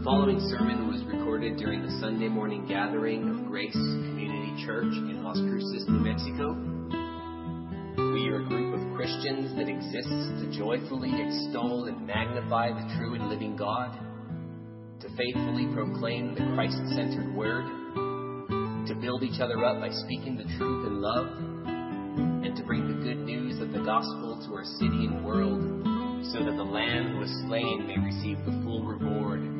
The 0.00 0.04
following 0.04 0.40
sermon 0.48 0.88
was 0.88 1.04
recorded 1.04 1.58
during 1.58 1.84
the 1.84 1.92
Sunday 2.00 2.28
morning 2.28 2.64
gathering 2.66 3.28
of 3.28 3.44
Grace 3.44 3.76
Community 3.76 4.64
Church 4.64 4.88
in 4.96 5.22
Las 5.22 5.36
Cruces, 5.36 5.84
New 5.92 6.00
Mexico. 6.00 6.56
We 8.16 8.32
are 8.32 8.40
a 8.40 8.48
group 8.48 8.80
of 8.80 8.96
Christians 8.96 9.52
that 9.60 9.68
exists 9.68 10.40
to 10.40 10.56
joyfully 10.56 11.12
extol 11.12 11.84
and 11.84 12.06
magnify 12.06 12.72
the 12.72 12.96
true 12.96 13.12
and 13.12 13.28
living 13.28 13.56
God, 13.60 13.92
to 15.04 15.08
faithfully 15.20 15.68
proclaim 15.76 16.32
the 16.32 16.48
Christ 16.56 16.80
centered 16.96 17.36
word, 17.36 17.68
to 18.88 18.96
build 19.04 19.22
each 19.22 19.38
other 19.44 19.62
up 19.66 19.84
by 19.84 19.90
speaking 19.92 20.40
the 20.40 20.48
truth 20.56 20.86
in 20.88 21.02
love, 21.04 21.28
and 22.40 22.56
to 22.56 22.64
bring 22.64 22.88
the 22.88 23.04
good 23.04 23.20
news 23.20 23.60
of 23.60 23.70
the 23.76 23.84
gospel 23.84 24.40
to 24.48 24.54
our 24.54 24.64
city 24.80 25.12
and 25.12 25.22
world 25.22 25.60
so 26.32 26.40
that 26.40 26.56
the 26.56 26.64
Lamb 26.64 27.12
who 27.12 27.18
was 27.20 27.44
slain 27.44 27.84
may 27.84 28.00
receive 28.00 28.40
the 28.48 28.64
full 28.64 28.80
reward 28.88 29.59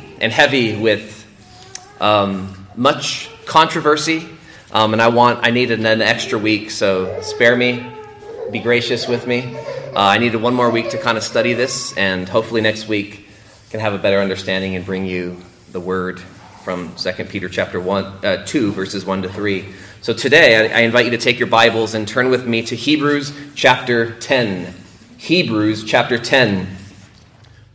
and 0.21 0.31
heavy 0.31 0.77
with 0.77 1.25
um, 1.99 2.67
much 2.75 3.29
controversy, 3.45 4.29
um, 4.71 4.93
and 4.93 5.01
I 5.01 5.07
want 5.07 5.45
I 5.45 5.49
needed 5.49 5.83
an 5.83 6.01
extra 6.01 6.37
week, 6.37 6.69
so 6.69 7.21
spare 7.21 7.57
me, 7.57 7.91
be 8.51 8.59
gracious 8.59 9.07
with 9.07 9.25
me. 9.25 9.57
Uh, 9.57 9.93
I 9.95 10.19
needed 10.19 10.39
one 10.39 10.53
more 10.53 10.69
week 10.69 10.91
to 10.91 10.99
kind 10.99 11.17
of 11.17 11.23
study 11.23 11.53
this, 11.53 11.97
and 11.97 12.29
hopefully 12.29 12.61
next 12.61 12.87
week 12.87 13.27
can 13.71 13.79
have 13.79 13.93
a 13.93 13.97
better 13.97 14.19
understanding 14.19 14.75
and 14.75 14.85
bring 14.85 15.05
you 15.07 15.37
the 15.71 15.79
word 15.79 16.19
from 16.63 16.95
2 16.95 17.11
Peter 17.25 17.49
chapter 17.49 17.79
1, 17.79 18.05
uh, 18.23 18.45
2, 18.45 18.73
verses 18.73 19.03
1 19.03 19.23
to 19.23 19.29
3. 19.29 19.65
So 20.01 20.13
today, 20.13 20.71
I, 20.71 20.79
I 20.79 20.81
invite 20.81 21.05
you 21.05 21.11
to 21.11 21.17
take 21.17 21.39
your 21.39 21.47
Bibles 21.47 21.95
and 21.95 22.07
turn 22.07 22.29
with 22.29 22.45
me 22.45 22.61
to 22.63 22.75
Hebrews 22.75 23.33
chapter 23.55 24.11
10. 24.19 24.71
Hebrews 25.17 25.83
chapter 25.83 26.19
10. 26.19 26.80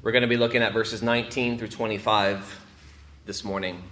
We're 0.06 0.12
going 0.12 0.22
to 0.22 0.28
be 0.28 0.36
looking 0.36 0.62
at 0.62 0.72
verses 0.72 1.02
19 1.02 1.58
through 1.58 1.66
25 1.66 2.60
this 3.24 3.42
morning. 3.42 3.82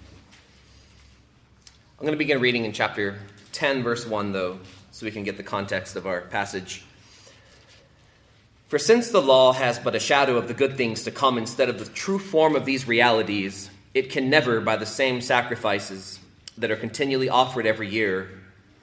I'm 1.98 2.06
going 2.06 2.12
to 2.12 2.16
begin 2.16 2.40
reading 2.40 2.64
in 2.64 2.70
chapter 2.70 3.18
10, 3.50 3.82
verse 3.82 4.06
1, 4.06 4.30
though, 4.30 4.60
so 4.92 5.06
we 5.06 5.10
can 5.10 5.24
get 5.24 5.36
the 5.36 5.42
context 5.42 5.96
of 5.96 6.06
our 6.06 6.20
passage. 6.20 6.84
For 8.68 8.78
since 8.78 9.10
the 9.10 9.20
law 9.20 9.54
has 9.54 9.80
but 9.80 9.96
a 9.96 9.98
shadow 9.98 10.36
of 10.36 10.46
the 10.46 10.54
good 10.54 10.76
things 10.76 11.02
to 11.02 11.10
come 11.10 11.36
instead 11.36 11.68
of 11.68 11.80
the 11.80 11.86
true 11.86 12.20
form 12.20 12.54
of 12.54 12.64
these 12.64 12.86
realities, 12.86 13.68
it 13.92 14.08
can 14.08 14.30
never, 14.30 14.60
by 14.60 14.76
the 14.76 14.86
same 14.86 15.20
sacrifices 15.20 16.20
that 16.56 16.70
are 16.70 16.76
continually 16.76 17.28
offered 17.28 17.66
every 17.66 17.88
year, 17.88 18.30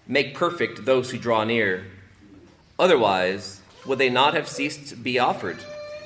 make 0.06 0.36
perfect 0.36 0.84
those 0.84 1.12
who 1.12 1.18
draw 1.18 1.46
near. 1.46 1.86
Otherwise, 2.78 3.62
would 3.86 4.00
they 4.00 4.10
not 4.10 4.34
have 4.34 4.50
ceased 4.50 4.90
to 4.90 4.98
be 4.98 5.18
offered, 5.18 5.64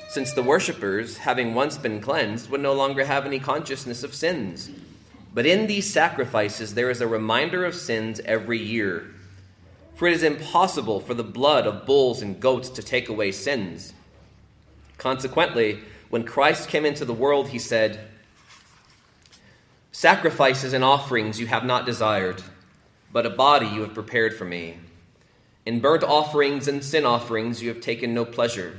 since 0.08 0.32
the 0.32 0.42
worshippers, 0.42 1.18
having 1.18 1.54
once 1.54 1.76
been 1.76 2.00
cleansed, 2.00 2.50
would 2.50 2.60
no 2.60 2.72
longer 2.72 3.04
have 3.04 3.26
any 3.26 3.38
consciousness 3.38 4.02
of 4.02 4.14
sins? 4.14 4.70
But 5.34 5.46
in 5.46 5.66
these 5.66 5.92
sacrifices 5.92 6.74
there 6.74 6.90
is 6.90 7.00
a 7.00 7.06
reminder 7.06 7.64
of 7.64 7.74
sins 7.74 8.20
every 8.24 8.58
year. 8.58 9.12
For 9.94 10.08
it 10.08 10.14
is 10.14 10.22
impossible 10.22 11.00
for 11.00 11.14
the 11.14 11.24
blood 11.24 11.66
of 11.66 11.86
bulls 11.86 12.22
and 12.22 12.40
goats 12.40 12.68
to 12.70 12.82
take 12.82 13.08
away 13.08 13.32
sins. 13.32 13.92
Consequently, 14.98 15.80
when 16.08 16.24
Christ 16.24 16.68
came 16.68 16.86
into 16.86 17.04
the 17.04 17.12
world, 17.12 17.48
he 17.48 17.58
said, 17.58 18.08
Sacrifices 19.92 20.72
and 20.72 20.84
offerings 20.84 21.40
you 21.40 21.46
have 21.46 21.64
not 21.64 21.86
desired, 21.86 22.42
but 23.12 23.26
a 23.26 23.30
body 23.30 23.66
you 23.66 23.80
have 23.80 23.94
prepared 23.94 24.34
for 24.34 24.44
me. 24.44 24.78
In 25.64 25.80
burnt 25.80 26.04
offerings 26.04 26.68
and 26.68 26.84
sin 26.84 27.04
offerings 27.04 27.62
you 27.62 27.68
have 27.70 27.80
taken 27.80 28.14
no 28.14 28.24
pleasure. 28.24 28.78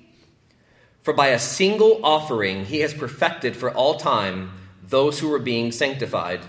For 1.01 1.13
by 1.13 1.27
a 1.27 1.39
single 1.39 1.99
offering 2.03 2.65
he 2.65 2.79
has 2.81 2.93
perfected 2.93 3.55
for 3.55 3.71
all 3.71 3.95
time 3.95 4.51
those 4.83 5.19
who 5.19 5.33
are 5.33 5.39
being 5.39 5.71
sanctified. 5.71 6.41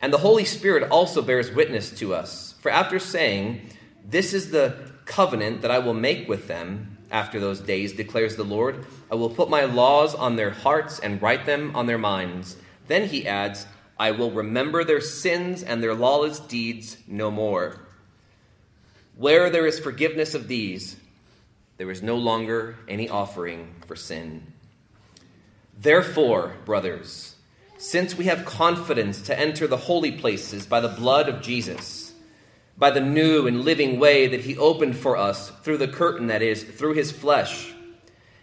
And 0.00 0.12
the 0.12 0.18
Holy 0.18 0.44
Spirit 0.44 0.90
also 0.90 1.22
bears 1.22 1.50
witness 1.50 1.90
to 1.98 2.14
us. 2.14 2.54
For 2.60 2.70
after 2.70 2.98
saying, 2.98 3.62
This 4.04 4.34
is 4.34 4.50
the 4.50 4.76
covenant 5.06 5.62
that 5.62 5.70
I 5.70 5.78
will 5.78 5.94
make 5.94 6.28
with 6.28 6.46
them 6.46 6.98
after 7.10 7.40
those 7.40 7.60
days, 7.60 7.94
declares 7.94 8.36
the 8.36 8.44
Lord, 8.44 8.84
I 9.10 9.14
will 9.14 9.30
put 9.30 9.48
my 9.48 9.64
laws 9.64 10.14
on 10.14 10.36
their 10.36 10.50
hearts 10.50 10.98
and 10.98 11.22
write 11.22 11.46
them 11.46 11.74
on 11.74 11.86
their 11.86 11.98
minds. 11.98 12.56
Then 12.86 13.08
he 13.08 13.26
adds, 13.26 13.66
I 13.98 14.10
will 14.10 14.30
remember 14.30 14.84
their 14.84 15.00
sins 15.00 15.62
and 15.62 15.82
their 15.82 15.94
lawless 15.94 16.38
deeds 16.38 16.98
no 17.06 17.30
more. 17.30 17.80
Where 19.16 19.50
there 19.50 19.66
is 19.66 19.80
forgiveness 19.80 20.34
of 20.34 20.48
these, 20.48 20.96
there 21.78 21.90
is 21.90 22.02
no 22.02 22.16
longer 22.16 22.76
any 22.88 23.08
offering 23.08 23.74
for 23.86 23.96
sin. 23.96 24.52
Therefore, 25.80 26.56
brothers, 26.64 27.36
since 27.78 28.16
we 28.16 28.24
have 28.24 28.44
confidence 28.44 29.22
to 29.22 29.38
enter 29.38 29.68
the 29.68 29.76
holy 29.76 30.10
places 30.10 30.66
by 30.66 30.80
the 30.80 30.88
blood 30.88 31.28
of 31.28 31.40
Jesus, 31.40 32.12
by 32.76 32.90
the 32.90 33.00
new 33.00 33.46
and 33.46 33.64
living 33.64 34.00
way 34.00 34.26
that 34.26 34.40
he 34.40 34.58
opened 34.58 34.96
for 34.96 35.16
us 35.16 35.50
through 35.62 35.78
the 35.78 35.88
curtain 35.88 36.26
that 36.26 36.42
is, 36.42 36.64
through 36.64 36.94
his 36.94 37.12
flesh, 37.12 37.72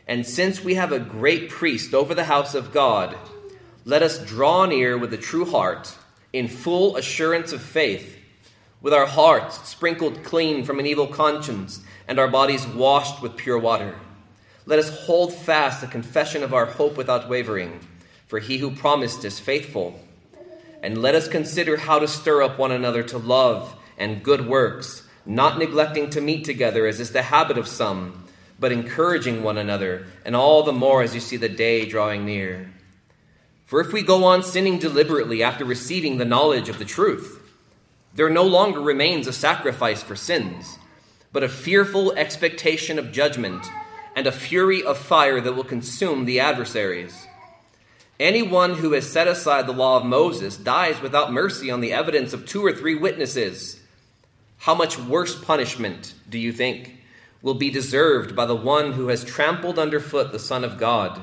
and 0.08 0.26
since 0.26 0.64
we 0.64 0.76
have 0.76 0.94
a 0.94 1.00
great 1.00 1.50
priest 1.50 1.94
over 1.94 2.16
the 2.16 2.26
house 2.26 2.56
of 2.56 2.72
God, 2.72 3.18
let 3.84 4.02
us 4.02 4.24
draw 4.24 4.66
near 4.66 4.98
with 4.98 5.14
a 5.14 5.18
true 5.18 5.46
heart, 5.46 5.94
in 6.32 6.48
full 6.48 6.96
assurance 6.96 7.52
of 7.52 7.62
faith, 7.62 8.18
with 8.82 8.94
our 8.94 9.06
hearts 9.06 9.68
sprinkled 9.68 10.24
clean 10.24 10.64
from 10.64 10.80
an 10.80 10.86
evil 10.86 11.08
conscience, 11.08 11.82
and 12.08 12.20
our 12.20 12.28
bodies 12.28 12.68
washed 12.68 13.22
with 13.22 13.38
pure 13.38 13.58
water. 13.58 13.96
Let 14.66 14.80
us 14.80 15.06
hold 15.06 15.34
fast 15.34 15.82
the 15.82 15.88
confession 15.88 16.44
of 16.44 16.54
our 16.54 16.66
hope 16.66 16.98
without 16.98 17.30
wavering, 17.30 17.80
for 18.28 18.40
he 18.40 18.58
who 18.58 18.72
promised 18.72 19.24
is 19.24 19.40
faithful. 19.40 20.00
And 20.82 21.02
let 21.02 21.16
us 21.16 21.28
consider 21.28 21.78
how 21.78 22.00
to 22.00 22.08
stir 22.08 22.44
up 22.44 22.58
one 22.58 22.72
another 22.72 23.04
to 23.04 23.18
love 23.18 23.76
and 23.98 24.24
good 24.24 24.48
works, 24.48 25.08
not 25.26 25.58
neglecting 25.58 26.10
to 26.12 26.22
meet 26.22 26.46
together, 26.46 26.86
as 26.88 27.00
is 27.00 27.12
the 27.12 27.24
habit 27.24 27.58
of 27.58 27.68
some, 27.68 28.26
but 28.60 28.72
encouraging 28.72 29.44
one 29.44 29.58
another, 29.58 30.06
and 30.24 30.36
all 30.36 30.64
the 30.64 30.74
more 30.74 31.02
as 31.02 31.14
you 31.14 31.22
see 31.22 31.38
the 31.38 31.50
day 31.50 31.86
drawing 31.86 32.26
near. 32.26 32.72
For 33.66 33.82
if 33.82 33.92
we 33.92 34.04
go 34.04 34.24
on 34.26 34.44
sinning 34.44 34.78
deliberately 34.80 35.42
after 35.42 35.66
receiving 35.66 36.18
the 36.18 36.26
knowledge 36.26 36.70
of 36.70 36.78
the 36.78 36.86
truth, 36.86 37.42
there 38.14 38.30
no 38.30 38.44
longer 38.44 38.80
remains 38.80 39.28
a 39.28 39.34
sacrifice 39.34 40.02
for 40.02 40.16
sins, 40.16 40.78
but 41.36 41.44
a 41.44 41.50
fearful 41.50 42.14
expectation 42.14 42.98
of 42.98 43.12
judgment 43.12 43.68
and 44.16 44.26
a 44.26 44.32
fury 44.32 44.82
of 44.82 44.98
fire 44.98 45.42
that 45.42 45.52
will 45.52 45.66
consume 45.66 46.24
the 46.24 46.40
adversaries. 46.40 47.28
Anyone 48.22 48.76
who 48.76 48.94
has 48.94 49.12
set 49.12 49.28
aside 49.28 49.68
the 49.68 49.74
law 49.74 49.98
of 49.98 50.06
Moses 50.06 50.56
dies 50.56 51.02
without 51.02 51.34
mercy 51.34 51.70
on 51.70 51.82
the 51.82 51.92
evidence 51.92 52.32
of 52.32 52.46
two 52.46 52.66
or 52.66 52.72
three 52.72 52.96
witnesses. 52.96 53.82
How 54.60 54.76
much 54.76 54.98
worse 54.98 55.38
punishment, 55.38 56.14
do 56.30 56.40
you 56.40 56.54
think, 56.54 57.00
will 57.42 57.56
be 57.56 57.70
deserved 57.70 58.34
by 58.34 58.46
the 58.46 58.56
one 58.56 58.94
who 58.94 59.10
has 59.10 59.26
trampled 59.26 59.78
underfoot 59.78 60.32
the 60.32 60.40
Son 60.40 60.64
of 60.64 60.78
God, 60.78 61.22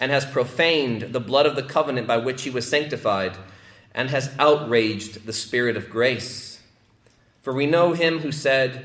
and 0.00 0.10
has 0.10 0.24
profaned 0.24 1.12
the 1.12 1.20
blood 1.20 1.44
of 1.44 1.56
the 1.56 1.62
covenant 1.62 2.06
by 2.06 2.16
which 2.16 2.40
he 2.44 2.48
was 2.48 2.66
sanctified, 2.66 3.36
and 3.94 4.08
has 4.08 4.34
outraged 4.38 5.26
the 5.26 5.32
Spirit 5.34 5.76
of 5.76 5.90
grace? 5.90 6.58
For 7.42 7.52
we 7.52 7.66
know 7.66 7.92
him 7.92 8.20
who 8.20 8.32
said, 8.32 8.84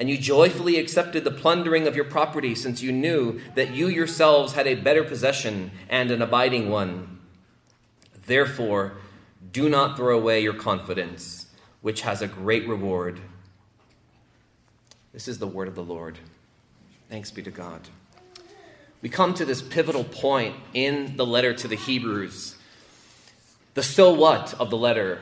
and 0.00 0.08
you 0.08 0.16
joyfully 0.16 0.78
accepted 0.78 1.24
the 1.24 1.30
plundering 1.30 1.86
of 1.86 1.94
your 1.94 2.06
property, 2.06 2.54
since 2.54 2.80
you 2.80 2.90
knew 2.90 3.38
that 3.54 3.74
you 3.74 3.86
yourselves 3.86 4.54
had 4.54 4.66
a 4.66 4.74
better 4.74 5.04
possession 5.04 5.70
and 5.90 6.10
an 6.10 6.22
abiding 6.22 6.70
one. 6.70 7.18
Therefore, 8.24 8.94
do 9.52 9.68
not 9.68 9.98
throw 9.98 10.16
away 10.16 10.40
your 10.40 10.54
confidence, 10.54 11.48
which 11.82 12.00
has 12.00 12.22
a 12.22 12.26
great 12.26 12.66
reward. 12.66 13.20
This 15.12 15.28
is 15.28 15.38
the 15.38 15.46
word 15.46 15.68
of 15.68 15.74
the 15.74 15.84
Lord. 15.84 16.18
Thanks 17.10 17.30
be 17.30 17.42
to 17.42 17.50
God. 17.50 17.82
We 19.02 19.10
come 19.10 19.34
to 19.34 19.44
this 19.44 19.60
pivotal 19.60 20.04
point 20.04 20.56
in 20.72 21.18
the 21.18 21.26
letter 21.26 21.52
to 21.52 21.68
the 21.68 21.76
Hebrews. 21.76 22.56
The 23.74 23.82
so 23.82 24.14
what 24.14 24.54
of 24.54 24.70
the 24.70 24.78
letter. 24.78 25.18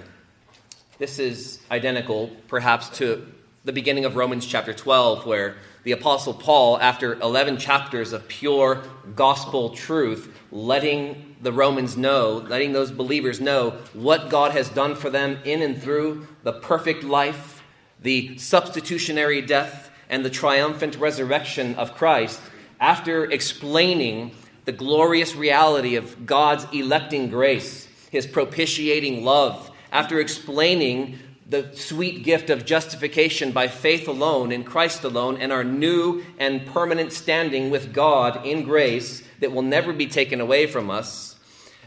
This 0.98 1.18
is 1.18 1.58
identical, 1.68 2.30
perhaps, 2.46 2.88
to 2.98 3.26
the 3.68 3.72
beginning 3.74 4.06
of 4.06 4.16
Romans 4.16 4.46
chapter 4.46 4.72
12, 4.72 5.26
where 5.26 5.56
the 5.82 5.92
Apostle 5.92 6.32
Paul, 6.32 6.78
after 6.80 7.20
11 7.20 7.58
chapters 7.58 8.14
of 8.14 8.26
pure 8.26 8.82
gospel 9.14 9.68
truth, 9.68 10.34
letting 10.50 11.36
the 11.42 11.52
Romans 11.52 11.94
know, 11.94 12.42
letting 12.48 12.72
those 12.72 12.90
believers 12.90 13.42
know 13.42 13.72
what 13.92 14.30
God 14.30 14.52
has 14.52 14.70
done 14.70 14.94
for 14.94 15.10
them 15.10 15.36
in 15.44 15.60
and 15.60 15.82
through 15.82 16.26
the 16.44 16.54
perfect 16.54 17.04
life, 17.04 17.62
the 18.00 18.38
substitutionary 18.38 19.42
death, 19.42 19.90
and 20.08 20.24
the 20.24 20.30
triumphant 20.30 20.96
resurrection 20.96 21.74
of 21.74 21.92
Christ, 21.92 22.40
after 22.80 23.30
explaining 23.30 24.30
the 24.64 24.72
glorious 24.72 25.36
reality 25.36 25.94
of 25.94 26.24
God's 26.24 26.64
electing 26.72 27.28
grace, 27.28 27.86
his 28.10 28.26
propitiating 28.26 29.26
love, 29.26 29.70
after 29.92 30.20
explaining 30.20 31.18
the 31.48 31.74
sweet 31.74 32.22
gift 32.24 32.50
of 32.50 32.66
justification 32.66 33.52
by 33.52 33.68
faith 33.68 34.06
alone 34.06 34.52
in 34.52 34.64
Christ 34.64 35.02
alone 35.02 35.38
and 35.38 35.50
our 35.50 35.64
new 35.64 36.22
and 36.38 36.66
permanent 36.66 37.12
standing 37.12 37.70
with 37.70 37.94
God 37.94 38.44
in 38.44 38.64
grace 38.64 39.22
that 39.40 39.52
will 39.52 39.62
never 39.62 39.92
be 39.94 40.06
taken 40.06 40.40
away 40.40 40.66
from 40.66 40.90
us, 40.90 41.36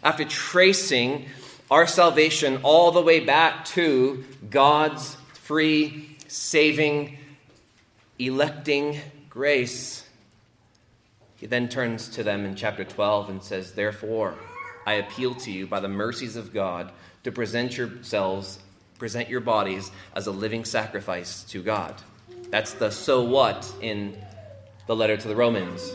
after 0.04 0.26
tracing 0.26 1.28
our 1.70 1.86
salvation 1.86 2.60
all 2.64 2.92
the 2.92 3.02
way 3.02 3.20
back 3.20 3.66
to 3.66 4.26
God's 4.50 5.16
free, 5.34 6.18
saving, 6.28 7.18
electing 8.18 9.00
grace, 9.30 10.08
he 11.38 11.46
then 11.46 11.70
turns 11.70 12.10
to 12.10 12.24
them 12.24 12.46
in 12.46 12.56
chapter 12.56 12.84
12 12.84 13.30
and 13.30 13.44
says, 13.44 13.74
Therefore, 13.74 14.36
I 14.86 14.94
appeal 14.94 15.36
to 15.36 15.52
you 15.52 15.68
by 15.68 15.80
the 15.80 15.88
mercies 15.88 16.36
of 16.36 16.54
God 16.54 16.92
to 17.24 17.32
present 17.32 17.78
yourselves 17.78 18.60
present 19.02 19.30
your 19.30 19.40
bodies 19.40 19.90
as 20.16 20.28
a 20.28 20.32
living 20.32 20.64
sacrifice 20.64 21.42
to 21.42 21.64
God. 21.64 21.96
That's 22.52 22.74
the 22.74 22.92
so 22.92 23.24
what 23.24 23.74
in 23.82 24.16
the 24.86 24.96
letter 24.96 25.18
to 25.18 25.28
the 25.28 25.36
Romans. 25.36 25.92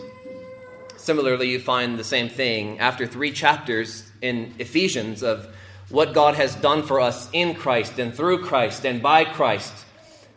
Similarly, 0.97 1.49
you 1.49 1.61
find 1.61 2.01
the 2.01 2.03
same 2.03 2.29
thing 2.29 2.81
after 2.81 3.07
three 3.07 3.31
chapters 3.31 4.11
in 4.21 4.57
Ephesians 4.59 5.23
of 5.23 5.47
what 5.89 6.15
God 6.15 6.35
has 6.35 6.57
done 6.57 6.83
for 6.83 6.99
us 6.99 7.31
in 7.33 7.55
Christ 7.55 7.97
and 8.01 8.13
through 8.13 8.43
Christ 8.43 8.85
and 8.85 9.01
by 9.01 9.25
Christ, 9.25 9.73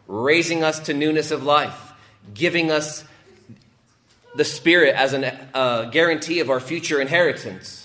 raising 0.07 0.63
us 0.63 0.79
to 0.81 0.93
newness 0.93 1.31
of 1.31 1.41
life, 1.41 1.93
giving 2.35 2.69
us 2.69 3.03
the 4.35 4.45
Spirit 4.45 4.93
as 4.93 5.13
a 5.13 5.57
uh, 5.57 5.85
guarantee 5.85 6.39
of 6.39 6.51
our 6.51 6.59
future 6.59 7.01
inheritance 7.01 7.78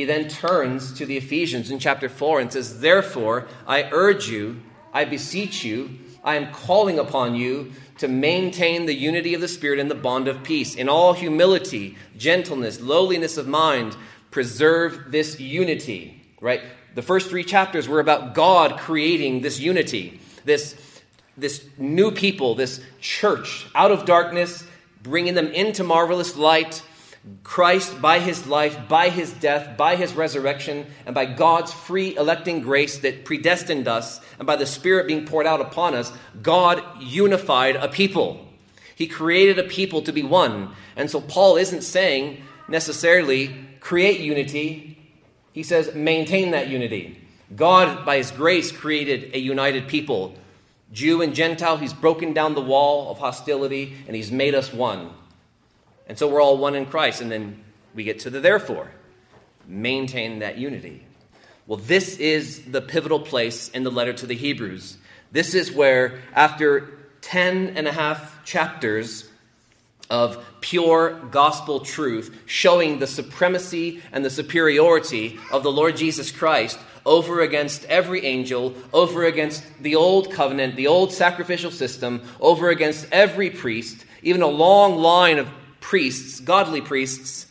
he 0.00 0.06
then 0.06 0.28
turns 0.28 0.94
to 0.94 1.04
the 1.04 1.18
Ephesians 1.18 1.70
in 1.70 1.78
chapter 1.78 2.08
4 2.08 2.40
and 2.40 2.50
says, 2.50 2.80
Therefore, 2.80 3.46
I 3.66 3.90
urge 3.92 4.30
you, 4.30 4.62
I 4.94 5.04
beseech 5.04 5.62
you, 5.62 5.98
I 6.24 6.36
am 6.36 6.54
calling 6.54 6.98
upon 6.98 7.34
you 7.34 7.72
to 7.98 8.08
maintain 8.08 8.86
the 8.86 8.94
unity 8.94 9.34
of 9.34 9.42
the 9.42 9.46
Spirit 9.46 9.78
in 9.78 9.88
the 9.88 9.94
bond 9.94 10.26
of 10.26 10.42
peace. 10.42 10.74
In 10.74 10.88
all 10.88 11.12
humility, 11.12 11.98
gentleness, 12.16 12.80
lowliness 12.80 13.36
of 13.36 13.46
mind, 13.46 13.94
preserve 14.30 15.12
this 15.12 15.38
unity. 15.38 16.24
Right? 16.40 16.62
The 16.94 17.02
first 17.02 17.28
three 17.28 17.44
chapters 17.44 17.86
were 17.86 18.00
about 18.00 18.34
God 18.34 18.78
creating 18.78 19.42
this 19.42 19.60
unity, 19.60 20.18
this, 20.46 20.80
this 21.36 21.68
new 21.76 22.10
people, 22.10 22.54
this 22.54 22.80
church 23.02 23.66
out 23.74 23.92
of 23.92 24.06
darkness, 24.06 24.64
bringing 25.02 25.34
them 25.34 25.48
into 25.48 25.84
marvelous 25.84 26.36
light 26.36 26.82
Christ, 27.42 28.00
by 28.00 28.18
his 28.18 28.46
life, 28.46 28.88
by 28.88 29.10
his 29.10 29.32
death, 29.32 29.76
by 29.76 29.96
his 29.96 30.14
resurrection, 30.14 30.86
and 31.04 31.14
by 31.14 31.26
God's 31.26 31.72
free 31.72 32.16
electing 32.16 32.60
grace 32.62 32.98
that 32.98 33.24
predestined 33.24 33.86
us, 33.86 34.20
and 34.38 34.46
by 34.46 34.56
the 34.56 34.66
Spirit 34.66 35.06
being 35.06 35.26
poured 35.26 35.46
out 35.46 35.60
upon 35.60 35.94
us, 35.94 36.12
God 36.40 36.82
unified 36.98 37.76
a 37.76 37.88
people. 37.88 38.48
He 38.94 39.06
created 39.06 39.58
a 39.58 39.64
people 39.64 40.02
to 40.02 40.12
be 40.12 40.22
one. 40.22 40.74
And 40.96 41.10
so 41.10 41.20
Paul 41.20 41.56
isn't 41.56 41.82
saying 41.82 42.42
necessarily 42.68 43.54
create 43.80 44.20
unity, 44.20 44.98
he 45.52 45.62
says 45.62 45.94
maintain 45.94 46.52
that 46.52 46.68
unity. 46.68 47.18
God, 47.54 48.06
by 48.06 48.18
his 48.18 48.30
grace, 48.30 48.70
created 48.70 49.34
a 49.34 49.38
united 49.38 49.88
people. 49.88 50.34
Jew 50.92 51.22
and 51.22 51.34
Gentile, 51.34 51.76
he's 51.76 51.92
broken 51.92 52.32
down 52.32 52.54
the 52.54 52.60
wall 52.60 53.10
of 53.10 53.18
hostility 53.18 53.94
and 54.06 54.16
he's 54.16 54.30
made 54.30 54.54
us 54.54 54.72
one. 54.72 55.10
And 56.10 56.18
so 56.18 56.26
we're 56.26 56.42
all 56.42 56.56
one 56.56 56.74
in 56.74 56.86
Christ. 56.86 57.20
And 57.20 57.30
then 57.30 57.62
we 57.94 58.02
get 58.02 58.18
to 58.20 58.30
the 58.30 58.40
therefore. 58.40 58.90
Maintain 59.68 60.40
that 60.40 60.58
unity. 60.58 61.06
Well, 61.68 61.78
this 61.78 62.16
is 62.16 62.64
the 62.64 62.82
pivotal 62.82 63.20
place 63.20 63.68
in 63.68 63.84
the 63.84 63.92
letter 63.92 64.12
to 64.14 64.26
the 64.26 64.34
Hebrews. 64.34 64.98
This 65.30 65.54
is 65.54 65.70
where, 65.70 66.18
after 66.34 66.98
10 67.20 67.76
and 67.76 67.86
a 67.86 67.92
half 67.92 68.44
chapters 68.44 69.28
of 70.10 70.44
pure 70.60 71.12
gospel 71.30 71.78
truth, 71.78 72.36
showing 72.44 72.98
the 72.98 73.06
supremacy 73.06 74.02
and 74.10 74.24
the 74.24 74.30
superiority 74.30 75.38
of 75.52 75.62
the 75.62 75.70
Lord 75.70 75.96
Jesus 75.96 76.32
Christ 76.32 76.76
over 77.06 77.40
against 77.40 77.84
every 77.84 78.24
angel, 78.24 78.74
over 78.92 79.24
against 79.26 79.62
the 79.80 79.94
old 79.94 80.32
covenant, 80.32 80.74
the 80.74 80.88
old 80.88 81.12
sacrificial 81.12 81.70
system, 81.70 82.20
over 82.40 82.68
against 82.68 83.06
every 83.12 83.48
priest, 83.48 84.04
even 84.24 84.42
a 84.42 84.48
long 84.48 84.96
line 84.96 85.38
of 85.38 85.48
priests, 85.80 86.40
godly 86.40 86.80
priests, 86.80 87.46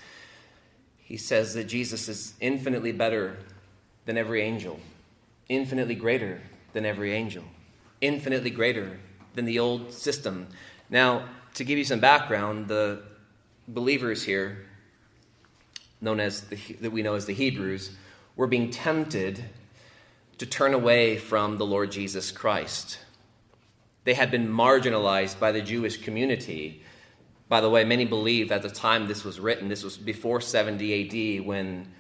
he 0.98 1.18
says 1.18 1.54
that 1.56 1.66
Jesus 1.66 2.08
is 2.08 2.34
infinitely 2.40 2.92
better 2.92 3.38
than 4.06 4.18
every 4.18 4.42
angel, 4.42 4.80
infinitely 5.48 5.96
greater 5.96 6.42
than 6.74 6.86
every 6.86 7.14
angel, 7.14 7.44
infinitely 8.02 8.52
greater 8.52 9.00
than 9.34 9.46
the 9.46 9.60
old 9.60 9.92
system. 9.92 10.48
Now, 10.90 11.26
to 11.56 11.64
give 11.64 11.78
you 11.78 11.84
some 11.84 12.00
background, 12.00 12.68
the 12.68 13.02
believers 13.68 14.24
here, 14.24 14.66
known 16.02 16.20
as 16.20 16.42
the, 16.42 16.58
that 16.82 16.92
we 16.92 17.02
know 17.02 17.16
as 17.16 17.26
the 17.26 17.34
Hebrews, 17.34 17.92
were 18.36 18.48
being 18.48 18.70
tempted 18.70 19.44
to 20.38 20.46
turn 20.46 20.74
away 20.74 21.18
from 21.18 21.58
the 21.58 21.66
Lord 21.66 21.92
Jesus 21.92 22.32
Christ. 22.32 23.00
They 24.06 24.14
had 24.14 24.32
been 24.32 24.48
marginalized 24.48 25.40
by 25.40 25.52
the 25.52 25.62
Jewish 25.62 25.98
community 25.98 26.84
by 27.50 27.62
the 27.62 27.70
way, 27.70 27.84
many 27.84 28.06
believe 28.06 28.52
at 28.52 28.62
the 28.62 28.70
time 28.70 29.08
this 29.08 29.26
was 29.26 29.40
written, 29.40 29.68
this 29.68 29.84
was 29.84 29.98
before 29.98 30.40
70 30.40 31.40
AD 31.40 31.46
when 31.46 31.92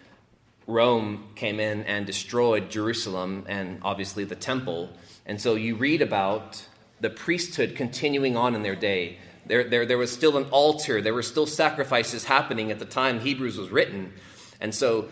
Rome 0.68 1.29
came 1.36 1.60
in 1.60 1.84
and 1.84 2.06
destroyed 2.06 2.70
Jerusalem 2.70 3.46
and 3.50 3.79
obviously 3.82 4.24
the 4.24 4.36
temple. 4.36 4.91
And 5.25 5.41
so 5.41 5.56
you 5.56 5.75
read 5.75 6.03
about 6.03 6.65
the 7.01 7.10
priesthood 7.10 7.75
continuing 7.75 8.38
on 8.38 8.53
in 8.53 8.62
their 8.62 8.75
day. 8.75 9.18
There, 9.48 9.63
there, 9.63 9.88
there 9.88 9.98
was 9.98 10.12
still 10.12 10.38
an 10.38 10.46
altar, 10.51 11.01
there 11.01 11.13
were 11.13 11.24
still 11.24 11.48
sacrifices 11.48 12.25
happening 12.25 12.70
at 12.70 12.77
the 12.77 12.86
time 12.86 13.20
Hebrews 13.20 13.58
was 13.58 13.70
written. 13.70 14.13
And 14.62 14.75
so 14.75 15.10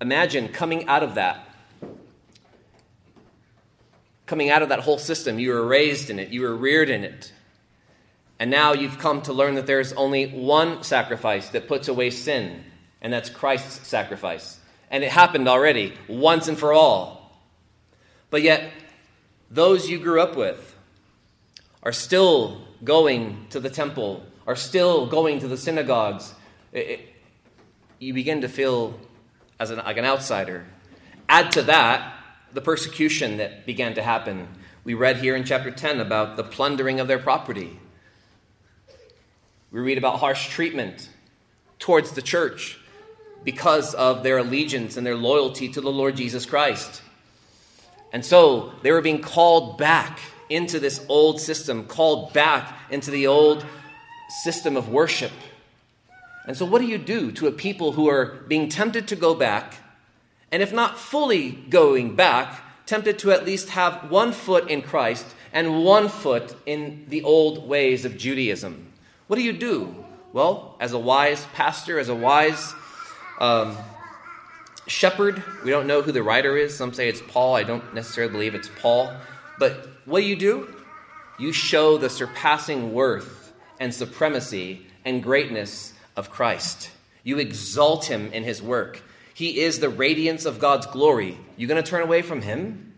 imagine 0.00 0.48
coming 0.48 0.86
out 0.86 1.02
of 1.02 1.14
that 1.14 1.48
coming 4.32 4.48
out 4.48 4.62
of 4.62 4.70
that 4.70 4.80
whole 4.80 4.96
system. 4.96 5.38
You 5.38 5.50
were 5.50 5.66
raised 5.66 6.08
in 6.08 6.18
it, 6.18 6.30
you 6.30 6.40
were 6.40 6.56
reared 6.56 6.88
in 6.88 7.04
it. 7.04 7.32
And 8.42 8.50
now 8.50 8.72
you've 8.72 8.98
come 8.98 9.22
to 9.22 9.32
learn 9.32 9.54
that 9.54 9.68
there's 9.68 9.92
only 9.92 10.26
one 10.26 10.82
sacrifice 10.82 11.50
that 11.50 11.68
puts 11.68 11.86
away 11.86 12.10
sin, 12.10 12.64
and 13.00 13.12
that's 13.12 13.30
Christ's 13.30 13.86
sacrifice. 13.86 14.58
And 14.90 15.04
it 15.04 15.12
happened 15.12 15.46
already, 15.46 15.94
once 16.08 16.48
and 16.48 16.58
for 16.58 16.72
all. 16.72 17.40
But 18.30 18.42
yet, 18.42 18.72
those 19.48 19.88
you 19.88 20.00
grew 20.00 20.20
up 20.20 20.34
with 20.34 20.74
are 21.84 21.92
still 21.92 22.66
going 22.82 23.46
to 23.50 23.60
the 23.60 23.70
temple, 23.70 24.26
are 24.44 24.56
still 24.56 25.06
going 25.06 25.38
to 25.38 25.46
the 25.46 25.56
synagogues. 25.56 26.34
It, 26.72 26.78
it, 26.78 27.00
you 28.00 28.12
begin 28.12 28.40
to 28.40 28.48
feel 28.48 28.98
as 29.60 29.70
an, 29.70 29.78
like 29.78 29.98
an 29.98 30.04
outsider. 30.04 30.66
Add 31.28 31.52
to 31.52 31.62
that 31.62 32.12
the 32.52 32.60
persecution 32.60 33.36
that 33.36 33.66
began 33.66 33.94
to 33.94 34.02
happen. 34.02 34.48
We 34.82 34.94
read 34.94 35.18
here 35.18 35.36
in 35.36 35.44
chapter 35.44 35.70
10 35.70 36.00
about 36.00 36.36
the 36.36 36.42
plundering 36.42 36.98
of 36.98 37.06
their 37.06 37.20
property. 37.20 37.78
We 39.72 39.80
read 39.80 39.96
about 39.96 40.20
harsh 40.20 40.48
treatment 40.50 41.08
towards 41.78 42.12
the 42.12 42.22
church 42.22 42.78
because 43.42 43.94
of 43.94 44.22
their 44.22 44.38
allegiance 44.38 44.98
and 44.98 45.06
their 45.06 45.16
loyalty 45.16 45.68
to 45.70 45.80
the 45.80 45.90
Lord 45.90 46.14
Jesus 46.14 46.44
Christ. 46.44 47.00
And 48.12 48.24
so 48.24 48.72
they 48.82 48.92
were 48.92 49.00
being 49.00 49.22
called 49.22 49.78
back 49.78 50.20
into 50.50 50.78
this 50.78 51.04
old 51.08 51.40
system, 51.40 51.86
called 51.86 52.34
back 52.34 52.76
into 52.90 53.10
the 53.10 53.26
old 53.26 53.64
system 54.42 54.76
of 54.76 54.90
worship. 54.90 55.32
And 56.46 56.56
so, 56.56 56.66
what 56.66 56.80
do 56.80 56.86
you 56.86 56.98
do 56.98 57.32
to 57.32 57.46
a 57.46 57.52
people 57.52 57.92
who 57.92 58.08
are 58.08 58.26
being 58.48 58.68
tempted 58.68 59.08
to 59.08 59.16
go 59.16 59.34
back, 59.34 59.76
and 60.50 60.62
if 60.62 60.72
not 60.72 60.98
fully 60.98 61.52
going 61.52 62.14
back, 62.14 62.60
tempted 62.84 63.18
to 63.20 63.32
at 63.32 63.46
least 63.46 63.70
have 63.70 64.10
one 64.10 64.32
foot 64.32 64.68
in 64.68 64.82
Christ 64.82 65.24
and 65.52 65.82
one 65.84 66.08
foot 66.08 66.56
in 66.66 67.06
the 67.08 67.22
old 67.22 67.66
ways 67.66 68.04
of 68.04 68.18
Judaism? 68.18 68.91
What 69.32 69.38
do 69.38 69.44
you 69.44 69.54
do? 69.54 69.94
Well, 70.34 70.76
as 70.78 70.92
a 70.92 70.98
wise 70.98 71.46
pastor, 71.54 71.98
as 71.98 72.10
a 72.10 72.14
wise 72.14 72.74
um, 73.40 73.78
shepherd, 74.86 75.42
we 75.64 75.70
don't 75.70 75.86
know 75.86 76.02
who 76.02 76.12
the 76.12 76.22
writer 76.22 76.54
is. 76.58 76.76
Some 76.76 76.92
say 76.92 77.08
it's 77.08 77.22
Paul. 77.28 77.54
I 77.54 77.62
don't 77.62 77.94
necessarily 77.94 78.30
believe 78.30 78.54
it's 78.54 78.68
Paul. 78.82 79.10
But 79.58 79.88
what 80.04 80.20
do 80.20 80.26
you 80.26 80.36
do? 80.36 80.74
You 81.38 81.50
show 81.50 81.96
the 81.96 82.10
surpassing 82.10 82.92
worth 82.92 83.54
and 83.80 83.94
supremacy 83.94 84.84
and 85.02 85.22
greatness 85.22 85.94
of 86.14 86.28
Christ. 86.28 86.90
You 87.24 87.38
exalt 87.38 88.10
him 88.10 88.30
in 88.34 88.44
his 88.44 88.60
work. 88.60 89.02
He 89.32 89.60
is 89.60 89.78
the 89.78 89.88
radiance 89.88 90.44
of 90.44 90.58
God's 90.58 90.86
glory. 90.88 91.38
You 91.56 91.66
going 91.66 91.82
to 91.82 91.90
turn 91.90 92.02
away 92.02 92.20
from 92.20 92.42
him? 92.42 92.92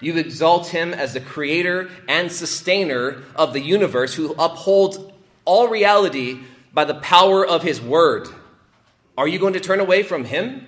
You 0.00 0.16
exalt 0.16 0.68
him 0.68 0.94
as 0.94 1.12
the 1.12 1.20
creator 1.20 1.90
and 2.08 2.32
sustainer 2.32 3.22
of 3.36 3.52
the 3.52 3.60
universe 3.60 4.14
who 4.14 4.32
upholds 4.38 5.11
all 5.52 5.68
reality 5.68 6.40
by 6.72 6.86
the 6.86 6.94
power 6.94 7.46
of 7.46 7.62
his 7.62 7.78
word. 7.78 8.26
Are 9.18 9.28
you 9.28 9.38
going 9.38 9.52
to 9.52 9.60
turn 9.60 9.80
away 9.80 10.02
from 10.02 10.24
him? 10.24 10.66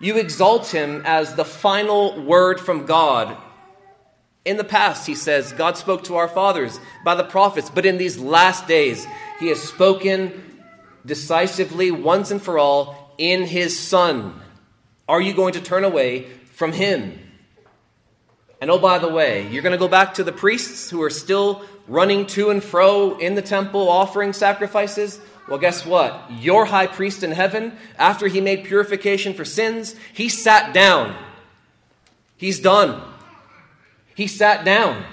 You 0.00 0.16
exalt 0.16 0.68
him 0.68 1.02
as 1.04 1.34
the 1.34 1.44
final 1.44 2.18
word 2.24 2.58
from 2.58 2.86
God. 2.86 3.36
In 4.46 4.56
the 4.56 4.64
past, 4.64 5.06
he 5.06 5.14
says, 5.14 5.52
God 5.52 5.76
spoke 5.76 6.04
to 6.04 6.16
our 6.16 6.26
fathers 6.26 6.80
by 7.04 7.14
the 7.16 7.24
prophets, 7.24 7.68
but 7.68 7.84
in 7.84 7.98
these 7.98 8.16
last 8.16 8.66
days, 8.66 9.06
he 9.38 9.48
has 9.48 9.62
spoken 9.62 10.62
decisively 11.04 11.90
once 11.90 12.30
and 12.30 12.40
for 12.40 12.58
all 12.58 13.14
in 13.18 13.44
his 13.44 13.78
Son. 13.78 14.40
Are 15.06 15.20
you 15.20 15.34
going 15.34 15.52
to 15.52 15.60
turn 15.60 15.84
away 15.84 16.30
from 16.52 16.72
him? 16.72 17.18
And 18.58 18.70
oh, 18.70 18.78
by 18.78 18.98
the 18.98 19.08
way, 19.08 19.46
you're 19.48 19.62
going 19.62 19.78
to 19.78 19.86
go 19.86 19.86
back 19.86 20.14
to 20.14 20.24
the 20.24 20.32
priests 20.32 20.88
who 20.88 21.02
are 21.02 21.10
still 21.10 21.62
running 21.88 22.26
to 22.26 22.50
and 22.50 22.62
fro 22.62 23.16
in 23.18 23.34
the 23.34 23.42
temple 23.42 23.88
offering 23.88 24.32
sacrifices? 24.32 25.20
Well, 25.48 25.58
guess 25.58 25.86
what? 25.86 26.30
Your 26.30 26.64
high 26.64 26.88
priest 26.88 27.22
in 27.22 27.30
heaven, 27.30 27.76
after 27.98 28.26
he 28.26 28.40
made 28.40 28.64
purification 28.64 29.32
for 29.34 29.44
sins, 29.44 29.94
he 30.12 30.28
sat 30.28 30.74
down. 30.74 31.16
He's 32.36 32.60
done. 32.60 33.00
He 34.14 34.26
sat 34.26 34.64
down. 34.64 35.04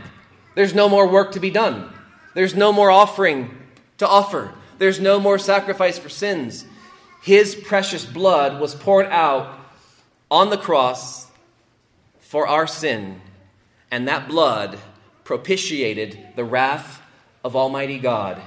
There's 0.56 0.74
no 0.74 0.90
more 0.90 1.08
work 1.08 1.34
to 1.34 1.40
be 1.40 1.52
done. 1.52 1.94
There's 2.34 2.56
no 2.56 2.72
more 2.72 2.90
offering 2.90 3.56
to 4.00 4.08
offer. 4.08 4.54
There's 4.80 5.00
no 5.00 5.20
more 5.20 5.38
sacrifice 5.38 6.00
for 6.00 6.10
sins. 6.10 6.66
His 7.22 7.56
precious 7.56 8.06
blood 8.06 8.60
was 8.60 8.76
poured 8.76 9.06
out 9.08 9.60
on 10.32 10.50
the 10.50 10.58
cross 10.58 11.28
for 12.20 12.48
our 12.48 12.66
sin, 12.66 13.22
and 13.92 14.08
that 14.08 14.28
blood 14.28 14.80
propitiated 15.24 16.20
the 16.36 16.44
wrath 16.44 17.02
of 17.44 17.56
Almighty 17.56 18.00
God. 18.00 18.42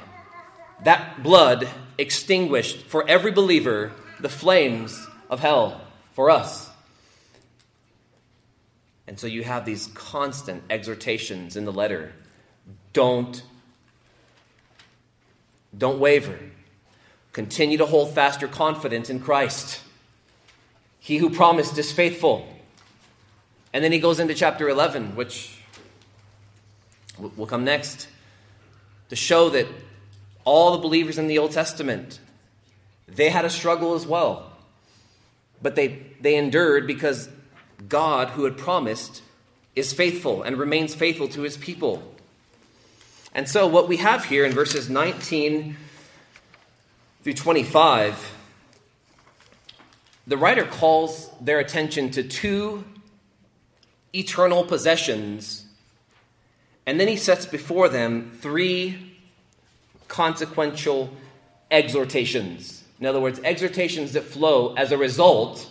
That 0.84 1.22
blood 1.22 1.68
extinguished 1.98 2.82
for 2.82 3.08
every 3.08 3.32
believer 3.32 3.92
the 4.20 4.28
flames 4.28 5.06
of 5.30 5.40
hell 5.40 5.80
for 6.12 6.30
us. 6.30 6.70
And 9.06 9.18
so 9.18 9.26
you 9.26 9.44
have 9.44 9.64
these 9.64 9.86
constant 9.88 10.64
exhortations 10.68 11.56
in 11.56 11.64
the 11.64 11.72
letter. 11.72 12.12
Don't 12.92 13.42
don't 15.76 15.98
waver. 15.98 16.38
Continue 17.32 17.76
to 17.78 17.86
hold 17.86 18.14
fast 18.14 18.40
your 18.40 18.48
confidence 18.48 19.10
in 19.10 19.20
Christ. 19.20 19.82
He 20.98 21.18
who 21.18 21.28
promised 21.28 21.76
is 21.76 21.92
faithful. 21.92 22.48
And 23.74 23.84
then 23.84 23.92
he 23.92 23.98
goes 23.98 24.18
into 24.18 24.34
chapter 24.34 24.70
11, 24.70 25.16
which 25.16 25.55
will 27.18 27.46
come 27.46 27.64
next, 27.64 28.08
to 29.08 29.16
show 29.16 29.50
that 29.50 29.66
all 30.44 30.72
the 30.72 30.78
believers 30.78 31.18
in 31.18 31.26
the 31.26 31.38
Old 31.38 31.52
Testament, 31.52 32.20
they 33.08 33.30
had 33.30 33.44
a 33.44 33.50
struggle 33.50 33.94
as 33.94 34.06
well. 34.06 34.52
But 35.62 35.74
they, 35.74 36.02
they 36.20 36.36
endured 36.36 36.86
because 36.86 37.28
God, 37.88 38.30
who 38.30 38.44
had 38.44 38.56
promised, 38.56 39.22
is 39.74 39.92
faithful 39.92 40.42
and 40.42 40.56
remains 40.56 40.94
faithful 40.94 41.28
to 41.28 41.42
his 41.42 41.56
people. 41.56 42.02
And 43.34 43.48
so, 43.48 43.66
what 43.66 43.86
we 43.86 43.98
have 43.98 44.24
here 44.24 44.46
in 44.46 44.52
verses 44.52 44.88
19 44.88 45.76
through 47.22 47.34
25, 47.34 48.32
the 50.26 50.36
writer 50.38 50.64
calls 50.64 51.30
their 51.40 51.58
attention 51.58 52.10
to 52.12 52.22
two 52.22 52.84
eternal 54.14 54.64
possessions, 54.64 55.65
and 56.86 57.00
then 57.00 57.08
he 57.08 57.16
sets 57.16 57.44
before 57.44 57.88
them 57.88 58.30
three 58.40 59.16
consequential 60.08 61.10
exhortations. 61.70 62.84
In 63.00 63.06
other 63.06 63.20
words, 63.20 63.40
exhortations 63.42 64.12
that 64.12 64.22
flow 64.22 64.74
as 64.74 64.92
a 64.92 64.96
result, 64.96 65.68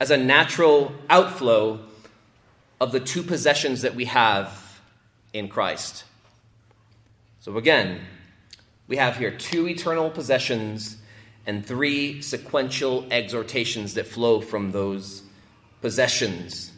as 0.00 0.10
a 0.10 0.16
natural 0.16 0.92
outflow 1.10 1.80
of 2.80 2.90
the 2.90 3.00
two 3.00 3.22
possessions 3.22 3.82
that 3.82 3.94
we 3.94 4.06
have 4.06 4.80
in 5.32 5.48
Christ. 5.48 6.04
So 7.40 7.56
again, 7.58 8.00
we 8.88 8.96
have 8.96 9.16
here 9.16 9.30
two 9.30 9.68
eternal 9.68 10.10
possessions 10.10 10.96
and 11.46 11.64
three 11.64 12.22
sequential 12.22 13.06
exhortations 13.10 13.94
that 13.94 14.06
flow 14.06 14.40
from 14.40 14.72
those 14.72 15.22
possessions. 15.82 16.72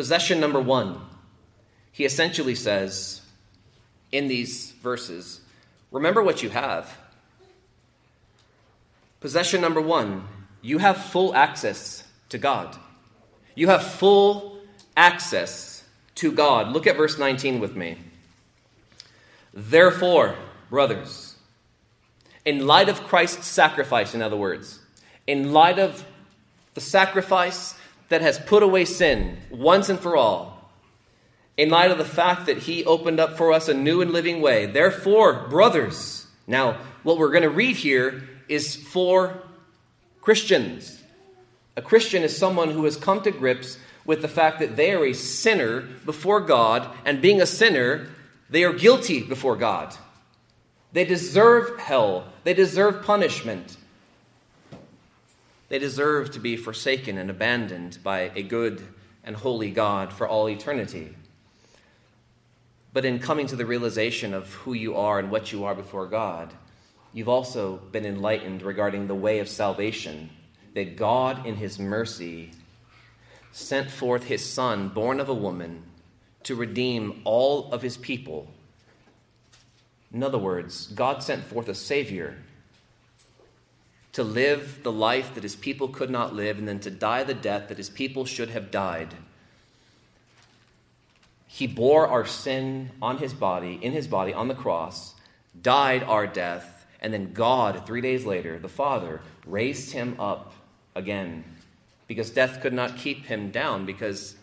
Possession 0.00 0.40
number 0.40 0.62
one, 0.62 0.98
he 1.92 2.06
essentially 2.06 2.54
says 2.54 3.20
in 4.10 4.28
these 4.28 4.70
verses 4.82 5.42
remember 5.90 6.22
what 6.22 6.42
you 6.42 6.48
have. 6.48 6.96
Possession 9.20 9.60
number 9.60 9.82
one, 9.82 10.26
you 10.62 10.78
have 10.78 10.96
full 10.96 11.34
access 11.34 12.02
to 12.30 12.38
God. 12.38 12.78
You 13.54 13.68
have 13.68 13.84
full 13.84 14.60
access 14.96 15.84
to 16.14 16.32
God. 16.32 16.72
Look 16.72 16.86
at 16.86 16.96
verse 16.96 17.18
19 17.18 17.60
with 17.60 17.76
me. 17.76 17.98
Therefore, 19.52 20.34
brothers, 20.70 21.36
in 22.46 22.66
light 22.66 22.88
of 22.88 23.02
Christ's 23.02 23.48
sacrifice, 23.48 24.14
in 24.14 24.22
other 24.22 24.38
words, 24.38 24.78
in 25.26 25.52
light 25.52 25.78
of 25.78 26.06
the 26.72 26.80
sacrifice 26.80 27.74
that 28.10 28.20
has 28.20 28.38
put 28.38 28.62
away 28.62 28.84
sin 28.84 29.38
once 29.50 29.88
and 29.88 29.98
for 29.98 30.16
all, 30.16 30.70
in 31.56 31.70
light 31.70 31.90
of 31.90 31.98
the 31.98 32.04
fact 32.04 32.46
that 32.46 32.58
he 32.58 32.84
opened 32.84 33.18
up 33.18 33.36
for 33.36 33.52
us 33.52 33.68
a 33.68 33.74
new 33.74 34.02
and 34.02 34.12
living 34.12 34.40
way, 34.40 34.66
therefore, 34.66 35.48
brothers, 35.48 36.26
now 36.46 36.76
what 37.02 37.18
we're 37.18 37.30
going 37.30 37.42
to 37.42 37.50
read 37.50 37.76
here 37.76 38.28
is 38.48 38.76
for 38.76 39.42
Christians. 40.20 41.02
A 41.76 41.82
Christian 41.82 42.22
is 42.22 42.36
someone 42.36 42.70
who 42.70 42.84
has 42.84 42.96
come 42.96 43.22
to 43.22 43.30
grips 43.30 43.78
with 44.04 44.22
the 44.22 44.28
fact 44.28 44.58
that 44.58 44.76
they 44.76 44.92
are 44.92 45.04
a 45.04 45.12
sinner 45.12 45.82
before 46.04 46.40
God, 46.40 46.90
and 47.04 47.22
being 47.22 47.40
a 47.40 47.46
sinner, 47.46 48.08
they 48.48 48.64
are 48.64 48.72
guilty 48.72 49.22
before 49.22 49.56
God. 49.56 49.94
They 50.92 51.04
deserve 51.04 51.78
hell, 51.78 52.24
they 52.42 52.54
deserve 52.54 53.04
punishment. 53.04 53.76
They 55.70 55.78
deserve 55.78 56.32
to 56.32 56.40
be 56.40 56.56
forsaken 56.56 57.16
and 57.16 57.30
abandoned 57.30 57.98
by 58.02 58.32
a 58.34 58.42
good 58.42 58.82
and 59.22 59.36
holy 59.36 59.70
God 59.70 60.12
for 60.12 60.26
all 60.28 60.48
eternity. 60.48 61.14
But 62.92 63.04
in 63.04 63.20
coming 63.20 63.46
to 63.46 63.56
the 63.56 63.64
realization 63.64 64.34
of 64.34 64.52
who 64.52 64.72
you 64.72 64.96
are 64.96 65.20
and 65.20 65.30
what 65.30 65.52
you 65.52 65.64
are 65.64 65.76
before 65.76 66.06
God, 66.06 66.52
you've 67.12 67.28
also 67.28 67.76
been 67.76 68.04
enlightened 68.04 68.62
regarding 68.62 69.06
the 69.06 69.14
way 69.14 69.38
of 69.38 69.48
salvation 69.48 70.30
that 70.74 70.96
God, 70.96 71.46
in 71.46 71.54
His 71.54 71.78
mercy, 71.78 72.50
sent 73.52 73.92
forth 73.92 74.24
His 74.24 74.44
Son, 74.44 74.88
born 74.88 75.20
of 75.20 75.28
a 75.28 75.34
woman, 75.34 75.84
to 76.42 76.56
redeem 76.56 77.22
all 77.22 77.72
of 77.72 77.82
His 77.82 77.96
people. 77.96 78.48
In 80.12 80.24
other 80.24 80.38
words, 80.38 80.88
God 80.88 81.22
sent 81.22 81.44
forth 81.44 81.68
a 81.68 81.76
Savior 81.76 82.38
to 84.12 84.24
live 84.24 84.80
the 84.82 84.92
life 84.92 85.34
that 85.34 85.42
His 85.42 85.56
people 85.56 85.88
could 85.88 86.10
not 86.10 86.34
live 86.34 86.58
and 86.58 86.66
then 86.66 86.80
to 86.80 86.90
die 86.90 87.24
the 87.24 87.34
death 87.34 87.68
that 87.68 87.78
His 87.78 87.90
people 87.90 88.24
should 88.24 88.50
have 88.50 88.70
died. 88.70 89.14
He 91.46 91.66
bore 91.66 92.06
our 92.08 92.26
sin 92.26 92.90
on 93.00 93.18
His 93.18 93.34
body, 93.34 93.78
in 93.80 93.92
His 93.92 94.06
body, 94.06 94.32
on 94.32 94.48
the 94.48 94.54
cross, 94.54 95.14
died 95.60 96.02
our 96.02 96.26
death, 96.26 96.86
and 97.00 97.12
then 97.12 97.32
God, 97.32 97.86
three 97.86 98.00
days 98.00 98.24
later, 98.24 98.58
the 98.58 98.68
Father, 98.68 99.20
raised 99.46 99.92
Him 99.92 100.16
up 100.18 100.52
again 100.94 101.44
because 102.10 102.30
death 102.30 102.60
could 102.60 102.72
not 102.72 102.96
keep 102.96 103.26
him 103.26 103.52
down 103.52 103.86
because 103.86 104.34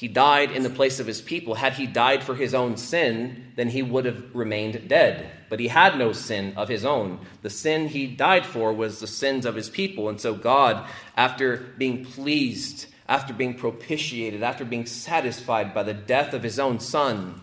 he 0.00 0.08
died 0.08 0.50
in 0.50 0.62
the 0.62 0.70
place 0.70 0.98
of 0.98 1.06
his 1.06 1.20
people. 1.20 1.56
Had 1.56 1.74
he 1.74 1.86
died 1.86 2.24
for 2.24 2.34
his 2.34 2.54
own 2.54 2.78
sin, 2.78 3.52
then 3.56 3.68
he 3.68 3.82
would 3.82 4.06
have 4.06 4.34
remained 4.34 4.88
dead. 4.88 5.30
But 5.50 5.60
he 5.60 5.68
had 5.68 5.98
no 5.98 6.14
sin 6.14 6.54
of 6.56 6.70
his 6.70 6.86
own. 6.86 7.18
The 7.42 7.50
sin 7.50 7.86
he 7.86 8.06
died 8.06 8.46
for 8.46 8.72
was 8.72 8.98
the 8.98 9.06
sins 9.06 9.44
of 9.44 9.56
his 9.56 9.68
people. 9.68 10.08
And 10.08 10.18
so 10.18 10.32
God, 10.32 10.88
after 11.18 11.58
being 11.76 12.06
pleased, 12.06 12.86
after 13.10 13.34
being 13.34 13.52
propitiated, 13.52 14.42
after 14.42 14.64
being 14.64 14.86
satisfied 14.86 15.74
by 15.74 15.82
the 15.82 15.92
death 15.92 16.32
of 16.32 16.44
his 16.44 16.58
own 16.58 16.80
son, 16.80 17.38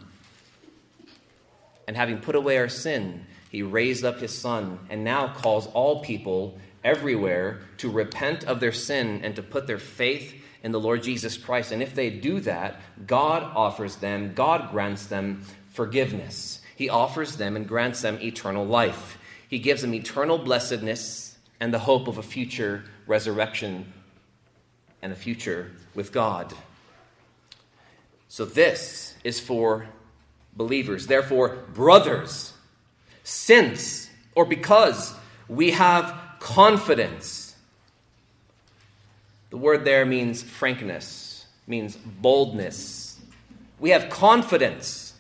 and 1.88 1.96
having 1.96 2.18
put 2.18 2.34
away 2.34 2.58
our 2.58 2.70
sin, 2.70 3.28
he 3.52 3.62
raised 3.62 4.04
up 4.04 4.20
his 4.20 4.36
son 4.36 4.80
and 4.90 5.04
now 5.04 5.32
calls 5.32 5.68
all 5.68 6.02
people 6.02 6.58
everywhere 6.84 7.62
to 7.78 7.92
repent 7.92 8.44
of 8.46 8.60
their 8.60 8.72
sin 8.72 9.22
and 9.24 9.36
to 9.36 9.44
put 9.44 9.68
their 9.68 9.78
faith 9.78 10.34
in 10.68 10.74
the 10.74 10.82
Lord 10.82 11.02
Jesus 11.02 11.38
Christ. 11.38 11.72
And 11.72 11.82
if 11.82 11.96
they 11.96 12.10
do 12.10 12.42
that, 12.42 12.82
God 13.06 13.42
offers 13.56 13.96
them, 13.96 14.34
God 14.34 14.70
grants 14.70 15.06
them 15.06 15.44
forgiveness. 15.70 16.60
He 16.76 16.90
offers 16.90 17.38
them 17.38 17.56
and 17.56 17.66
grants 17.66 18.02
them 18.02 18.20
eternal 18.22 18.66
life. 18.66 19.18
He 19.48 19.60
gives 19.60 19.82
them 19.82 19.94
eternal 19.94 20.38
blessedness 20.38 21.38
and 21.62 21.74
the 21.74 21.80
hope 21.80 22.10
of 22.10 22.18
a 22.18 22.22
future 22.22 22.84
resurrection 23.06 23.94
and 25.02 25.14
a 25.14 25.16
future 25.16 25.72
with 25.96 26.12
God. 26.12 26.54
So, 28.28 28.44
this 28.44 29.16
is 29.24 29.40
for 29.40 29.88
believers. 30.54 31.08
Therefore, 31.08 31.64
brothers, 31.74 32.52
since 33.24 34.10
or 34.36 34.44
because 34.44 35.14
we 35.48 35.72
have 35.72 36.14
confidence. 36.42 37.47
The 39.50 39.58
word 39.58 39.86
there 39.86 40.06
means 40.06 40.44
frankness, 40.44 41.46
means 41.66 41.96
boldness. 41.96 43.20
We 43.80 43.92
have 43.92 44.10
confidence 44.10 45.14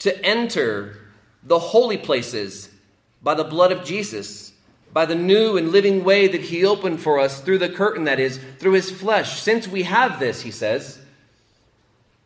to 0.00 0.24
enter 0.24 0.98
the 1.42 1.58
holy 1.58 1.98
places 1.98 2.70
by 3.22 3.34
the 3.34 3.44
blood 3.44 3.72
of 3.72 3.84
Jesus, 3.84 4.52
by 4.92 5.06
the 5.06 5.14
new 5.14 5.56
and 5.56 5.70
living 5.70 6.04
way 6.04 6.28
that 6.28 6.40
He 6.40 6.64
opened 6.64 7.00
for 7.00 7.18
us 7.18 7.40
through 7.40 7.58
the 7.58 7.68
curtain, 7.68 8.04
that 8.04 8.20
is, 8.20 8.40
through 8.58 8.72
His 8.72 8.90
flesh. 8.90 9.40
Since 9.40 9.68
we 9.68 9.84
have 9.84 10.18
this, 10.18 10.42
He 10.42 10.50
says, 10.50 10.98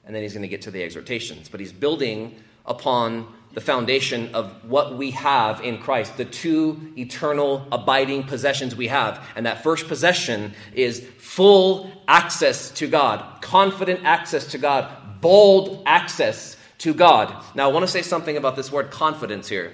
and 0.04 0.14
then 0.14 0.22
He's 0.22 0.32
going 0.32 0.42
to 0.42 0.48
get 0.48 0.62
to 0.62 0.70
the 0.70 0.82
exhortations, 0.82 1.48
but 1.48 1.60
He's 1.60 1.72
building 1.72 2.36
upon 2.64 3.26
the 3.54 3.60
foundation 3.60 4.34
of 4.34 4.68
what 4.68 4.96
we 4.96 5.10
have 5.10 5.60
in 5.60 5.78
Christ, 5.78 6.16
the 6.16 6.24
two 6.24 6.92
eternal 6.96 7.66
abiding 7.70 8.24
possessions 8.24 8.74
we 8.74 8.88
have. 8.88 9.22
And 9.36 9.46
that 9.46 9.62
first 9.62 9.88
possession 9.88 10.54
is 10.74 11.06
full 11.18 11.90
access 12.08 12.70
to 12.72 12.86
God, 12.86 13.42
confident 13.42 14.00
access 14.04 14.46
to 14.52 14.58
God, 14.58 15.20
bold 15.20 15.82
access 15.86 16.56
to 16.78 16.94
God. 16.94 17.44
Now, 17.54 17.68
I 17.68 17.72
want 17.72 17.84
to 17.84 17.92
say 17.92 18.02
something 18.02 18.36
about 18.36 18.56
this 18.56 18.72
word 18.72 18.90
confidence 18.90 19.48
here. 19.48 19.72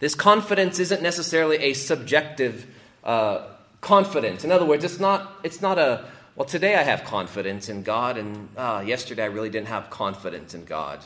This 0.00 0.14
confidence 0.14 0.78
isn't 0.78 1.02
necessarily 1.02 1.58
a 1.58 1.72
subjective 1.72 2.66
uh, 3.04 3.46
confidence. 3.80 4.44
In 4.44 4.50
other 4.50 4.64
words, 4.64 4.84
it's 4.84 4.98
not, 4.98 5.38
it's 5.44 5.60
not 5.60 5.78
a, 5.78 6.04
well, 6.34 6.46
today 6.46 6.74
I 6.74 6.82
have 6.82 7.04
confidence 7.04 7.68
in 7.68 7.82
God, 7.82 8.16
and 8.16 8.48
uh, 8.56 8.82
yesterday 8.84 9.22
I 9.22 9.26
really 9.26 9.50
didn't 9.50 9.68
have 9.68 9.90
confidence 9.90 10.54
in 10.54 10.64
God. 10.64 11.00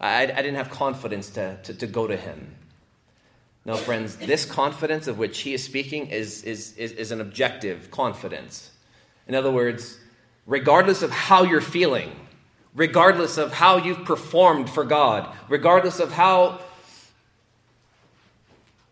I, 0.00 0.22
I 0.22 0.26
didn't 0.26 0.56
have 0.56 0.70
confidence 0.70 1.30
to, 1.30 1.58
to, 1.62 1.74
to 1.74 1.86
go 1.86 2.06
to 2.06 2.16
him. 2.16 2.54
No, 3.66 3.76
friends, 3.76 4.16
this 4.16 4.44
confidence 4.44 5.06
of 5.06 5.18
which 5.18 5.40
he 5.40 5.54
is 5.54 5.64
speaking 5.64 6.08
is, 6.08 6.42
is, 6.42 6.76
is, 6.76 6.92
is, 6.92 7.10
an 7.10 7.20
objective 7.20 7.90
confidence. 7.90 8.70
In 9.26 9.34
other 9.34 9.50
words, 9.50 9.98
regardless 10.46 11.02
of 11.02 11.10
how 11.10 11.44
you're 11.44 11.62
feeling, 11.62 12.12
regardless 12.74 13.38
of 13.38 13.54
how 13.54 13.78
you've 13.78 14.04
performed 14.04 14.68
for 14.68 14.84
God, 14.84 15.34
regardless 15.48 15.98
of 15.98 16.12
how 16.12 16.60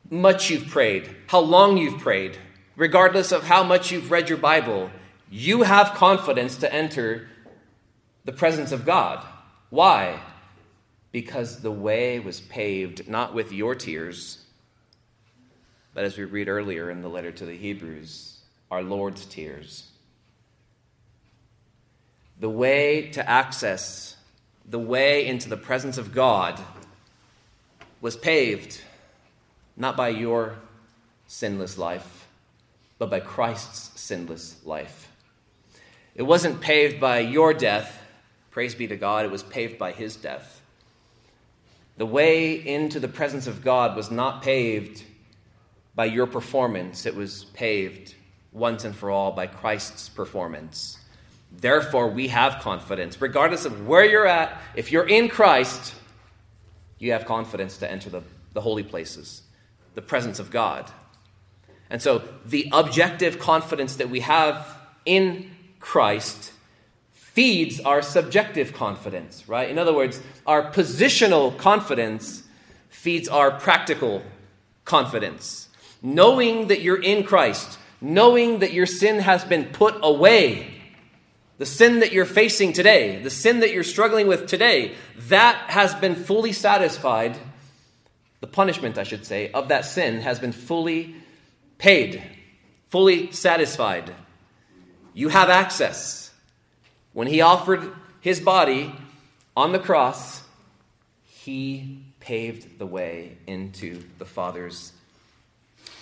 much 0.08 0.48
you've 0.48 0.68
prayed, 0.68 1.14
how 1.26 1.40
long 1.40 1.76
you've 1.76 1.98
prayed, 1.98 2.38
regardless 2.74 3.30
of 3.30 3.44
how 3.44 3.62
much 3.62 3.90
you've 3.90 4.10
read 4.10 4.30
your 4.30 4.38
Bible, 4.38 4.90
you 5.30 5.62
have 5.62 5.94
confidence 5.94 6.56
to 6.56 6.72
enter 6.72 7.28
the 8.24 8.32
presence 8.32 8.72
of 8.72 8.86
God. 8.86 9.24
Why? 9.68 10.20
Because 11.12 11.60
the 11.60 11.70
way 11.70 12.18
was 12.18 12.40
paved 12.40 13.08
not 13.08 13.34
with 13.34 13.52
your 13.52 13.74
tears, 13.74 14.42
but 15.94 16.04
as 16.04 16.16
we 16.16 16.24
read 16.24 16.48
earlier 16.48 16.90
in 16.90 17.02
the 17.02 17.08
letter 17.08 17.30
to 17.30 17.44
the 17.44 17.56
Hebrews, 17.56 18.38
our 18.70 18.82
Lord's 18.82 19.26
tears. 19.26 19.90
The 22.40 22.48
way 22.48 23.10
to 23.10 23.28
access, 23.28 24.16
the 24.68 24.78
way 24.78 25.26
into 25.26 25.50
the 25.50 25.56
presence 25.56 25.98
of 25.98 26.14
God 26.14 26.58
was 28.00 28.16
paved 28.16 28.80
not 29.76 29.96
by 29.96 30.08
your 30.08 30.56
sinless 31.26 31.76
life, 31.76 32.26
but 32.98 33.10
by 33.10 33.20
Christ's 33.20 34.00
sinless 34.00 34.56
life. 34.64 35.10
It 36.14 36.22
wasn't 36.22 36.60
paved 36.60 37.00
by 37.00 37.18
your 37.20 37.52
death, 37.52 38.02
praise 38.50 38.74
be 38.74 38.86
to 38.86 38.96
God, 38.96 39.26
it 39.26 39.30
was 39.30 39.42
paved 39.42 39.78
by 39.78 39.92
his 39.92 40.16
death. 40.16 40.61
The 41.96 42.06
way 42.06 42.54
into 42.54 42.98
the 43.00 43.08
presence 43.08 43.46
of 43.46 43.62
God 43.62 43.96
was 43.96 44.10
not 44.10 44.42
paved 44.42 45.04
by 45.94 46.06
your 46.06 46.26
performance, 46.26 47.04
it 47.04 47.14
was 47.14 47.44
paved 47.52 48.14
once 48.50 48.84
and 48.84 48.96
for 48.96 49.10
all 49.10 49.32
by 49.32 49.46
Christ's 49.46 50.08
performance. 50.08 50.98
Therefore, 51.50 52.08
we 52.08 52.28
have 52.28 52.62
confidence. 52.62 53.20
Regardless 53.20 53.66
of 53.66 53.86
where 53.86 54.04
you're 54.04 54.26
at, 54.26 54.58
if 54.74 54.90
you're 54.90 55.06
in 55.06 55.28
Christ, 55.28 55.94
you 56.98 57.12
have 57.12 57.26
confidence 57.26 57.78
to 57.78 57.90
enter 57.90 58.08
the, 58.08 58.22
the 58.54 58.60
holy 58.62 58.82
places, 58.82 59.42
the 59.94 60.02
presence 60.02 60.38
of 60.38 60.50
God. 60.50 60.90
And 61.90 62.00
so, 62.00 62.22
the 62.46 62.68
objective 62.72 63.38
confidence 63.38 63.96
that 63.96 64.08
we 64.08 64.20
have 64.20 64.66
in 65.04 65.50
Christ 65.78 66.51
feeds 67.34 67.80
our 67.80 68.02
subjective 68.02 68.74
confidence, 68.74 69.48
right? 69.48 69.70
In 69.70 69.78
other 69.78 69.94
words, 69.94 70.20
our 70.46 70.70
positional 70.70 71.56
confidence 71.56 72.42
feeds 72.90 73.26
our 73.26 73.50
practical 73.50 74.22
confidence. 74.84 75.68
Knowing 76.02 76.68
that 76.68 76.82
you're 76.82 77.02
in 77.02 77.24
Christ, 77.24 77.78
knowing 78.02 78.58
that 78.58 78.74
your 78.74 78.84
sin 78.84 79.20
has 79.20 79.44
been 79.44 79.64
put 79.66 79.94
away, 80.02 80.74
the 81.56 81.64
sin 81.64 82.00
that 82.00 82.12
you're 82.12 82.26
facing 82.26 82.74
today, 82.74 83.22
the 83.22 83.30
sin 83.30 83.60
that 83.60 83.72
you're 83.72 83.82
struggling 83.82 84.26
with 84.26 84.46
today, 84.46 84.94
that 85.28 85.70
has 85.70 85.94
been 85.94 86.14
fully 86.14 86.52
satisfied. 86.52 87.38
The 88.40 88.46
punishment, 88.46 88.98
I 88.98 89.04
should 89.04 89.24
say, 89.24 89.50
of 89.52 89.68
that 89.68 89.86
sin 89.86 90.20
has 90.20 90.38
been 90.38 90.52
fully 90.52 91.14
paid, 91.78 92.22
fully 92.90 93.32
satisfied. 93.32 94.12
You 95.14 95.28
have 95.28 95.48
access 95.48 96.21
when 97.12 97.26
he 97.26 97.40
offered 97.40 97.92
his 98.20 98.40
body 98.40 98.94
on 99.56 99.72
the 99.72 99.78
cross, 99.78 100.42
he 101.24 102.04
paved 102.20 102.78
the 102.78 102.86
way 102.86 103.36
into 103.46 104.02
the 104.18 104.24
Father's 104.24 104.92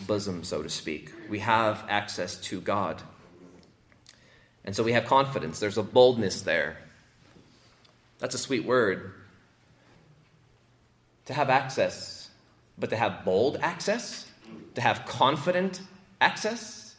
bosom, 0.07 0.45
so 0.45 0.63
to 0.63 0.69
speak. 0.69 1.13
We 1.29 1.41
have 1.41 1.85
access 1.89 2.37
to 2.43 2.61
God. 2.61 3.03
And 4.65 4.77
so 4.77 4.83
we 4.83 4.93
have 4.93 5.07
confidence. 5.07 5.59
There's 5.59 5.79
a 5.79 5.83
boldness 5.83 6.43
there. 6.43 6.77
That's 8.19 8.35
a 8.35 8.39
sweet 8.39 8.65
word. 8.65 9.15
To 11.27 11.35
have 11.35 11.49
access, 11.49 12.29
but 12.79 12.91
to 12.91 12.97
have 12.97 13.25
bold 13.25 13.57
access, 13.63 14.27
to 14.75 14.81
have 14.81 15.07
confident 15.07 15.81
access, 16.21 16.95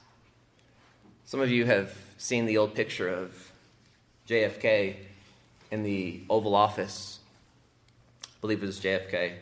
Some 1.31 1.39
of 1.39 1.49
you 1.49 1.65
have 1.65 1.95
seen 2.17 2.45
the 2.45 2.57
old 2.57 2.75
picture 2.75 3.07
of 3.07 3.50
JFK 4.31 4.95
in 5.71 5.83
the 5.83 6.21
Oval 6.29 6.55
Office. 6.55 7.19
I 8.23 8.27
believe 8.39 8.63
it 8.63 8.65
was 8.65 8.79
JFK. 8.79 9.33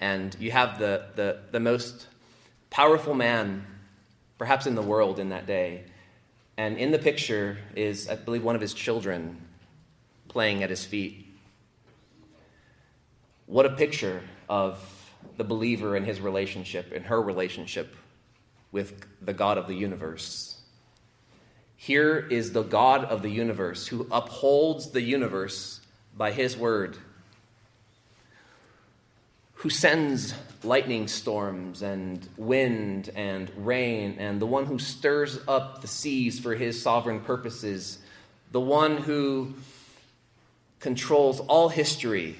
And 0.00 0.36
you 0.40 0.50
have 0.50 0.80
the, 0.80 1.04
the, 1.14 1.38
the 1.52 1.60
most 1.60 2.08
powerful 2.68 3.14
man, 3.14 3.64
perhaps 4.38 4.66
in 4.66 4.74
the 4.74 4.82
world, 4.82 5.20
in 5.20 5.28
that 5.28 5.46
day. 5.46 5.84
And 6.56 6.76
in 6.76 6.90
the 6.90 6.98
picture 6.98 7.58
is, 7.76 8.08
I 8.08 8.16
believe, 8.16 8.42
one 8.42 8.56
of 8.56 8.60
his 8.60 8.74
children 8.74 9.40
playing 10.26 10.64
at 10.64 10.70
his 10.70 10.84
feet. 10.84 11.24
What 13.46 13.64
a 13.64 13.70
picture 13.70 14.22
of 14.48 15.08
the 15.36 15.44
believer 15.44 15.94
and 15.94 16.04
his 16.04 16.20
relationship 16.20 16.90
and 16.92 17.06
her 17.06 17.22
relationship 17.22 17.94
with 18.72 19.06
the 19.24 19.34
God 19.34 19.56
of 19.56 19.68
the 19.68 19.74
universe. 19.74 20.51
Here 21.82 22.16
is 22.30 22.52
the 22.52 22.62
God 22.62 23.06
of 23.06 23.22
the 23.22 23.28
universe 23.28 23.88
who 23.88 24.06
upholds 24.12 24.92
the 24.92 25.02
universe 25.02 25.80
by 26.16 26.30
his 26.30 26.56
word, 26.56 26.96
who 29.54 29.68
sends 29.68 30.32
lightning 30.62 31.08
storms 31.08 31.82
and 31.82 32.28
wind 32.36 33.10
and 33.16 33.50
rain, 33.56 34.14
and 34.20 34.40
the 34.40 34.46
one 34.46 34.66
who 34.66 34.78
stirs 34.78 35.40
up 35.48 35.80
the 35.80 35.88
seas 35.88 36.38
for 36.38 36.54
his 36.54 36.80
sovereign 36.80 37.18
purposes, 37.18 37.98
the 38.52 38.60
one 38.60 38.98
who 38.98 39.52
controls 40.78 41.40
all 41.40 41.68
history. 41.68 42.36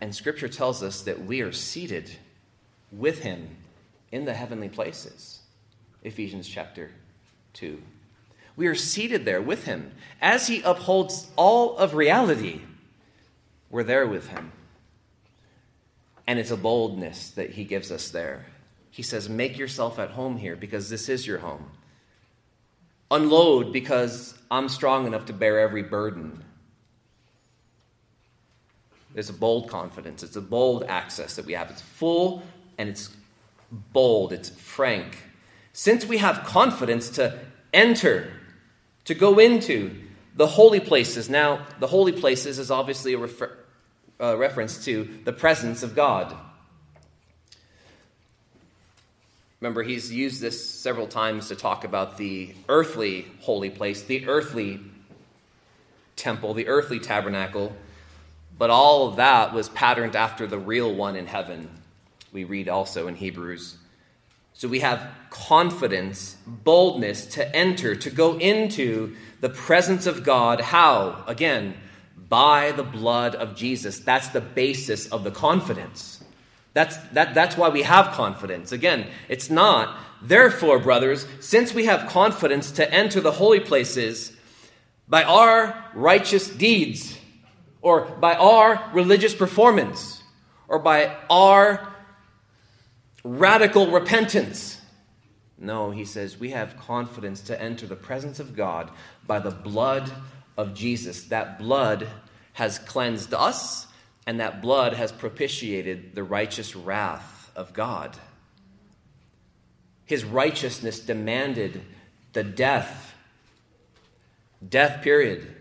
And 0.00 0.14
scripture 0.14 0.48
tells 0.48 0.84
us 0.84 1.02
that 1.02 1.24
we 1.24 1.40
are 1.40 1.50
seated 1.50 2.12
with 2.92 3.22
him 3.24 3.56
in 4.12 4.24
the 4.24 4.34
heavenly 4.34 4.68
places. 4.68 5.39
Ephesians 6.02 6.48
chapter 6.48 6.90
2. 7.54 7.80
We 8.56 8.66
are 8.66 8.74
seated 8.74 9.24
there 9.24 9.40
with 9.40 9.64
him. 9.64 9.92
As 10.20 10.46
he 10.46 10.62
upholds 10.62 11.30
all 11.36 11.76
of 11.76 11.94
reality, 11.94 12.60
we're 13.70 13.84
there 13.84 14.06
with 14.06 14.28
him. 14.28 14.52
And 16.26 16.38
it's 16.38 16.50
a 16.50 16.56
boldness 16.56 17.30
that 17.32 17.50
he 17.50 17.64
gives 17.64 17.90
us 17.90 18.10
there. 18.10 18.46
He 18.90 19.02
says, 19.02 19.28
Make 19.28 19.58
yourself 19.58 19.98
at 19.98 20.10
home 20.10 20.36
here 20.36 20.56
because 20.56 20.90
this 20.90 21.08
is 21.08 21.26
your 21.26 21.38
home. 21.38 21.70
Unload 23.10 23.72
because 23.72 24.38
I'm 24.50 24.68
strong 24.68 25.06
enough 25.06 25.26
to 25.26 25.32
bear 25.32 25.58
every 25.58 25.82
burden. 25.82 26.44
There's 29.12 29.30
a 29.30 29.34
bold 29.34 29.68
confidence. 29.68 30.22
It's 30.22 30.36
a 30.36 30.40
bold 30.40 30.84
access 30.84 31.34
that 31.36 31.46
we 31.46 31.54
have. 31.54 31.70
It's 31.70 31.82
full 31.82 32.42
and 32.78 32.88
it's 32.88 33.10
bold, 33.92 34.32
it's 34.32 34.50
frank. 34.50 35.16
Since 35.72 36.04
we 36.04 36.18
have 36.18 36.44
confidence 36.44 37.10
to 37.10 37.38
enter, 37.72 38.32
to 39.04 39.14
go 39.14 39.38
into 39.38 39.96
the 40.34 40.46
holy 40.46 40.80
places, 40.80 41.28
now, 41.28 41.66
the 41.78 41.86
holy 41.86 42.12
places 42.12 42.58
is 42.58 42.70
obviously 42.70 43.14
a 43.14 43.18
refer- 43.18 43.56
uh, 44.20 44.36
reference 44.36 44.84
to 44.84 45.08
the 45.24 45.32
presence 45.32 45.82
of 45.82 45.94
God. 45.94 46.36
Remember, 49.60 49.82
he's 49.82 50.10
used 50.12 50.40
this 50.40 50.68
several 50.68 51.06
times 51.06 51.48
to 51.48 51.56
talk 51.56 51.84
about 51.84 52.16
the 52.16 52.54
earthly 52.68 53.26
holy 53.40 53.68
place, 53.68 54.02
the 54.02 54.26
earthly 54.26 54.80
temple, 56.16 56.54
the 56.54 56.66
earthly 56.66 56.98
tabernacle, 56.98 57.76
but 58.56 58.70
all 58.70 59.08
of 59.08 59.16
that 59.16 59.52
was 59.52 59.68
patterned 59.68 60.16
after 60.16 60.46
the 60.46 60.58
real 60.58 60.94
one 60.94 61.16
in 61.16 61.26
heaven, 61.26 61.68
we 62.32 62.44
read 62.44 62.68
also 62.68 63.06
in 63.06 63.14
Hebrews. 63.14 63.76
So 64.52 64.68
we 64.68 64.80
have 64.80 65.08
confidence, 65.30 66.36
boldness 66.46 67.26
to 67.26 67.56
enter, 67.56 67.94
to 67.94 68.10
go 68.10 68.38
into 68.38 69.16
the 69.40 69.48
presence 69.48 70.06
of 70.06 70.22
God. 70.22 70.60
How? 70.60 71.24
Again, 71.26 71.74
by 72.28 72.72
the 72.72 72.82
blood 72.82 73.34
of 73.34 73.56
Jesus. 73.56 73.98
That's 73.98 74.28
the 74.28 74.40
basis 74.40 75.06
of 75.08 75.24
the 75.24 75.30
confidence. 75.30 76.22
That's, 76.72 76.96
that, 77.08 77.34
that's 77.34 77.56
why 77.56 77.68
we 77.68 77.82
have 77.82 78.12
confidence. 78.12 78.70
Again, 78.70 79.08
it's 79.28 79.50
not, 79.50 79.98
therefore, 80.22 80.78
brothers, 80.78 81.26
since 81.40 81.74
we 81.74 81.86
have 81.86 82.08
confidence 82.08 82.70
to 82.72 82.92
enter 82.94 83.20
the 83.20 83.32
holy 83.32 83.60
places 83.60 84.32
by 85.08 85.24
our 85.24 85.84
righteous 85.92 86.48
deeds, 86.48 87.18
or 87.82 88.02
by 88.02 88.34
our 88.34 88.90
religious 88.92 89.34
performance, 89.34 90.22
or 90.68 90.78
by 90.78 91.16
our 91.28 91.89
radical 93.24 93.90
repentance. 93.90 94.80
No, 95.58 95.90
he 95.90 96.04
says, 96.04 96.38
we 96.38 96.50
have 96.50 96.78
confidence 96.78 97.42
to 97.42 97.60
enter 97.60 97.86
the 97.86 97.96
presence 97.96 98.40
of 98.40 98.56
God 98.56 98.90
by 99.26 99.38
the 99.38 99.50
blood 99.50 100.10
of 100.56 100.74
Jesus. 100.74 101.24
That 101.24 101.58
blood 101.58 102.08
has 102.54 102.78
cleansed 102.78 103.34
us, 103.34 103.86
and 104.26 104.40
that 104.40 104.62
blood 104.62 104.94
has 104.94 105.12
propitiated 105.12 106.14
the 106.14 106.22
righteous 106.22 106.74
wrath 106.74 107.50
of 107.54 107.72
God. 107.72 108.16
His 110.04 110.24
righteousness 110.24 110.98
demanded 111.00 111.82
the 112.32 112.42
death, 112.42 113.14
death 114.66 115.02
period. 115.02 115.54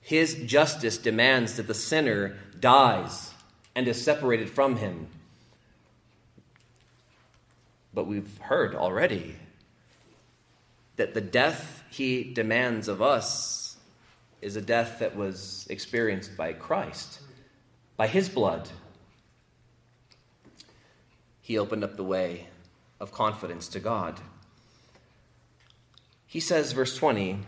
His 0.00 0.34
justice 0.44 0.98
demands 0.98 1.56
that 1.56 1.66
the 1.66 1.74
sinner 1.74 2.36
dies 2.58 3.32
and 3.74 3.86
is 3.88 4.02
separated 4.02 4.50
from 4.50 4.76
him 4.76 5.08
but 7.96 8.06
we've 8.06 8.38
heard 8.42 8.74
already 8.74 9.36
that 10.96 11.14
the 11.14 11.20
death 11.22 11.82
he 11.90 12.22
demands 12.22 12.88
of 12.88 13.00
us 13.00 13.78
is 14.42 14.54
a 14.54 14.60
death 14.60 14.98
that 14.98 15.16
was 15.16 15.66
experienced 15.70 16.36
by 16.36 16.52
Christ, 16.52 17.20
by 17.96 18.06
his 18.06 18.28
blood. 18.28 18.68
He 21.40 21.56
opened 21.56 21.84
up 21.84 21.96
the 21.96 22.04
way 22.04 22.48
of 23.00 23.12
confidence 23.12 23.66
to 23.68 23.80
God. 23.80 24.20
He 26.26 26.38
says, 26.38 26.72
verse 26.72 26.94
20, 26.98 27.38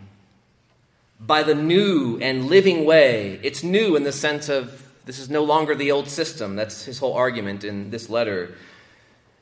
by 1.19 1.43
the 1.43 1.53
new 1.53 2.17
and 2.23 2.47
living 2.47 2.85
way. 2.85 3.39
It's 3.43 3.61
new 3.61 3.95
in 3.95 4.01
the 4.01 4.11
sense 4.11 4.49
of 4.49 4.89
this 5.05 5.19
is 5.19 5.29
no 5.29 5.43
longer 5.43 5.75
the 5.75 5.91
old 5.91 6.09
system. 6.09 6.55
That's 6.55 6.85
his 6.85 6.97
whole 6.97 7.13
argument 7.13 7.63
in 7.63 7.91
this 7.91 8.09
letter. 8.09 8.55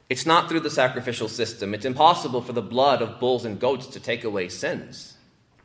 It's 0.09 0.25
not 0.25 0.47
through 0.47 0.61
the 0.61 0.69
sacrificial 0.69 1.27
system. 1.27 1.73
It's 1.73 1.85
impossible 1.85 2.41
for 2.41 2.53
the 2.53 2.61
blood 2.61 3.01
of 3.01 3.19
bulls 3.19 3.43
and 3.45 3.59
goats 3.59 3.87
to 3.87 3.99
take 3.99 4.23
away 4.23 4.49
sins. 4.49 5.15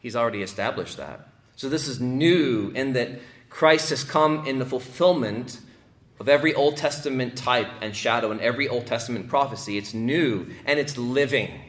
He's 0.01 0.17
already 0.17 0.43
established 0.43 0.97
that. 0.97 1.29
So 1.55 1.69
this 1.69 1.87
is 1.87 2.01
new 2.01 2.73
in 2.75 2.95
that 2.95 3.21
Christ 3.51 3.91
has 3.91 4.03
come 4.03 4.47
in 4.47 4.59
the 4.59 4.67
fulfillment 4.67 5.61
of 6.19 6.29
every 6.29 6.55
Old 6.55 6.77
Testament 6.77 7.37
type 7.37 7.69
and 7.81 7.95
shadow 7.95 8.31
and 8.31 8.41
every 8.41 8.69
Old 8.69 8.87
Testament 8.87 9.29
prophecy. 9.29 9.79
It's 9.79 9.95
new 9.95 10.49
and 10.65 10.81
it's 10.81 10.97
living. 10.97 11.61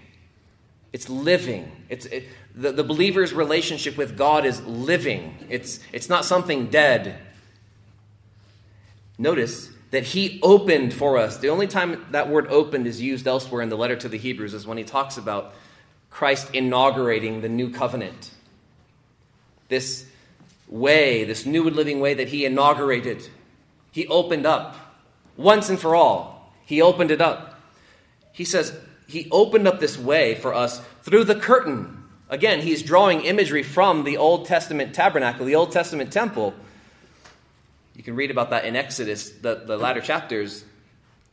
It's 0.94 1.10
living. 1.10 1.72
It's, 1.90 2.06
it, 2.08 2.26
the, 2.56 2.72
the 2.72 2.84
believer's 2.84 3.34
relationship 3.34 3.98
with 3.98 4.18
God 4.18 4.46
is 4.46 4.64
living. 4.64 5.46
It's, 5.50 5.80
it's 5.92 6.10
not 6.10 6.26
something 6.26 6.68
dead. 6.68 7.20
Notice 9.18 9.70
that 9.94 10.06
he 10.06 10.40
opened 10.42 10.92
for 10.92 11.20
us. 11.20 11.38
The 11.38 11.50
only 11.50 11.68
time 11.68 12.04
that 12.10 12.28
word 12.28 12.48
opened 12.48 12.88
is 12.88 13.00
used 13.00 13.28
elsewhere 13.28 13.62
in 13.62 13.70
the 13.70 13.78
letter 13.78 13.96
to 13.98 14.10
the 14.10 14.18
Hebrews 14.18 14.56
is 14.56 14.66
when 14.66 14.80
he 14.80 14.84
talks 14.84 15.18
about 15.18 15.54
Christ 16.10 16.50
inaugurating 16.52 17.42
the 17.42 17.48
new 17.48 17.70
covenant. 17.70 18.32
This 19.70 20.08
way, 20.68 21.26
this 21.26 21.46
new 21.46 21.68
and 21.68 21.76
living 21.76 22.00
way 22.00 22.16
that 22.16 22.30
he 22.30 22.44
inaugurated, 22.44 23.30
he 23.92 24.08
opened 24.08 24.48
up 24.48 24.76
once 25.38 25.70
and 25.70 25.80
for 25.80 25.94
all. 25.94 26.52
He 26.66 26.82
opened 26.82 27.12
it 27.12 27.22
up. 27.22 27.62
He 28.32 28.46
says, 28.46 28.76
he 29.08 29.28
opened 29.30 29.68
up 29.68 29.80
this 29.80 30.00
way 30.00 30.34
for 30.34 30.56
us 30.56 30.82
through 31.04 31.26
the 31.26 31.36
curtain. 31.36 32.04
Again, 32.30 32.62
he's 32.62 32.82
drawing 32.82 33.22
imagery 33.22 33.62
from 33.62 34.06
the 34.06 34.18
Old 34.18 34.48
Testament 34.48 34.96
tabernacle, 34.96 35.46
the 35.46 35.54
Old 35.54 35.72
Testament 35.72 36.12
temple 36.12 36.56
you 37.96 38.04
can 38.04 38.16
read 38.16 38.32
about 38.32 38.50
that 38.50 38.66
in 38.66 38.76
Exodus, 38.76 39.30
the, 39.30 39.64
the 39.66 39.78
latter 39.78 40.02
chapters, 40.02 40.66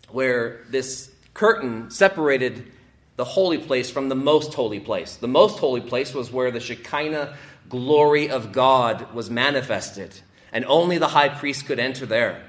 where 0.09 0.61
this 0.69 1.11
curtain 1.35 1.91
separated 1.91 2.71
the 3.17 3.25
holy 3.25 3.59
place 3.59 3.91
from 3.91 4.09
the 4.09 4.15
most 4.15 4.55
holy 4.55 4.81
place. 4.81 5.17
The 5.17 5.29
most 5.29 5.59
holy 5.59 5.81
place 5.81 6.15
was 6.15 6.31
where 6.33 6.51
the 6.51 6.61
Shekinah 6.61 7.37
glory 7.69 8.29
of 8.29 8.53
God 8.53 9.13
was 9.15 9.31
manifested, 9.31 10.21
and 10.53 10.65
only 10.65 10.99
the 10.99 11.09
high 11.09 11.29
priest 11.29 11.67
could 11.67 11.79
enter 11.79 12.07
there. 12.07 12.43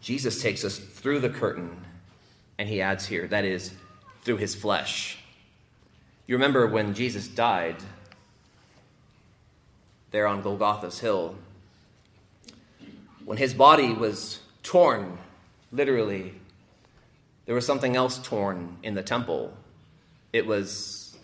Jesus 0.00 0.42
takes 0.42 0.64
us 0.64 0.78
through 0.78 1.20
the 1.20 1.28
curtain, 1.28 1.84
and 2.58 2.68
he 2.68 2.80
adds 2.80 3.06
here, 3.06 3.26
that 3.28 3.44
is, 3.44 3.72
through 4.22 4.38
his 4.38 4.54
flesh. 4.54 5.18
You 6.26 6.36
remember 6.36 6.66
when 6.66 6.94
Jesus 6.94 7.28
died, 7.28 7.76
there 10.10 10.26
on 10.26 10.42
Golgotha's 10.42 11.00
hill. 11.00 11.36
When 13.24 13.38
his 13.38 13.54
body 13.54 13.92
was 13.92 14.40
torn, 14.62 15.18
literally, 15.70 16.34
there 17.46 17.54
was 17.54 17.66
something 17.66 17.96
else 17.96 18.18
torn 18.18 18.76
in 18.82 18.94
the 18.94 19.02
temple. 19.02 19.52
It 20.32 20.46
was 20.46 21.16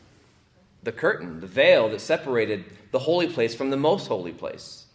the 0.83 0.93
curtain, 0.93 1.41
the 1.41 1.47
veil 1.47 1.89
that 1.89 2.01
separated 2.01 2.65
the 2.93 3.01
holy 3.01 3.27
place 3.29 3.55
from 3.55 3.71
the 3.71 3.77
most 3.77 4.07
holy 4.07 4.33
place. 4.33 4.87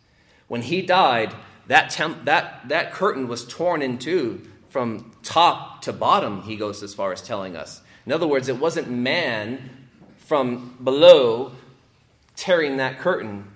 When 0.47 0.61
he 0.61 0.81
died, 0.81 1.33
that, 1.67 1.89
temp- 1.89 2.25
that, 2.25 2.67
that 2.69 2.93
curtain 2.93 3.27
was 3.27 3.45
torn 3.45 3.81
in 3.81 3.97
two 3.97 4.41
from 4.69 5.11
top 5.21 5.81
to 5.81 5.91
bottom, 5.91 6.43
he 6.43 6.55
goes 6.55 6.81
as 6.81 6.93
far 6.93 7.11
as 7.11 7.21
telling 7.21 7.57
us. 7.57 7.81
In 8.05 8.13
other 8.13 8.27
words, 8.27 8.47
it 8.47 8.57
wasn't 8.57 8.89
man 8.89 9.69
from 10.17 10.77
below 10.81 11.51
tearing 12.35 12.77
that 12.77 12.99
curtain 12.99 13.50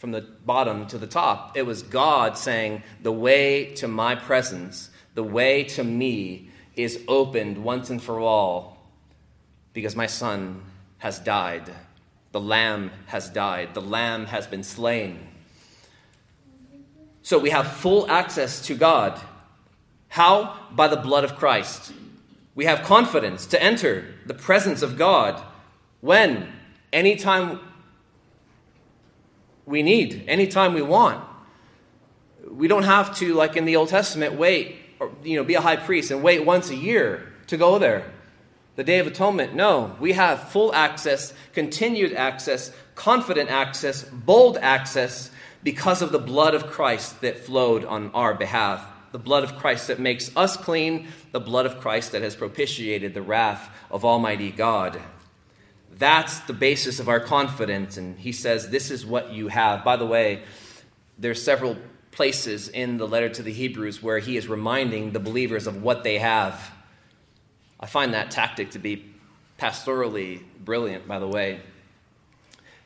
from 0.00 0.12
the 0.12 0.22
bottom 0.22 0.86
to 0.86 0.96
the 0.96 1.06
top. 1.06 1.56
It 1.56 1.66
was 1.66 1.82
God 1.82 2.36
saying, 2.36 2.82
The 3.02 3.12
way 3.12 3.74
to 3.76 3.86
my 3.86 4.14
presence, 4.14 4.88
the 5.14 5.22
way 5.22 5.62
to 5.64 5.84
me 5.84 6.48
is 6.74 7.04
opened 7.06 7.62
once 7.62 7.90
and 7.90 8.02
for 8.02 8.18
all 8.18 8.78
because 9.74 9.94
my 9.94 10.06
son 10.06 10.62
has 10.98 11.18
died. 11.18 11.70
The 12.32 12.40
lamb 12.40 12.90
has 13.06 13.28
died. 13.28 13.74
The 13.74 13.82
lamb 13.82 14.26
has 14.26 14.46
been 14.46 14.62
slain. 14.62 15.28
So 17.20 17.38
we 17.38 17.50
have 17.50 17.70
full 17.70 18.10
access 18.10 18.62
to 18.68 18.74
God. 18.74 19.20
How? 20.08 20.58
By 20.72 20.88
the 20.88 20.96
blood 20.96 21.24
of 21.24 21.36
Christ. 21.36 21.92
We 22.54 22.64
have 22.64 22.82
confidence 22.82 23.44
to 23.46 23.62
enter 23.62 24.14
the 24.24 24.34
presence 24.34 24.80
of 24.80 24.96
God 24.96 25.42
when? 26.00 26.50
Anytime 26.90 27.60
we 29.66 29.82
need, 29.82 30.24
anytime 30.26 30.74
we 30.74 30.82
want. 30.82 31.24
We 32.50 32.68
don't 32.68 32.84
have 32.84 33.16
to, 33.16 33.34
like 33.34 33.56
in 33.56 33.64
the 33.64 33.76
Old 33.76 33.88
Testament, 33.88 34.34
wait 34.34 34.76
or 35.00 35.10
you 35.24 35.36
know, 35.36 35.44
be 35.44 35.54
a 35.54 35.60
high 35.60 35.76
priest 35.76 36.10
and 36.10 36.22
wait 36.22 36.44
once 36.44 36.70
a 36.70 36.76
year 36.76 37.32
to 37.48 37.56
go 37.56 37.78
there. 37.78 38.12
The 38.76 38.84
Day 38.84 38.98
of 38.98 39.06
Atonement, 39.06 39.54
no. 39.54 39.96
We 39.98 40.12
have 40.12 40.50
full 40.50 40.72
access, 40.74 41.34
continued 41.52 42.12
access, 42.12 42.72
confident 42.94 43.50
access, 43.50 44.04
bold 44.04 44.58
access 44.58 45.30
because 45.62 46.02
of 46.02 46.12
the 46.12 46.18
blood 46.18 46.54
of 46.54 46.66
Christ 46.66 47.20
that 47.22 47.38
flowed 47.38 47.84
on 47.84 48.10
our 48.12 48.34
behalf. 48.34 48.86
The 49.12 49.18
blood 49.18 49.42
of 49.42 49.56
Christ 49.56 49.88
that 49.88 49.98
makes 49.98 50.34
us 50.36 50.56
clean, 50.56 51.08
the 51.32 51.40
blood 51.40 51.66
of 51.66 51.80
Christ 51.80 52.12
that 52.12 52.22
has 52.22 52.36
propitiated 52.36 53.12
the 53.12 53.22
wrath 53.22 53.68
of 53.90 54.04
Almighty 54.04 54.50
God. 54.50 55.00
That's 55.90 56.40
the 56.40 56.52
basis 56.52 57.00
of 57.00 57.08
our 57.08 57.20
confidence. 57.20 57.96
And 57.96 58.18
he 58.18 58.32
says, 58.32 58.70
This 58.70 58.90
is 58.90 59.04
what 59.04 59.32
you 59.32 59.48
have. 59.48 59.84
By 59.84 59.96
the 59.96 60.06
way, 60.06 60.42
there's 61.18 61.42
several 61.42 61.76
places 62.10 62.68
in 62.68 62.96
the 62.96 63.06
letter 63.06 63.28
to 63.28 63.42
the 63.42 63.52
Hebrews 63.52 64.02
where 64.02 64.18
he 64.18 64.36
is 64.36 64.48
reminding 64.48 65.12
the 65.12 65.20
believers 65.20 65.66
of 65.66 65.82
what 65.82 66.02
they 66.02 66.18
have. 66.18 66.72
I 67.78 67.86
find 67.86 68.14
that 68.14 68.30
tactic 68.30 68.72
to 68.72 68.78
be 68.78 69.14
pastorally 69.58 70.42
brilliant, 70.64 71.06
by 71.06 71.18
the 71.18 71.26
way. 71.26 71.60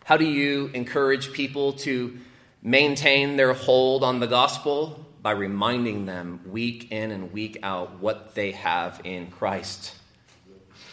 How 0.04 0.16
do 0.16 0.24
you 0.24 0.70
encourage 0.74 1.32
people 1.32 1.72
to 1.74 2.18
maintain 2.62 3.36
their 3.36 3.54
hold 3.54 4.04
on 4.04 4.20
the 4.20 4.26
gospel? 4.26 5.06
By 5.22 5.30
reminding 5.30 6.04
them 6.04 6.40
week 6.46 6.92
in 6.92 7.10
and 7.10 7.32
week 7.32 7.58
out 7.62 7.98
what 8.00 8.34
they 8.34 8.52
have 8.52 9.00
in 9.04 9.28
Christ. 9.28 9.94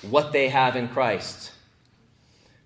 What 0.02 0.32
they 0.32 0.48
have 0.48 0.78
in 0.78 0.88
Christ. 0.88 1.52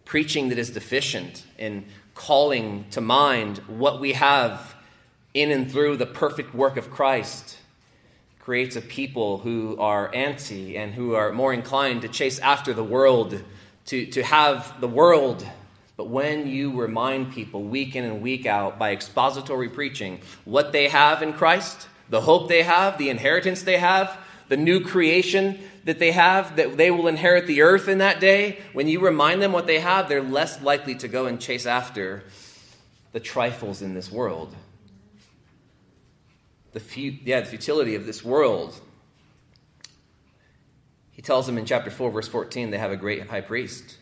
Preaching 0.06 0.50
that 0.50 0.58
is 0.58 0.70
deficient 0.70 1.44
in 1.58 1.86
calling 2.14 2.86
to 2.92 3.02
mind 3.02 3.58
what 3.68 4.00
we 4.00 4.14
have 4.14 4.76
in 5.34 5.52
and 5.52 5.70
through 5.70 5.98
the 5.98 6.06
perfect 6.06 6.56
work 6.56 6.78
of 6.78 6.90
Christ 6.90 7.58
creates 8.40 8.76
a 8.76 8.82
people 8.82 9.40
who 9.40 9.76
are 9.80 10.12
antsy 10.12 10.78
and 10.78 10.94
who 10.94 11.16
are 11.16 11.32
more 11.32 11.52
inclined 11.52 12.04
to 12.04 12.08
chase 12.08 12.38
after 12.40 12.74
the 12.74 12.84
world, 12.84 13.44
to, 13.88 14.06
to 14.06 14.22
have 14.22 14.80
the 14.80 14.88
world. 14.88 15.46
But 15.98 16.10
when 16.10 16.48
you 16.48 16.80
remind 16.80 17.34
people 17.34 17.64
week 17.64 17.96
in 17.96 18.04
and 18.04 18.22
week 18.22 18.46
out 18.46 18.78
by 18.78 18.92
expository 18.92 19.68
preaching 19.68 20.22
what 20.46 20.72
they 20.72 20.90
have 20.90 21.24
in 21.24 21.34
Christ, 21.34 21.88
the 22.10 22.22
hope 22.22 22.48
they 22.48 22.62
have, 22.62 22.98
the 23.00 23.10
inheritance 23.10 23.64
they 23.64 23.80
have, 23.80 24.16
the 24.48 24.58
new 24.58 24.80
creation 24.80 25.60
that 25.86 26.00
they 26.00 26.12
have, 26.12 26.56
that 26.58 26.78
they 26.78 26.92
will 26.92 27.08
inherit 27.08 27.48
the 27.48 27.62
earth 27.62 27.88
in 27.88 28.00
that 28.00 28.20
day, 28.20 28.60
when 28.74 28.88
you 28.88 29.00
remind 29.00 29.42
them 29.42 29.52
what 29.52 29.68
they 29.68 29.80
have, 29.80 30.10
they're 30.10 30.22
less 30.22 30.62
likely 30.62 30.96
to 30.96 31.08
go 31.08 31.26
and 31.26 31.40
chase 31.40 31.66
after 31.66 32.24
the 33.14 33.20
trifles 33.20 33.82
in 33.82 33.94
this 33.94 34.12
world 34.12 34.54
the, 36.76 36.82
fu- 36.82 37.18
yeah, 37.24 37.40
the 37.40 37.46
futility 37.46 37.96
of 37.96 38.06
this 38.06 38.24
world. 38.24 38.78
He 41.12 41.22
tells 41.22 41.46
them 41.46 41.58
in 41.58 41.66
chapter 41.66 41.90
4, 41.90 42.12
verse 42.12 42.28
14, 42.28 42.70
they 42.70 42.78
have 42.78 42.92
a 42.92 42.98
great 42.98 43.28
high 43.30 43.40
priest. 43.40 43.98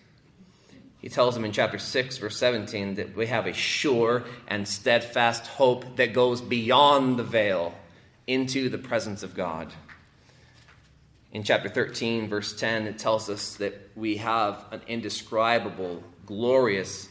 He 0.97 1.07
tells 1.07 1.35
them 1.35 1.45
in 1.45 1.51
chapter 1.51 1.77
6, 1.77 2.17
verse 2.17 2.35
17, 2.35 2.95
that 2.95 3.15
we 3.15 3.27
have 3.27 3.45
a 3.45 3.53
sure 3.53 4.23
and 4.47 4.67
steadfast 4.67 5.45
hope 5.45 5.97
that 5.97 6.13
goes 6.13 6.41
beyond 6.41 7.19
the 7.19 7.23
veil 7.23 7.75
into 8.25 8.69
the 8.69 8.79
presence 8.79 9.21
of 9.21 9.35
God. 9.35 9.71
In 11.33 11.43
chapter 11.43 11.67
13, 11.67 12.29
verse 12.29 12.53
10, 12.53 12.87
it 12.87 12.97
tells 12.97 13.29
us 13.29 13.55
that 13.55 13.89
we 13.95 14.17
have 14.17 14.63
an 14.71 14.81
indescribable, 14.87 16.01
glorious, 16.25 17.09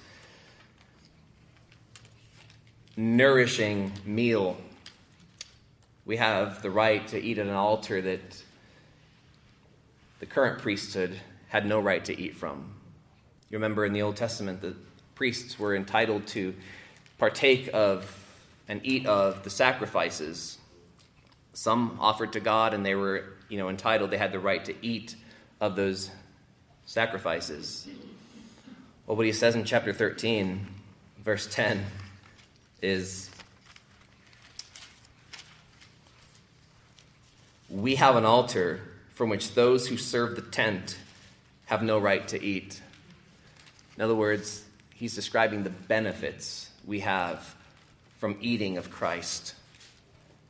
nourishing 2.97 3.93
meal 4.07 4.57
we 6.05 6.17
have 6.17 6.63
the 6.63 6.71
right 6.71 7.07
to 7.09 7.21
eat 7.21 7.39
at 7.39 7.47
an 7.47 7.53
altar 7.53 8.03
that 8.03 8.43
the 10.19 10.27
current 10.27 10.61
priesthood 10.61 11.21
had 11.49 11.65
no 11.65 11.79
right 11.79 12.05
to 12.05 12.19
eat 12.19 12.35
from. 12.35 12.75
You 13.51 13.57
remember 13.57 13.85
in 13.85 13.93
the 13.93 14.03
Old 14.03 14.17
Testament, 14.17 14.61
the 14.61 14.75
priests 15.15 15.59
were 15.59 15.77
entitled 15.77 16.27
to 16.29 16.55
partake 17.19 17.71
of 17.73 18.19
and 18.69 18.81
eat 18.85 19.07
of 19.07 19.45
the 19.45 19.51
sacrifices. 19.51 20.59
Some 21.53 21.99
offered 22.01 22.33
to 22.33 22.41
God, 22.41 22.75
and 22.75 22.85
they 22.85 22.95
were, 22.95 23.25
you 23.53 23.59
know, 23.59 23.69
entitled. 23.69 24.11
They 24.11 24.17
had 24.17 24.33
the 24.33 24.41
right 24.41 24.65
to 24.65 24.75
eat 24.81 25.15
of 25.61 25.77
those 25.77 26.11
sacrifices. 26.87 27.87
Well, 29.07 29.19
what 29.19 29.27
he 29.27 29.33
says 29.33 29.55
in 29.55 29.65
chapter 29.65 29.93
13, 29.93 30.67
verse 31.23 31.47
10, 31.49 31.85
is 32.81 33.29
we 37.69 37.97
have 37.97 38.17
an 38.17 38.25
altar 38.25 38.81
from 39.11 39.29
which 39.29 39.55
those 39.55 39.87
who 39.87 39.99
serve 39.99 40.35
the 40.35 40.43
tent 40.43 40.97
have 41.67 41.83
no 41.83 41.99
right 41.99 42.27
to 42.29 42.43
eat. 42.43 42.81
In 43.97 44.03
other 44.03 44.15
words, 44.15 44.65
he's 44.95 45.15
describing 45.15 45.63
the 45.63 45.71
benefits 45.71 46.71
we 46.87 47.01
have 47.01 47.55
from 48.19 48.39
eating 48.41 48.79
of 48.79 48.91
Christ, 48.91 49.55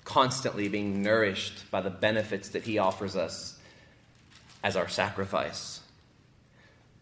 constantly 0.04 0.68
being 0.68 1.02
nourished 1.02 1.70
by 1.70 1.80
the 1.80 1.90
benefits 1.90 2.50
that 2.50 2.64
he 2.64 2.78
offers 2.78 3.16
us 3.16 3.58
as 4.62 4.76
our 4.76 4.88
sacrifice. 4.88 5.80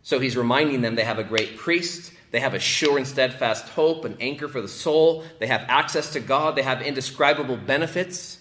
So 0.03 0.19
he's 0.19 0.37
reminding 0.37 0.81
them 0.81 0.95
they 0.95 1.05
have 1.05 1.19
a 1.19 1.25
great 1.25 1.57
priest, 1.57 2.13
they 2.31 2.41
have 2.41 2.55
a 2.55 2.59
sure 2.59 2.97
and 2.97 3.07
steadfast 3.07 3.69
hope, 3.71 4.05
an 4.05 4.17
anchor 4.21 4.49
for 4.49 4.61
the 4.61 4.69
soul, 4.69 5.25
they 5.39 5.47
have 5.47 5.65
access 5.69 6.13
to 6.13 6.21
God, 6.21 6.57
they 6.57 6.63
have 6.63 6.83
indescribable 6.83 7.57
benefits. 7.57 8.39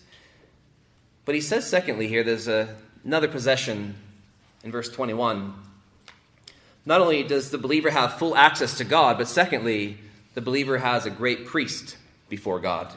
But 1.25 1.35
he 1.35 1.41
says, 1.41 1.69
secondly, 1.69 2.07
here, 2.07 2.23
there's 2.23 2.47
a, 2.47 2.75
another 3.03 3.27
possession 3.27 3.95
in 4.63 4.71
verse 4.71 4.89
21. 4.89 5.53
Not 6.85 7.01
only 7.01 7.23
does 7.23 7.51
the 7.51 7.57
believer 7.57 7.89
have 7.89 8.17
full 8.17 8.35
access 8.35 8.77
to 8.77 8.83
God, 8.83 9.17
but 9.17 9.27
secondly, 9.27 9.97
the 10.33 10.41
believer 10.41 10.77
has 10.77 11.05
a 11.05 11.09
great 11.09 11.45
priest 11.45 11.97
before 12.29 12.59
God. 12.59 12.93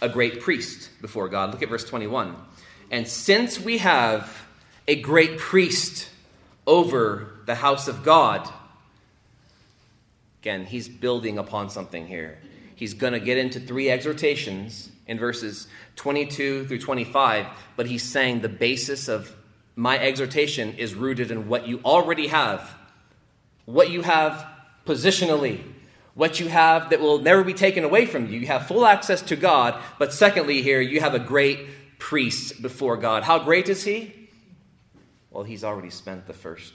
A 0.00 0.08
great 0.08 0.40
priest 0.40 0.90
before 1.00 1.28
God. 1.28 1.52
Look 1.52 1.62
at 1.62 1.68
verse 1.68 1.84
21. 1.84 2.36
And 2.90 3.08
since 3.08 3.58
we 3.58 3.78
have 3.78 4.46
a 4.86 5.00
great 5.00 5.38
priest 5.38 6.08
over 6.66 7.40
the 7.46 7.54
house 7.54 7.88
of 7.88 8.04
God, 8.04 8.48
again, 10.42 10.64
he's 10.64 10.88
building 10.88 11.38
upon 11.38 11.70
something 11.70 12.06
here. 12.06 12.38
He's 12.74 12.94
going 12.94 13.14
to 13.14 13.20
get 13.20 13.38
into 13.38 13.58
three 13.58 13.90
exhortations 13.90 14.90
in 15.06 15.18
verses 15.18 15.66
22 15.96 16.66
through 16.66 16.78
25, 16.78 17.46
but 17.76 17.86
he's 17.86 18.02
saying 18.02 18.40
the 18.40 18.48
basis 18.48 19.08
of 19.08 19.34
my 19.76 19.98
exhortation 19.98 20.74
is 20.74 20.94
rooted 20.94 21.30
in 21.30 21.48
what 21.48 21.66
you 21.66 21.80
already 21.84 22.28
have, 22.28 22.74
what 23.64 23.90
you 23.90 24.02
have 24.02 24.46
positionally, 24.86 25.62
what 26.16 26.40
you 26.40 26.48
have 26.48 26.90
that 26.90 27.00
will 27.00 27.18
never 27.18 27.44
be 27.44 27.52
taken 27.52 27.84
away 27.84 28.06
from 28.06 28.26
you. 28.26 28.40
You 28.40 28.46
have 28.46 28.66
full 28.66 28.86
access 28.86 29.20
to 29.22 29.36
God, 29.36 29.80
but 29.98 30.14
secondly, 30.14 30.62
here, 30.62 30.80
you 30.80 30.98
have 31.00 31.14
a 31.14 31.18
great 31.18 31.98
priest 31.98 32.62
before 32.62 32.96
God. 32.96 33.22
How 33.22 33.38
great 33.38 33.68
is 33.68 33.84
he? 33.84 34.30
Well, 35.30 35.44
he's 35.44 35.62
already 35.62 35.90
spent 35.90 36.26
the 36.26 36.32
first 36.32 36.72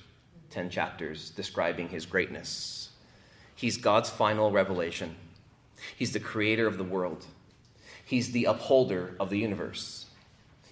10 0.51 0.69
chapters 0.69 1.31
describing 1.31 1.89
his 1.89 2.05
greatness. 2.05 2.91
He's 3.55 3.77
God's 3.77 4.11
final 4.11 4.51
revelation, 4.51 5.15
he's 5.97 6.13
the 6.13 6.19
creator 6.19 6.67
of 6.67 6.77
the 6.77 6.83
world. 6.83 7.25
He's 8.03 8.31
the 8.31 8.45
upholder 8.45 9.15
of 9.21 9.29
the 9.29 9.37
universe. 9.37 10.05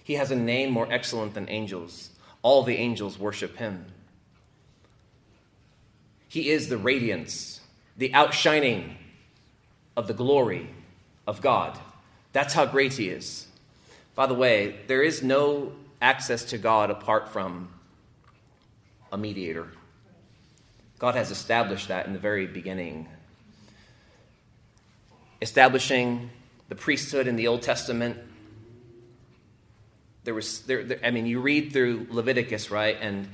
He 0.04 0.14
has 0.14 0.30
a 0.30 0.36
name 0.36 0.72
more 0.72 0.86
excellent 0.92 1.32
than 1.32 1.48
angels. 1.48 2.10
All 2.42 2.64
the 2.64 2.76
angels 2.76 3.18
worship 3.18 3.56
him. 3.56 3.86
He 6.28 6.50
is 6.50 6.68
the 6.68 6.76
radiance, 6.76 7.59
the 7.96 8.12
outshining 8.14 8.96
of 9.96 10.06
the 10.06 10.14
glory 10.14 10.70
of 11.26 11.40
God. 11.40 11.78
That's 12.32 12.54
how 12.54 12.66
great 12.66 12.94
he 12.94 13.08
is. 13.08 13.46
By 14.14 14.26
the 14.26 14.34
way, 14.34 14.80
there 14.86 15.02
is 15.02 15.22
no 15.22 15.72
access 16.00 16.44
to 16.46 16.58
God 16.58 16.90
apart 16.90 17.28
from 17.28 17.68
a 19.12 19.18
mediator. 19.18 19.68
God 20.98 21.14
has 21.14 21.30
established 21.30 21.88
that 21.88 22.06
in 22.06 22.12
the 22.12 22.18
very 22.18 22.46
beginning. 22.46 23.08
Establishing 25.40 26.30
the 26.68 26.74
priesthood 26.74 27.26
in 27.26 27.36
the 27.36 27.48
Old 27.48 27.62
Testament. 27.62 28.18
There 30.24 30.34
was, 30.34 30.60
there, 30.62 30.84
there, 30.84 31.00
I 31.02 31.10
mean, 31.10 31.26
you 31.26 31.40
read 31.40 31.72
through 31.72 32.06
Leviticus, 32.10 32.70
right? 32.70 32.96
And 33.00 33.28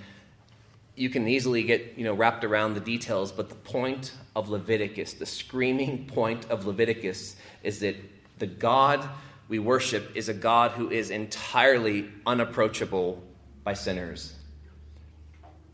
you 0.97 1.11
can 1.11 1.29
easily 1.29 1.63
get 1.63 1.95
you 1.97 2.05
know 2.05 2.15
wrapped 2.15 2.45
around 2.45 2.75
the 2.75 2.81
details 2.81 3.31
but 3.31 3.49
the 3.49 3.55
point 3.55 4.13
of 4.35 4.49
leviticus 4.49 5.15
the 5.15 5.27
screaming 5.27 6.07
point 6.07 6.51
of 6.51 6.67
leviticus 6.67 7.37
is 7.63 7.81
that 7.81 7.97
the 8.39 8.47
god 8.47 9.09
we 9.49 9.59
worship 9.59 10.11
is 10.15 10.29
a 10.29 10.35
god 10.35 10.73
who 10.73 10.91
is 10.91 11.11
entirely 11.11 12.11
unapproachable 12.27 13.23
by 13.63 13.75
sinners. 13.75 14.35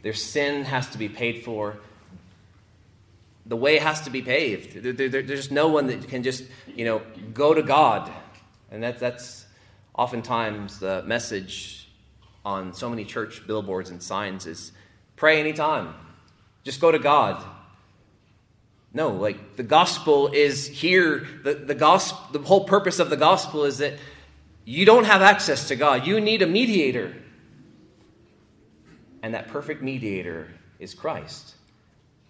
Their 0.02 0.12
sin 0.12 0.64
has 0.64 0.88
to 0.90 0.98
be 0.98 1.08
paid 1.08 1.44
for. 1.44 1.78
The 3.46 3.56
way 3.56 3.78
has 3.78 4.02
to 4.02 4.10
be 4.10 4.22
paved. 4.22 4.82
There, 4.82 4.92
there, 4.92 5.22
there's 5.22 5.50
no 5.50 5.68
one 5.68 5.86
that 5.86 6.08
can 6.08 6.22
just 6.22 6.44
you 6.66 6.84
know 6.84 7.02
go 7.32 7.54
to 7.54 7.62
god. 7.62 8.10
And 8.70 8.82
that, 8.82 8.98
that's 8.98 9.46
oftentimes 9.94 10.78
the 10.78 11.02
message 11.06 11.88
on 12.44 12.72
so 12.72 12.88
many 12.88 13.04
church 13.04 13.46
billboards 13.46 13.90
and 13.90 14.02
signs 14.02 14.46
is 14.46 14.72
Pray 15.22 15.38
anytime. 15.38 15.94
Just 16.64 16.80
go 16.80 16.90
to 16.90 16.98
God. 16.98 17.40
No, 18.92 19.10
like 19.10 19.54
the 19.54 19.62
gospel 19.62 20.26
is 20.26 20.66
here. 20.66 21.24
The, 21.44 21.54
the, 21.54 21.76
gospel, 21.76 22.18
the 22.32 22.44
whole 22.44 22.64
purpose 22.64 22.98
of 22.98 23.08
the 23.08 23.16
gospel 23.16 23.62
is 23.62 23.78
that 23.78 23.94
you 24.64 24.84
don't 24.84 25.04
have 25.04 25.22
access 25.22 25.68
to 25.68 25.76
God. 25.76 26.08
You 26.08 26.20
need 26.20 26.42
a 26.42 26.48
mediator. 26.48 27.14
And 29.22 29.34
that 29.34 29.46
perfect 29.46 29.80
mediator 29.80 30.48
is 30.80 30.92
Christ. 30.92 31.54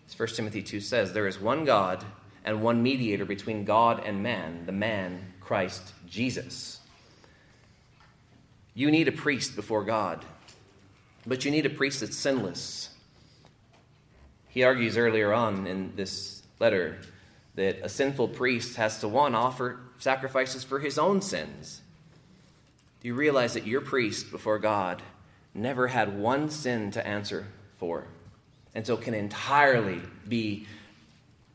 As 0.06 0.18
1 0.18 0.28
Timothy 0.28 0.60
2 0.60 0.78
says, 0.78 1.14
there 1.14 1.26
is 1.26 1.40
one 1.40 1.64
God 1.64 2.04
and 2.44 2.60
one 2.60 2.82
mediator 2.82 3.24
between 3.24 3.64
God 3.64 4.02
and 4.04 4.22
man, 4.22 4.66
the 4.66 4.72
man, 4.72 5.32
Christ 5.40 5.94
Jesus. 6.06 6.78
You 8.74 8.90
need 8.90 9.08
a 9.08 9.12
priest 9.12 9.56
before 9.56 9.82
God. 9.82 10.26
But 11.26 11.44
you 11.44 11.50
need 11.50 11.66
a 11.66 11.70
priest 11.70 12.00
that's 12.00 12.16
sinless. 12.16 12.90
He 14.48 14.64
argues 14.64 14.96
earlier 14.96 15.32
on 15.32 15.66
in 15.66 15.94
this 15.96 16.42
letter 16.58 16.98
that 17.54 17.78
a 17.82 17.88
sinful 17.88 18.28
priest 18.28 18.76
has 18.76 18.98
to, 19.00 19.08
one, 19.08 19.34
offer 19.34 19.80
sacrifices 19.98 20.64
for 20.64 20.78
his 20.78 20.98
own 20.98 21.22
sins. 21.22 21.80
Do 23.00 23.08
you 23.08 23.14
realize 23.14 23.54
that 23.54 23.66
your 23.66 23.80
priest 23.80 24.30
before 24.30 24.58
God 24.58 25.02
never 25.54 25.88
had 25.88 26.18
one 26.18 26.50
sin 26.50 26.90
to 26.92 27.06
answer 27.06 27.46
for? 27.76 28.06
And 28.74 28.86
so 28.86 28.96
can 28.96 29.14
entirely 29.14 30.00
be 30.26 30.66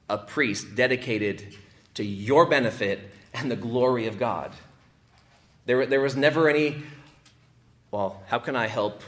a 0.09 0.17
priest 0.17 0.75
dedicated 0.75 1.55
to 1.95 2.03
your 2.03 2.45
benefit 2.45 3.11
and 3.33 3.49
the 3.49 3.55
glory 3.55 4.07
of 4.07 4.19
God. 4.19 4.53
There, 5.65 5.85
there 5.85 6.01
was 6.01 6.15
never 6.15 6.49
any, 6.49 6.83
well, 7.91 8.21
how 8.27 8.39
can 8.39 8.55
I 8.55 8.67
help 8.67 9.01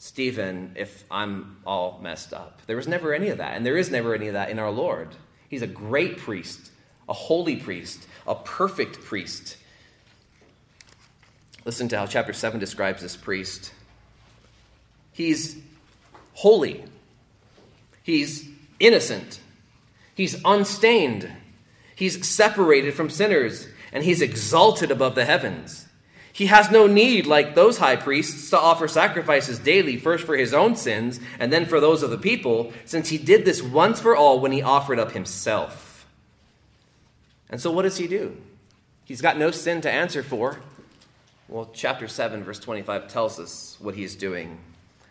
Stephen 0.00 0.72
if 0.76 1.04
I'm 1.10 1.58
all 1.66 2.00
messed 2.02 2.32
up. 2.32 2.62
There 2.66 2.76
was 2.76 2.88
never 2.88 3.12
any 3.12 3.28
of 3.28 3.36
that, 3.36 3.54
and 3.54 3.66
there 3.66 3.76
is 3.76 3.90
never 3.90 4.14
any 4.14 4.28
of 4.28 4.32
that 4.32 4.48
in 4.48 4.58
our 4.58 4.70
Lord. 4.70 5.10
He's 5.46 5.60
a 5.60 5.66
great 5.66 6.16
priest, 6.16 6.70
a 7.06 7.12
holy 7.12 7.56
priest, 7.56 8.08
a 8.26 8.34
perfect 8.34 9.04
priest. 9.04 9.58
Listen 11.66 11.86
to 11.88 11.98
how 11.98 12.06
chapter 12.06 12.32
7 12.32 12.58
describes 12.58 13.02
this 13.02 13.14
priest. 13.14 13.74
He's 15.12 15.58
holy, 16.32 16.84
he's 18.02 18.48
innocent, 18.78 19.38
he's 20.14 20.42
unstained, 20.46 21.30
he's 21.94 22.26
separated 22.26 22.94
from 22.94 23.10
sinners, 23.10 23.68
and 23.92 24.02
he's 24.02 24.22
exalted 24.22 24.90
above 24.90 25.14
the 25.14 25.26
heavens. 25.26 25.88
He 26.32 26.46
has 26.46 26.70
no 26.70 26.86
need, 26.86 27.26
like 27.26 27.54
those 27.54 27.78
high 27.78 27.96
priests, 27.96 28.50
to 28.50 28.58
offer 28.58 28.86
sacrifices 28.86 29.58
daily, 29.58 29.96
first 29.96 30.24
for 30.24 30.36
his 30.36 30.54
own 30.54 30.76
sins 30.76 31.18
and 31.38 31.52
then 31.52 31.66
for 31.66 31.80
those 31.80 32.02
of 32.02 32.10
the 32.10 32.18
people, 32.18 32.72
since 32.84 33.08
he 33.08 33.18
did 33.18 33.44
this 33.44 33.62
once 33.62 34.00
for 34.00 34.14
all 34.14 34.40
when 34.40 34.52
he 34.52 34.62
offered 34.62 34.98
up 34.98 35.12
himself. 35.12 36.06
And 37.48 37.60
so, 37.60 37.70
what 37.70 37.82
does 37.82 37.96
he 37.96 38.06
do? 38.06 38.36
He's 39.04 39.20
got 39.20 39.36
no 39.36 39.50
sin 39.50 39.80
to 39.80 39.90
answer 39.90 40.22
for. 40.22 40.60
Well, 41.48 41.68
chapter 41.74 42.06
7, 42.06 42.44
verse 42.44 42.60
25 42.60 43.08
tells 43.08 43.40
us 43.40 43.76
what 43.80 43.96
he 43.96 44.04
is 44.04 44.14
doing. 44.14 44.60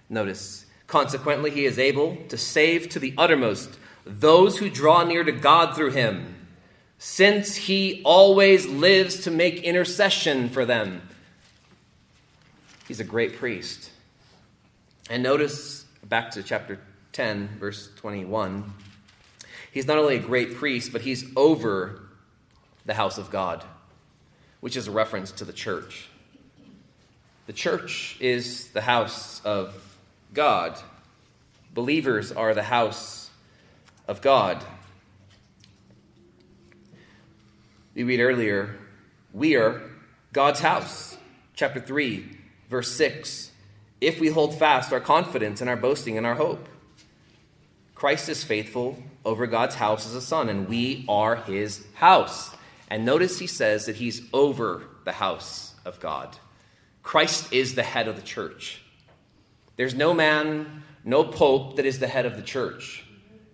Notice, 0.08 0.66
consequently, 0.88 1.52
he 1.52 1.66
is 1.66 1.78
able 1.78 2.16
to 2.30 2.38
save 2.38 2.88
to 2.90 3.00
the 3.00 3.14
uttermost 3.18 3.78
those 4.06 4.58
who 4.58 4.70
draw 4.70 5.04
near 5.04 5.26
to 5.26 5.34
God 5.34 5.76
through 5.76 5.92
him 5.92 6.39
since 7.00 7.56
he 7.56 8.02
always 8.04 8.68
lives 8.68 9.22
to 9.22 9.32
make 9.32 9.64
intercession 9.64 10.50
for 10.50 10.66
them. 10.66 11.02
He's 12.88 13.00
a 13.00 13.06
great 13.06 13.38
priest. 13.38 13.90
And 15.10 15.24
notice 15.24 15.86
back 16.04 16.32
to 16.32 16.44
chapter 16.44 16.80
10, 17.14 17.58
verse 17.60 17.90
21. 17.96 18.74
He's 19.72 19.88
not 19.88 19.98
only 19.98 20.18
a 20.18 20.20
great 20.20 20.56
priest, 20.56 20.92
but 20.92 21.02
he's 21.02 21.26
over 21.38 22.02
the 22.86 22.94
house 22.94 23.18
of 23.18 23.32
God, 23.32 23.64
which 24.60 24.76
is 24.76 24.88
a 24.88 24.92
reference 24.92 25.32
to 25.34 25.46
the 25.46 25.54
church. 25.54 26.10
The 27.48 27.54
church 27.54 28.18
is 28.20 28.68
the 28.70 28.82
house 28.82 29.42
of 29.46 29.98
God. 30.34 30.78
Believers 31.74 32.32
are 32.32 32.54
the 32.54 32.64
house 32.64 33.30
of 34.08 34.22
God. 34.22 34.64
We 37.96 38.04
read 38.04 38.20
earlier, 38.20 38.76
we 39.34 39.56
are 39.56 39.82
God's 40.32 40.60
house. 40.60 41.18
Chapter 41.56 41.80
3, 41.80 42.38
verse 42.70 42.92
6. 42.94 43.52
If 44.00 44.20
we 44.20 44.30
hold 44.30 44.58
fast 44.58 44.94
our 44.94 45.00
confidence 45.00 45.60
and 45.60 45.70
our 45.70 45.76
boasting 45.76 46.16
and 46.18 46.26
our 46.26 46.36
hope, 46.36 46.70
Christ 47.96 48.30
is 48.30 48.44
faithful 48.44 48.98
over 49.26 49.48
God's 49.48 49.76
house 49.76 50.06
as 50.06 50.16
a 50.16 50.22
son, 50.22 50.50
and 50.50 50.70
we 50.70 51.04
are 51.10 51.36
his 51.36 51.84
house. 51.96 52.56
And 52.90 53.06
notice 53.06 53.40
he 53.40 53.48
says 53.48 53.88
that 53.88 53.98
he's 53.98 54.22
over 54.34 54.84
the 55.04 55.12
house 55.12 55.74
of 55.84 56.00
God. 56.00 56.38
Christ 57.04 57.52
is 57.52 57.76
the 57.76 57.84
head 57.84 58.08
of 58.08 58.16
the 58.16 58.22
church. 58.22 58.82
There's 59.76 59.96
no 59.96 60.14
man, 60.14 60.84
no 61.04 61.24
pope 61.24 61.76
that 61.78 61.86
is 61.86 62.00
the 62.00 62.08
head 62.08 62.26
of 62.26 62.36
the 62.36 62.44
church. 62.44 63.04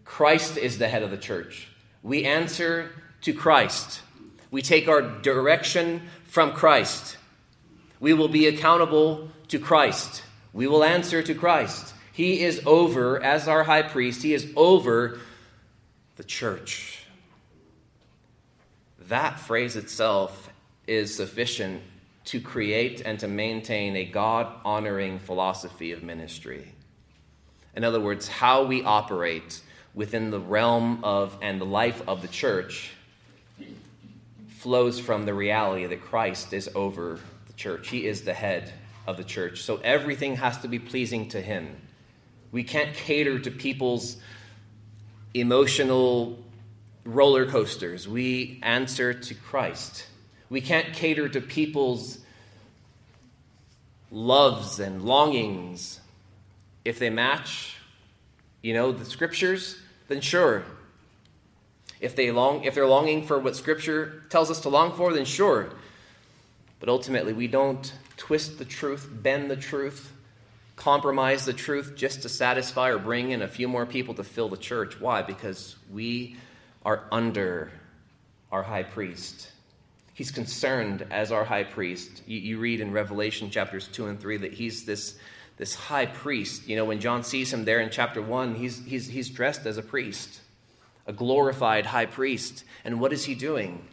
Christ 0.04 0.58
is 0.58 0.78
the 0.78 0.90
head 0.90 1.04
of 1.04 1.10
the 1.10 1.18
church. 1.18 1.68
We 2.04 2.26
answer 2.26 2.92
to 3.22 3.34
Christ. 3.34 4.02
We 4.56 4.62
take 4.62 4.88
our 4.88 5.02
direction 5.02 6.04
from 6.24 6.54
Christ. 6.54 7.18
We 8.00 8.14
will 8.14 8.30
be 8.30 8.48
accountable 8.48 9.28
to 9.50 9.60
Christ. 9.60 10.24
We 10.54 10.66
will 10.66 10.82
answer 10.82 11.22
to 11.22 11.36
Christ. 11.36 11.94
He 12.14 12.40
is 12.40 12.62
over, 12.66 13.22
as 13.22 13.50
our 13.50 13.66
high 13.66 13.82
priest, 13.82 14.24
he 14.24 14.34
is 14.34 14.48
over 14.56 15.20
the 16.16 16.24
church. 16.24 17.06
That 19.10 19.42
phrase 19.42 19.76
itself 19.76 20.50
is 20.88 21.14
sufficient 21.14 21.82
to 22.24 22.40
create 22.40 23.02
and 23.02 23.20
to 23.20 23.28
maintain 23.28 23.98
a 23.98 24.06
God 24.06 24.48
honoring 24.64 25.20
philosophy 25.20 25.92
of 25.92 26.02
ministry. 26.02 26.72
In 27.76 27.84
other 27.84 28.00
words, 28.00 28.30
how 28.30 28.64
we 28.64 28.86
operate 28.86 29.60
within 29.94 30.32
the 30.32 30.40
realm 30.40 31.04
of 31.04 31.38
and 31.42 31.60
the 31.60 31.66
life 31.66 32.02
of 32.08 32.22
the 32.22 32.30
church 32.30 32.95
flows 34.66 35.00
from 35.00 35.26
the 35.26 35.34
reality 35.36 35.86
that 35.86 36.02
Christ 36.02 36.52
is 36.52 36.68
over 36.74 37.20
the 37.46 37.54
church. 37.54 37.88
He 37.90 38.08
is 38.08 38.24
the 38.24 38.34
head 38.34 38.74
of 39.06 39.16
the 39.16 39.24
church. 39.24 39.62
So 39.62 39.78
everything 39.84 40.38
has 40.38 40.58
to 40.62 40.68
be 40.68 40.80
pleasing 40.80 41.30
to 41.30 41.40
Him. 41.40 41.78
We 42.52 42.64
can't 42.64 42.92
cater 42.96 43.38
to 43.38 43.52
people's 43.52 44.18
emotional 45.36 46.44
roller 47.04 47.46
coasters. 47.46 48.08
We 48.08 48.60
answer 48.64 49.14
to 49.14 49.36
Christ. 49.36 50.08
We 50.50 50.62
can't 50.62 50.94
cater 50.94 51.30
to 51.30 51.42
people's 51.42 52.18
loves 54.10 54.80
and 54.80 55.04
longings. 55.04 56.00
If 56.84 56.98
they 56.98 57.12
match, 57.12 57.76
you 58.64 58.74
know, 58.74 58.92
the 58.92 59.06
scriptures, 59.06 59.78
then 60.08 60.22
sure, 60.22 60.66
if, 62.06 62.16
they 62.16 62.32
long, 62.32 62.64
if 62.64 62.76
they're 62.76 62.88
longing 62.88 63.26
for 63.26 63.40
what 63.40 63.56
Scripture 63.56 64.24
tells 64.30 64.52
us 64.52 64.62
to 64.62 64.70
long 64.70 64.94
for, 64.94 65.12
then 65.12 65.26
sure. 65.26 65.70
But 66.80 66.90
ultimately, 66.90 67.34
we 67.34 67.48
don't 67.48 67.92
twist 68.16 68.58
the 68.60 68.66
truth, 68.66 69.10
bend 69.12 69.50
the 69.50 69.56
truth, 69.56 70.14
compromise 70.76 71.46
the 71.46 71.54
truth 71.54 71.94
just 71.96 72.22
to 72.22 72.30
satisfy 72.30 72.90
or 72.90 73.00
bring 73.00 73.32
in 73.32 73.42
a 73.42 73.48
few 73.48 73.68
more 73.68 73.86
people 73.86 74.14
to 74.14 74.24
fill 74.24 74.50
the 74.50 74.58
church. 74.58 75.00
Why? 75.00 75.22
Because 75.22 75.76
we 75.92 76.36
are 76.86 77.04
under 77.12 77.72
our 78.52 78.64
high 78.64 78.84
priest. 78.84 79.52
He's 80.14 80.32
concerned 80.32 81.06
as 81.12 81.32
our 81.32 81.44
high 81.44 81.64
priest. 81.64 82.22
You, 82.26 82.40
you, 82.40 82.60
read 82.60 82.80
in 82.80 82.92
Revelation 82.92 83.50
chapters 83.50 83.88
2 83.88 84.08
and 84.08 84.20
3 84.20 84.38
that 84.38 84.54
he's 84.54 84.86
this, 84.86 85.18
this 85.58 85.76
high 85.76 86.06
priest. 86.06 86.68
You 86.68 86.78
know, 86.78 86.86
when 86.86 87.02
John 87.02 87.24
sees 87.24 87.52
him 87.52 87.66
there 87.66 87.80
in 87.80 87.90
chapter 87.90 88.22
1, 88.22 88.56
he's, 88.56 88.86
he's, 88.86 89.08
he's 89.08 89.30
dressed 89.30 89.66
as 89.66 89.78
a 89.78 89.82
priest, 89.82 90.40
a 91.06 91.14
glorified 91.14 91.88
high 91.88 92.06
priest. 92.06 92.64
And 92.84 93.00
what 93.00 93.14
is 93.14 93.26
he 93.26 93.36
doing? 93.36 93.88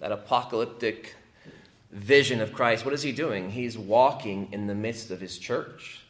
That 0.00 0.12
apocalyptic 0.12 1.14
vision 1.90 2.40
of 2.40 2.52
Christ, 2.52 2.84
what 2.84 2.94
is 2.94 3.02
he 3.02 3.12
doing? 3.12 3.50
He's 3.50 3.76
walking 3.76 4.48
in 4.52 4.66
the 4.66 4.74
midst 4.74 5.10
of 5.10 5.20
his 5.20 5.38
church. 5.38 6.00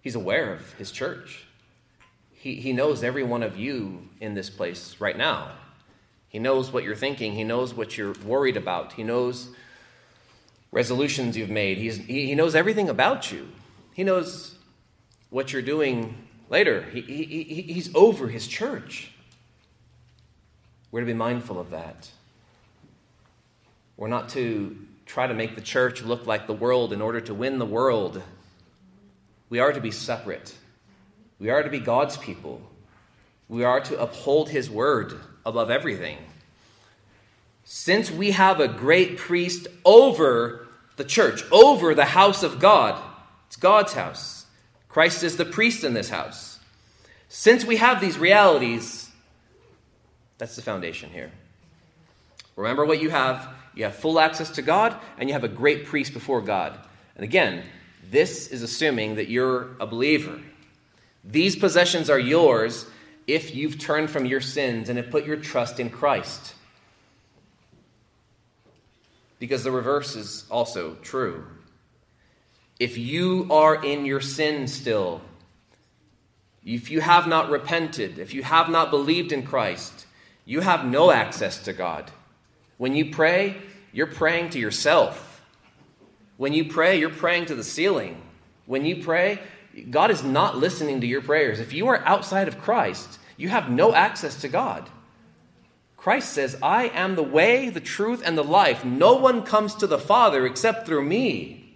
He's 0.00 0.14
aware 0.14 0.52
of 0.52 0.72
his 0.74 0.90
church. 0.90 1.44
He, 2.32 2.56
he 2.56 2.72
knows 2.72 3.02
every 3.02 3.22
one 3.22 3.42
of 3.42 3.56
you 3.56 4.08
in 4.20 4.34
this 4.34 4.50
place 4.50 4.96
right 5.00 5.16
now. 5.16 5.50
He 6.28 6.38
knows 6.38 6.72
what 6.72 6.84
you're 6.84 6.96
thinking. 6.96 7.32
He 7.32 7.44
knows 7.44 7.72
what 7.74 7.96
you're 7.96 8.14
worried 8.24 8.56
about. 8.56 8.92
He 8.92 9.02
knows 9.02 9.48
resolutions 10.70 11.36
you've 11.36 11.50
made. 11.50 11.78
He's, 11.78 11.96
he, 11.96 12.26
he 12.26 12.34
knows 12.34 12.54
everything 12.54 12.88
about 12.88 13.32
you. 13.32 13.48
He 13.94 14.04
knows 14.04 14.54
what 15.30 15.52
you're 15.52 15.62
doing 15.62 16.27
later. 16.48 16.82
He, 16.82 17.00
he, 17.00 17.62
he's 17.62 17.94
over 17.94 18.28
his 18.28 18.46
church. 18.46 19.10
We're 20.90 21.00
to 21.00 21.06
be 21.06 21.14
mindful 21.14 21.60
of 21.60 21.70
that. 21.70 22.10
We're 23.96 24.08
not 24.08 24.30
to 24.30 24.76
try 25.06 25.26
to 25.26 25.34
make 25.34 25.54
the 25.54 25.60
church 25.60 26.02
look 26.02 26.26
like 26.26 26.46
the 26.46 26.52
world 26.52 26.92
in 26.92 27.00
order 27.00 27.20
to 27.22 27.34
win 27.34 27.58
the 27.58 27.66
world. 27.66 28.22
We 29.50 29.58
are 29.58 29.72
to 29.72 29.80
be 29.80 29.90
separate. 29.90 30.54
We 31.38 31.50
are 31.50 31.62
to 31.62 31.70
be 31.70 31.80
God's 31.80 32.16
people. 32.16 32.62
We 33.48 33.64
are 33.64 33.80
to 33.80 34.00
uphold 34.00 34.50
His 34.50 34.70
word 34.70 35.18
above 35.44 35.70
everything. 35.70 36.18
Since 37.64 38.10
we 38.10 38.32
have 38.32 38.60
a 38.60 38.68
great 38.68 39.18
priest 39.18 39.66
over 39.84 40.66
the 40.96 41.04
church, 41.04 41.42
over 41.50 41.94
the 41.94 42.04
house 42.04 42.42
of 42.42 42.60
God, 42.60 43.02
it's 43.46 43.56
God's 43.56 43.92
house. 43.92 44.37
Christ 44.88 45.22
is 45.22 45.36
the 45.36 45.44
priest 45.44 45.84
in 45.84 45.94
this 45.94 46.10
house. 46.10 46.58
Since 47.28 47.64
we 47.64 47.76
have 47.76 48.00
these 48.00 48.18
realities, 48.18 49.10
that's 50.38 50.56
the 50.56 50.62
foundation 50.62 51.10
here. 51.10 51.30
Remember 52.56 52.84
what 52.84 53.00
you 53.00 53.10
have 53.10 53.48
you 53.78 53.84
have 53.84 53.94
full 53.94 54.18
access 54.18 54.50
to 54.50 54.62
God, 54.62 54.96
and 55.18 55.28
you 55.28 55.34
have 55.34 55.44
a 55.44 55.48
great 55.48 55.86
priest 55.86 56.12
before 56.12 56.40
God. 56.40 56.76
And 57.14 57.22
again, 57.22 57.62
this 58.10 58.48
is 58.48 58.62
assuming 58.62 59.14
that 59.14 59.28
you're 59.28 59.68
a 59.78 59.86
believer. 59.86 60.40
These 61.22 61.54
possessions 61.54 62.10
are 62.10 62.18
yours 62.18 62.86
if 63.28 63.54
you've 63.54 63.78
turned 63.78 64.10
from 64.10 64.26
your 64.26 64.40
sins 64.40 64.88
and 64.88 64.98
have 64.98 65.10
put 65.10 65.26
your 65.26 65.36
trust 65.36 65.78
in 65.78 65.90
Christ. 65.90 66.54
Because 69.38 69.62
the 69.62 69.70
reverse 69.70 70.16
is 70.16 70.44
also 70.50 70.96
true. 70.96 71.46
If 72.78 72.96
you 72.96 73.48
are 73.50 73.84
in 73.84 74.04
your 74.04 74.20
sin 74.20 74.68
still, 74.68 75.20
if 76.64 76.90
you 76.90 77.00
have 77.00 77.26
not 77.26 77.50
repented, 77.50 78.18
if 78.18 78.34
you 78.34 78.42
have 78.42 78.68
not 78.68 78.90
believed 78.90 79.32
in 79.32 79.42
Christ, 79.42 80.06
you 80.44 80.60
have 80.60 80.84
no 80.84 81.10
access 81.10 81.58
to 81.64 81.72
God. 81.72 82.10
When 82.76 82.94
you 82.94 83.10
pray, 83.10 83.56
you're 83.92 84.06
praying 84.06 84.50
to 84.50 84.58
yourself. 84.58 85.42
When 86.36 86.52
you 86.52 86.66
pray, 86.66 87.00
you're 87.00 87.10
praying 87.10 87.46
to 87.46 87.54
the 87.54 87.64
ceiling. 87.64 88.22
When 88.66 88.84
you 88.84 89.02
pray, 89.02 89.40
God 89.90 90.10
is 90.10 90.22
not 90.22 90.56
listening 90.56 91.00
to 91.00 91.06
your 91.06 91.22
prayers. 91.22 91.58
If 91.58 91.72
you 91.72 91.88
are 91.88 92.04
outside 92.06 92.48
of 92.48 92.60
Christ, 92.60 93.18
you 93.36 93.48
have 93.48 93.70
no 93.70 93.94
access 93.94 94.40
to 94.42 94.48
God. 94.48 94.88
Christ 95.96 96.32
says, 96.32 96.56
I 96.62 96.84
am 96.84 97.16
the 97.16 97.22
way, 97.24 97.70
the 97.70 97.80
truth, 97.80 98.22
and 98.24 98.38
the 98.38 98.44
life. 98.44 98.84
No 98.84 99.14
one 99.14 99.42
comes 99.42 99.74
to 99.76 99.86
the 99.86 99.98
Father 99.98 100.46
except 100.46 100.86
through 100.86 101.04
me. 101.04 101.67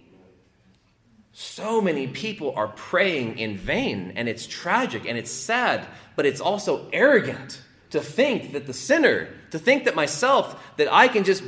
So 1.33 1.81
many 1.81 2.07
people 2.07 2.53
are 2.57 2.69
praying 2.69 3.39
in 3.39 3.57
vain, 3.57 4.13
and 4.17 4.29
it's 4.29 4.47
tragic 4.47 5.07
and 5.07 5.17
it's 5.17 5.31
sad, 5.31 5.87
but 6.15 6.27
it's 6.27 6.41
also 6.41 6.89
arrogant 6.93 7.61
to 7.91 8.01
think 8.01 8.53
that 8.53 8.67
the 8.67 8.75
sinner, 8.75 9.29
to 9.51 9.59
think 9.59 9.85
that 9.85 9.95
myself, 9.95 10.77
that 10.77 10.93
I 10.93 11.09
can 11.09 11.25
just 11.25 11.43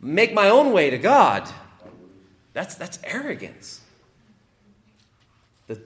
make 0.00 0.34
my 0.34 0.48
own 0.48 0.72
way 0.72 0.90
to 0.90 0.98
God. 0.98 1.48
That's, 2.52 2.76
that's 2.76 2.98
arrogance. 3.02 3.80
The 5.66 5.80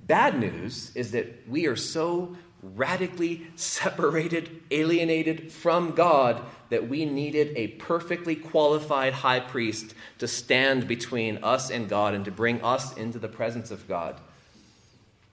bad 0.00 0.38
news 0.38 0.94
is 0.94 1.12
that 1.12 1.48
we 1.48 1.66
are 1.66 1.76
so 1.76 2.36
radically 2.62 3.46
separated, 3.56 4.62
alienated 4.70 5.50
from 5.52 5.92
God 5.92 6.40
that 6.70 6.88
we 6.88 7.04
needed 7.04 7.52
a 7.56 7.68
perfectly 7.68 8.36
qualified 8.36 9.12
high 9.12 9.40
priest 9.40 9.94
to 10.18 10.28
stand 10.28 10.86
between 10.86 11.38
us 11.42 11.70
and 11.70 11.88
God 11.88 12.14
and 12.14 12.24
to 12.24 12.30
bring 12.30 12.62
us 12.62 12.96
into 12.96 13.18
the 13.18 13.28
presence 13.28 13.70
of 13.70 13.88
God. 13.88 14.20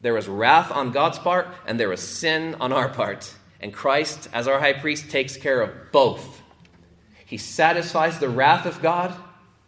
There 0.02 0.14
was 0.14 0.28
wrath 0.28 0.72
on 0.72 0.92
God's 0.92 1.20
part, 1.20 1.48
and 1.68 1.80
there 1.80 1.90
was 1.90 2.02
sin 2.02 2.56
on 2.60 2.74
our 2.74 2.90
part. 2.90 3.34
And 3.60 3.74
Christ, 3.74 4.28
as 4.34 4.48
our 4.48 4.60
high 4.60 4.74
priest, 4.74 5.10
takes 5.10 5.38
care 5.38 5.62
of 5.62 5.92
both. 5.92 6.42
He 7.26 7.38
satisfies 7.38 8.18
the 8.18 8.30
wrath 8.30 8.66
of 8.66 8.82
God 8.82 9.14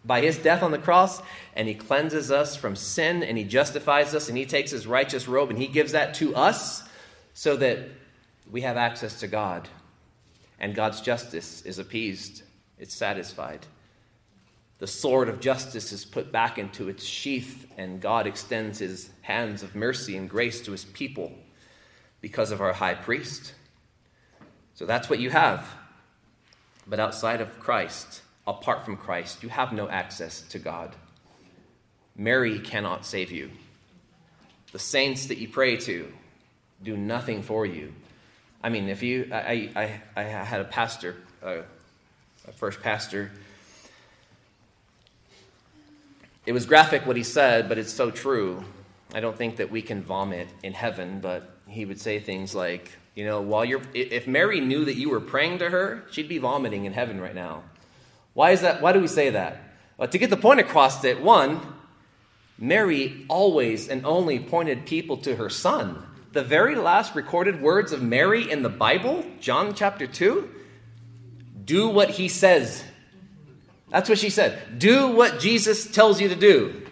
by 0.03 0.21
his 0.21 0.37
death 0.37 0.63
on 0.63 0.71
the 0.71 0.79
cross, 0.79 1.21
and 1.55 1.67
he 1.67 1.75
cleanses 1.75 2.31
us 2.31 2.55
from 2.55 2.75
sin, 2.75 3.21
and 3.21 3.37
he 3.37 3.43
justifies 3.43 4.15
us, 4.15 4.29
and 4.29 4.37
he 4.37 4.45
takes 4.45 4.71
his 4.71 4.87
righteous 4.87 5.27
robe, 5.27 5.51
and 5.51 5.59
he 5.59 5.67
gives 5.67 5.91
that 5.91 6.15
to 6.15 6.33
us 6.35 6.83
so 7.41 7.55
that 7.55 7.79
we 8.51 8.61
have 8.61 8.77
access 8.77 9.21
to 9.21 9.25
God. 9.25 9.67
And 10.59 10.75
God's 10.75 11.01
justice 11.01 11.63
is 11.63 11.79
appeased, 11.79 12.43
it's 12.77 12.93
satisfied. 12.93 13.65
The 14.77 14.85
sword 14.85 15.27
of 15.27 15.39
justice 15.39 15.91
is 15.91 16.05
put 16.05 16.31
back 16.31 16.59
into 16.59 16.87
its 16.87 17.03
sheath, 17.03 17.65
and 17.79 17.99
God 17.99 18.27
extends 18.27 18.77
his 18.77 19.09
hands 19.23 19.63
of 19.63 19.73
mercy 19.73 20.15
and 20.17 20.29
grace 20.29 20.61
to 20.61 20.71
his 20.71 20.85
people 20.85 21.33
because 22.21 22.51
of 22.51 22.61
our 22.61 22.73
high 22.73 22.93
priest. 22.93 23.55
So 24.75 24.85
that's 24.85 25.09
what 25.09 25.17
you 25.17 25.31
have. 25.31 25.67
But 26.85 26.99
outside 26.99 27.41
of 27.41 27.59
Christ, 27.59 28.21
apart 28.45 28.85
from 28.85 28.97
Christ, 28.97 29.41
you 29.41 29.49
have 29.49 29.73
no 29.73 29.89
access 29.89 30.43
to 30.43 30.59
God. 30.59 30.95
Mary 32.15 32.59
cannot 32.59 33.03
save 33.03 33.31
you. 33.31 33.49
The 34.73 34.77
saints 34.77 35.25
that 35.25 35.39
you 35.39 35.47
pray 35.47 35.77
to 35.77 36.13
do 36.83 36.97
nothing 36.97 37.43
for 37.43 37.65
you. 37.65 37.93
I 38.63 38.69
mean, 38.69 38.89
if 38.89 39.03
you, 39.03 39.29
I, 39.31 39.69
I, 39.75 40.01
I 40.15 40.23
had 40.23 40.61
a 40.61 40.65
pastor, 40.65 41.15
uh, 41.43 41.61
a 42.47 42.51
first 42.51 42.81
pastor. 42.81 43.31
It 46.45 46.53
was 46.53 46.65
graphic 46.65 47.05
what 47.05 47.15
he 47.15 47.23
said, 47.23 47.69
but 47.69 47.77
it's 47.77 47.93
so 47.93 48.11
true. 48.11 48.63
I 49.13 49.19
don't 49.19 49.37
think 49.37 49.57
that 49.57 49.71
we 49.71 49.81
can 49.81 50.01
vomit 50.01 50.47
in 50.63 50.73
heaven, 50.73 51.19
but 51.19 51.49
he 51.67 51.85
would 51.85 51.99
say 51.99 52.19
things 52.19 52.55
like, 52.55 52.91
you 53.15 53.25
know, 53.25 53.41
while 53.41 53.65
you're, 53.65 53.81
if 53.93 54.27
Mary 54.27 54.59
knew 54.59 54.85
that 54.85 54.95
you 54.95 55.09
were 55.09 55.19
praying 55.19 55.59
to 55.59 55.69
her, 55.69 56.03
she'd 56.11 56.29
be 56.29 56.37
vomiting 56.37 56.85
in 56.85 56.93
heaven 56.93 57.19
right 57.19 57.35
now. 57.35 57.63
Why 58.33 58.51
is 58.51 58.61
that? 58.61 58.81
Why 58.81 58.93
do 58.93 59.01
we 59.01 59.07
say 59.07 59.31
that? 59.31 59.61
Well, 59.97 60.07
to 60.07 60.17
get 60.17 60.29
the 60.29 60.37
point 60.37 60.59
across 60.59 61.01
that 61.01 61.21
one, 61.21 61.59
Mary 62.57 63.25
always 63.27 63.89
and 63.89 64.05
only 64.05 64.39
pointed 64.39 64.85
people 64.85 65.17
to 65.17 65.35
her 65.35 65.49
son. 65.49 66.05
The 66.31 66.43
very 66.43 66.75
last 66.75 67.13
recorded 67.13 67.61
words 67.61 67.91
of 67.91 68.01
Mary 68.01 68.49
in 68.49 68.63
the 68.63 68.69
Bible, 68.69 69.25
John 69.41 69.73
chapter 69.73 70.07
2, 70.07 70.49
do 71.65 71.89
what 71.89 72.11
he 72.11 72.29
says. 72.29 72.83
That's 73.89 74.07
what 74.07 74.17
she 74.17 74.29
said. 74.29 74.79
Do 74.79 75.09
what 75.09 75.41
Jesus 75.41 75.91
tells 75.91 76.21
you 76.21 76.29
to 76.29 76.35
do. 76.35 76.87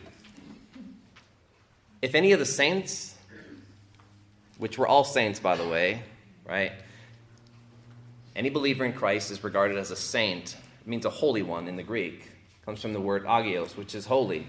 If 2.02 2.16
any 2.16 2.34
of 2.34 2.40
the 2.40 2.46
saints 2.46 3.16
which 4.58 4.78
were 4.78 4.88
all 4.88 5.06
saints, 5.06 5.40
by 5.40 5.56
the 5.56 5.68
way, 5.68 6.04
right? 6.46 6.74
Any 8.36 8.50
believer 8.50 8.84
in 8.84 8.92
Christ 8.92 9.32
is 9.32 9.42
regarded 9.42 9.78
as 9.78 9.90
a 9.90 9.96
saint. 9.96 10.58
It 10.82 10.88
means 10.88 11.06
a 11.06 11.10
holy 11.10 11.44
one 11.44 11.70
in 11.70 11.78
the 11.78 11.84
Greek. 11.84 12.16
It 12.16 12.66
comes 12.66 12.82
from 12.82 12.92
the 12.92 13.00
word 13.00 13.24
agios, 13.24 13.78
which 13.78 13.96
is 13.96 14.06
holy. 14.06 14.48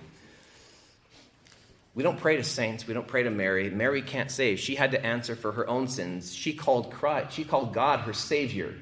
We 1.95 2.03
don't 2.03 2.19
pray 2.19 2.37
to 2.37 2.45
saints. 2.45 2.87
We 2.87 2.95
don't 2.95 3.09
pray 3.09 3.25
to 3.25 3.31
Mary. 3.31 3.69
Mary 3.71 4.03
can't 4.03 4.31
save. 4.31 4.61
She 4.61 4.77
had 4.77 4.93
to 4.93 5.05
answer 5.05 5.35
for 5.35 5.53
her 5.53 5.69
own 5.69 5.89
sins. 5.89 6.35
She 6.35 6.53
called 6.53 6.93
Christ. 6.93 7.35
She 7.35 7.45
called 7.45 7.75
God 7.75 8.01
her 8.01 8.13
Savior. 8.13 8.75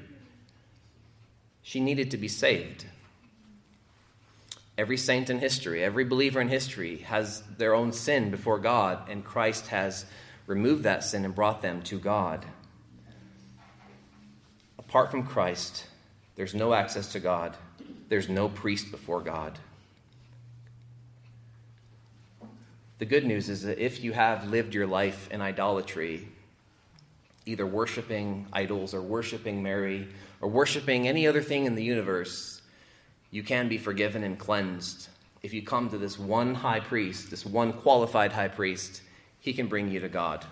She 1.63 1.79
needed 1.79 2.11
to 2.11 2.17
be 2.17 2.27
saved. 2.27 2.85
Every 4.77 4.97
saint 4.97 5.29
in 5.29 5.39
history, 5.39 5.83
every 5.83 6.05
believer 6.05 6.39
in 6.39 6.47
history 6.47 6.99
has 6.99 7.43
their 7.57 7.75
own 7.75 7.91
sin 7.91 8.31
before 8.31 8.59
God, 8.59 9.09
and 9.09 9.25
Christ 9.25 9.67
has 9.67 10.05
removed 10.47 10.83
that 10.83 11.03
sin 11.03 11.25
and 11.25 11.35
brought 11.35 11.61
them 11.61 11.81
to 11.83 11.99
God. 11.99 12.45
Apart 14.77 15.11
from 15.11 15.23
Christ, 15.23 15.85
there's 16.35 16.55
no 16.55 16.73
access 16.73 17.11
to 17.11 17.19
God, 17.19 17.57
there's 18.07 18.29
no 18.29 18.47
priest 18.47 18.89
before 18.89 19.21
God. 19.21 19.59
The 22.99 23.05
good 23.05 23.25
news 23.25 23.47
is 23.47 23.63
that 23.63 23.79
if 23.79 24.03
you 24.03 24.11
have 24.11 24.49
lived 24.49 24.73
your 24.73 24.85
life 24.85 25.29
in 25.31 25.41
idolatry, 25.41 26.27
either 27.45 27.65
worshiping 27.65 28.45
idols 28.51 28.93
or 28.93 29.01
worshiping 29.01 29.63
Mary 29.63 30.09
or 30.41 30.49
worshiping 30.49 31.07
any 31.07 31.25
other 31.25 31.41
thing 31.41 31.63
in 31.63 31.75
the 31.75 31.83
universe, 31.83 32.61
you 33.31 33.41
can 33.41 33.69
be 33.69 33.77
forgiven 33.77 34.23
and 34.25 34.37
cleansed. 34.37 35.07
If 35.41 35.53
you 35.53 35.61
come 35.61 35.89
to 35.91 35.97
this 35.97 36.19
one 36.19 36.53
high 36.53 36.81
priest, 36.81 37.31
this 37.31 37.45
one 37.45 37.71
qualified 37.71 38.33
high 38.33 38.49
priest, 38.49 39.01
he 39.39 39.53
can 39.53 39.67
bring 39.67 39.89
you 39.89 40.01
to 40.01 40.09
God. 40.09 40.45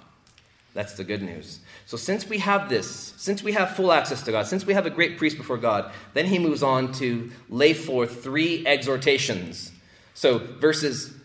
That's 0.73 0.93
the 0.93 1.03
good 1.03 1.21
news. 1.21 1.59
So, 1.85 1.97
since 1.97 2.29
we 2.29 2.37
have 2.37 2.69
this, 2.69 3.13
since 3.17 3.43
we 3.43 3.53
have 3.53 3.71
full 3.71 3.91
access 3.91 4.21
to 4.23 4.31
God, 4.31 4.47
since 4.47 4.65
we 4.65 4.73
have 4.73 4.85
a 4.85 4.91
great 4.91 5.17
priest 5.17 5.37
before 5.37 5.57
God, 5.57 5.91
then 6.13 6.27
he 6.27 6.39
moves 6.39 6.63
on 6.63 6.93
to 6.93 7.29
lay 7.49 7.73
forth 7.73 8.23
three 8.23 8.65
exhortations. 8.65 9.71
So, 10.13 10.37
verses 10.37 11.16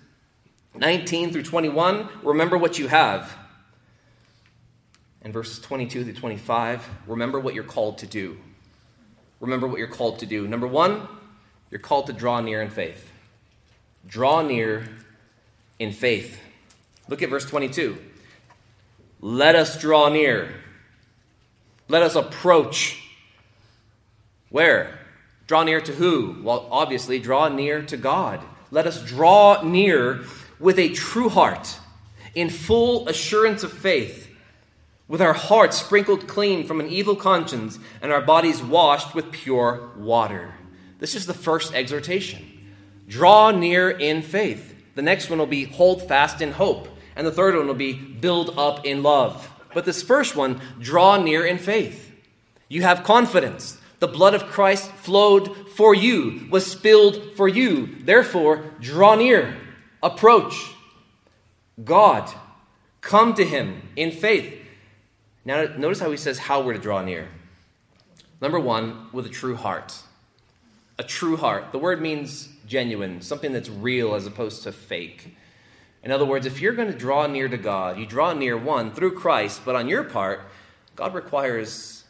19 0.74 1.32
through 1.32 1.42
21, 1.42 2.08
remember 2.22 2.56
what 2.56 2.78
you 2.78 2.88
have. 2.88 3.36
And 5.22 5.32
verses 5.32 5.60
22 5.60 6.04
through 6.04 6.14
25, 6.14 6.88
remember 7.06 7.38
what 7.38 7.54
you're 7.54 7.64
called 7.64 7.98
to 7.98 8.06
do. 8.06 8.38
Remember 9.40 9.66
what 9.66 9.78
you're 9.78 9.88
called 9.88 10.20
to 10.20 10.26
do. 10.26 10.48
Number 10.48 10.66
one, 10.66 11.06
you're 11.70 11.80
called 11.80 12.06
to 12.06 12.12
draw 12.12 12.40
near 12.40 12.62
in 12.62 12.70
faith. 12.70 13.10
Draw 14.06 14.42
near 14.42 14.88
in 15.78 15.92
faith. 15.92 16.40
Look 17.08 17.22
at 17.22 17.30
verse 17.30 17.44
22. 17.44 17.98
Let 19.20 19.54
us 19.54 19.80
draw 19.80 20.08
near. 20.08 20.54
Let 21.88 22.02
us 22.02 22.14
approach. 22.14 23.00
Where? 24.50 24.98
Draw 25.46 25.64
near 25.64 25.80
to 25.80 25.92
who? 25.92 26.36
Well, 26.42 26.68
obviously, 26.70 27.18
draw 27.18 27.48
near 27.48 27.82
to 27.82 27.96
God. 27.96 28.40
Let 28.70 28.86
us 28.86 29.02
draw 29.02 29.62
near 29.62 30.24
with 30.62 30.78
a 30.78 30.88
true 30.90 31.28
heart, 31.28 31.78
in 32.34 32.48
full 32.48 33.06
assurance 33.08 33.62
of 33.62 33.72
faith, 33.72 34.30
with 35.08 35.20
our 35.20 35.34
hearts 35.34 35.76
sprinkled 35.76 36.26
clean 36.26 36.66
from 36.66 36.80
an 36.80 36.88
evil 36.88 37.16
conscience 37.16 37.78
and 38.00 38.10
our 38.10 38.22
bodies 38.22 38.62
washed 38.62 39.14
with 39.14 39.32
pure 39.32 39.90
water. 39.98 40.54
This 41.00 41.14
is 41.14 41.26
the 41.26 41.34
first 41.34 41.74
exhortation. 41.74 42.46
Draw 43.08 43.50
near 43.50 43.90
in 43.90 44.22
faith. 44.22 44.74
The 44.94 45.02
next 45.02 45.28
one 45.28 45.38
will 45.38 45.46
be 45.46 45.64
hold 45.64 46.08
fast 46.08 46.40
in 46.40 46.52
hope. 46.52 46.88
And 47.16 47.26
the 47.26 47.32
third 47.32 47.56
one 47.56 47.66
will 47.66 47.74
be 47.74 47.92
build 47.92 48.56
up 48.56 48.86
in 48.86 49.02
love. 49.02 49.50
But 49.74 49.84
this 49.84 50.02
first 50.02 50.36
one, 50.36 50.62
draw 50.80 51.22
near 51.22 51.44
in 51.44 51.58
faith. 51.58 52.10
You 52.68 52.82
have 52.82 53.02
confidence. 53.02 53.78
The 53.98 54.08
blood 54.08 54.32
of 54.32 54.46
Christ 54.46 54.90
flowed 54.92 55.68
for 55.70 55.94
you, 55.94 56.46
was 56.50 56.70
spilled 56.70 57.36
for 57.36 57.48
you. 57.48 57.96
Therefore, 58.02 58.64
draw 58.80 59.14
near, 59.14 59.56
approach 60.02 60.74
God, 61.82 62.32
come 63.00 63.34
to 63.34 63.44
Him 63.44 63.88
in 63.96 64.10
faith. 64.10 64.58
Now, 65.44 65.66
notice 65.76 66.00
how 66.00 66.10
he 66.10 66.16
says 66.16 66.38
how 66.38 66.60
we're 66.62 66.74
to 66.74 66.78
draw 66.78 67.02
near. 67.02 67.28
Number 68.40 68.60
one, 68.60 69.08
with 69.12 69.26
a 69.26 69.30
true 69.30 69.56
heart. 69.56 69.94
A 70.98 71.04
true 71.04 71.36
heart. 71.36 71.72
The 71.72 71.78
word 71.78 72.00
means 72.00 72.48
genuine, 72.66 73.20
something 73.22 73.52
that's 73.52 73.68
real 73.68 74.14
as 74.14 74.26
opposed 74.26 74.62
to 74.64 74.72
fake. 74.72 75.36
In 76.02 76.10
other 76.10 76.24
words, 76.24 76.46
if 76.46 76.60
you're 76.60 76.74
going 76.74 76.90
to 76.90 76.98
draw 76.98 77.26
near 77.26 77.48
to 77.48 77.56
God, 77.56 77.98
you 77.98 78.06
draw 78.06 78.32
near 78.32 78.56
one 78.56 78.92
through 78.92 79.14
Christ, 79.14 79.62
but 79.64 79.76
on 79.76 79.88
your 79.88 80.04
part, 80.04 80.40
God 80.96 81.14
requires 81.14 82.04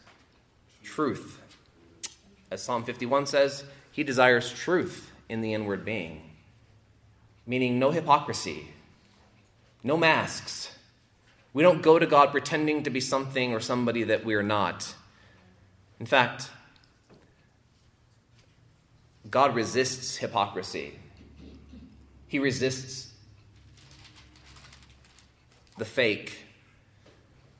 truth. 0.82 1.40
As 2.50 2.62
Psalm 2.62 2.84
51 2.84 3.26
says, 3.26 3.64
He 3.90 4.02
desires 4.02 4.52
truth 4.52 5.10
in 5.28 5.40
the 5.40 5.54
inward 5.54 5.84
being, 5.84 6.31
meaning 7.46 7.78
no 7.78 7.90
hypocrisy, 7.90 8.68
no 9.82 9.96
masks. 9.96 10.70
We 11.52 11.62
don't 11.62 11.82
go 11.82 11.98
to 11.98 12.06
God 12.06 12.30
pretending 12.30 12.82
to 12.84 12.90
be 12.90 13.00
something 13.00 13.52
or 13.52 13.60
somebody 13.60 14.04
that 14.04 14.24
we're 14.24 14.42
not. 14.42 14.94
In 16.00 16.06
fact, 16.06 16.50
God 19.30 19.54
resists 19.54 20.16
hypocrisy. 20.16 20.98
He 22.26 22.38
resists 22.38 23.12
the 25.78 25.84
fake. 25.84 26.38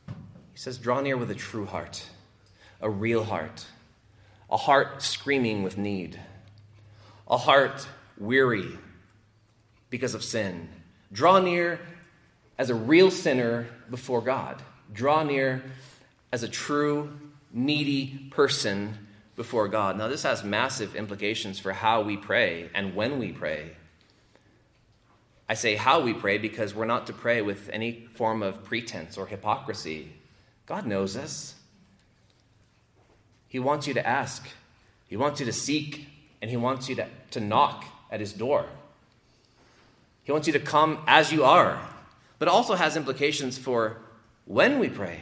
He 0.07 0.13
says, 0.59 0.79
Draw 0.79 1.03
near 1.03 1.17
with 1.17 1.31
a 1.31 1.35
true 1.35 1.67
heart, 1.67 2.07
a 2.81 2.89
real 2.89 3.25
heart, 3.25 3.67
a 4.51 4.57
heart 4.57 5.03
screaming 5.03 5.63
with 5.63 5.77
need, 5.77 6.19
a 7.29 7.37
heart 7.37 7.87
weary 8.19 8.79
because 9.93 10.15
of 10.15 10.25
sin. 10.25 10.71
Draw 11.13 11.41
near 11.41 11.79
as 12.59 12.71
a 12.71 12.75
real 12.75 13.11
sinner 13.11 13.67
before 13.91 14.23
God. 14.23 14.63
Draw 14.93 15.25
near 15.25 15.63
as 16.33 16.43
a 16.43 16.49
true, 16.49 17.13
needy 17.53 18.29
person 18.31 18.97
before 19.37 19.69
God. 19.69 19.99
Now, 19.99 20.09
this 20.09 20.23
has 20.23 20.43
massive 20.43 20.97
implications 20.97 21.59
for 21.59 21.73
how 21.73 22.01
we 22.01 22.17
pray 22.17 22.71
and 22.75 22.97
when 22.97 23.19
we 23.19 23.33
pray. 23.33 23.73
I 25.47 25.55
say 25.55 25.77
how 25.77 26.01
we 26.01 26.15
pray 26.15 26.39
because 26.39 26.75
we're 26.75 26.87
not 26.87 27.07
to 27.09 27.13
pray 27.13 27.43
with 27.43 27.69
any 27.71 28.09
form 28.15 28.43
of 28.43 28.65
pretense 28.65 29.19
or 29.19 29.27
hypocrisy. 29.27 30.11
God 30.65 30.87
knows 30.87 31.19
us. 31.19 31.55
He 33.47 33.59
wants 33.59 33.87
you 33.87 33.93
to 33.93 34.07
ask, 34.07 34.49
He 35.09 35.19
wants 35.19 35.41
you 35.41 35.45
to 35.45 35.53
seek, 35.53 36.07
and 36.41 36.51
He 36.51 36.57
wants 36.57 36.89
you 36.89 36.95
to, 36.97 37.07
to 37.33 37.41
knock 37.41 37.85
at 38.11 38.21
His 38.21 38.33
door. 38.33 38.67
He 40.23 40.33
wants 40.33 40.47
you 40.47 40.53
to 40.53 40.61
come 40.61 41.03
as 41.07 41.33
you 41.33 41.45
are, 41.45 41.81
but 42.39 42.49
also 42.49 42.75
has 42.75 42.97
implications 42.97 43.59
for 43.59 43.99
when 44.45 44.79
we 44.79 44.89
pray. 44.89 45.21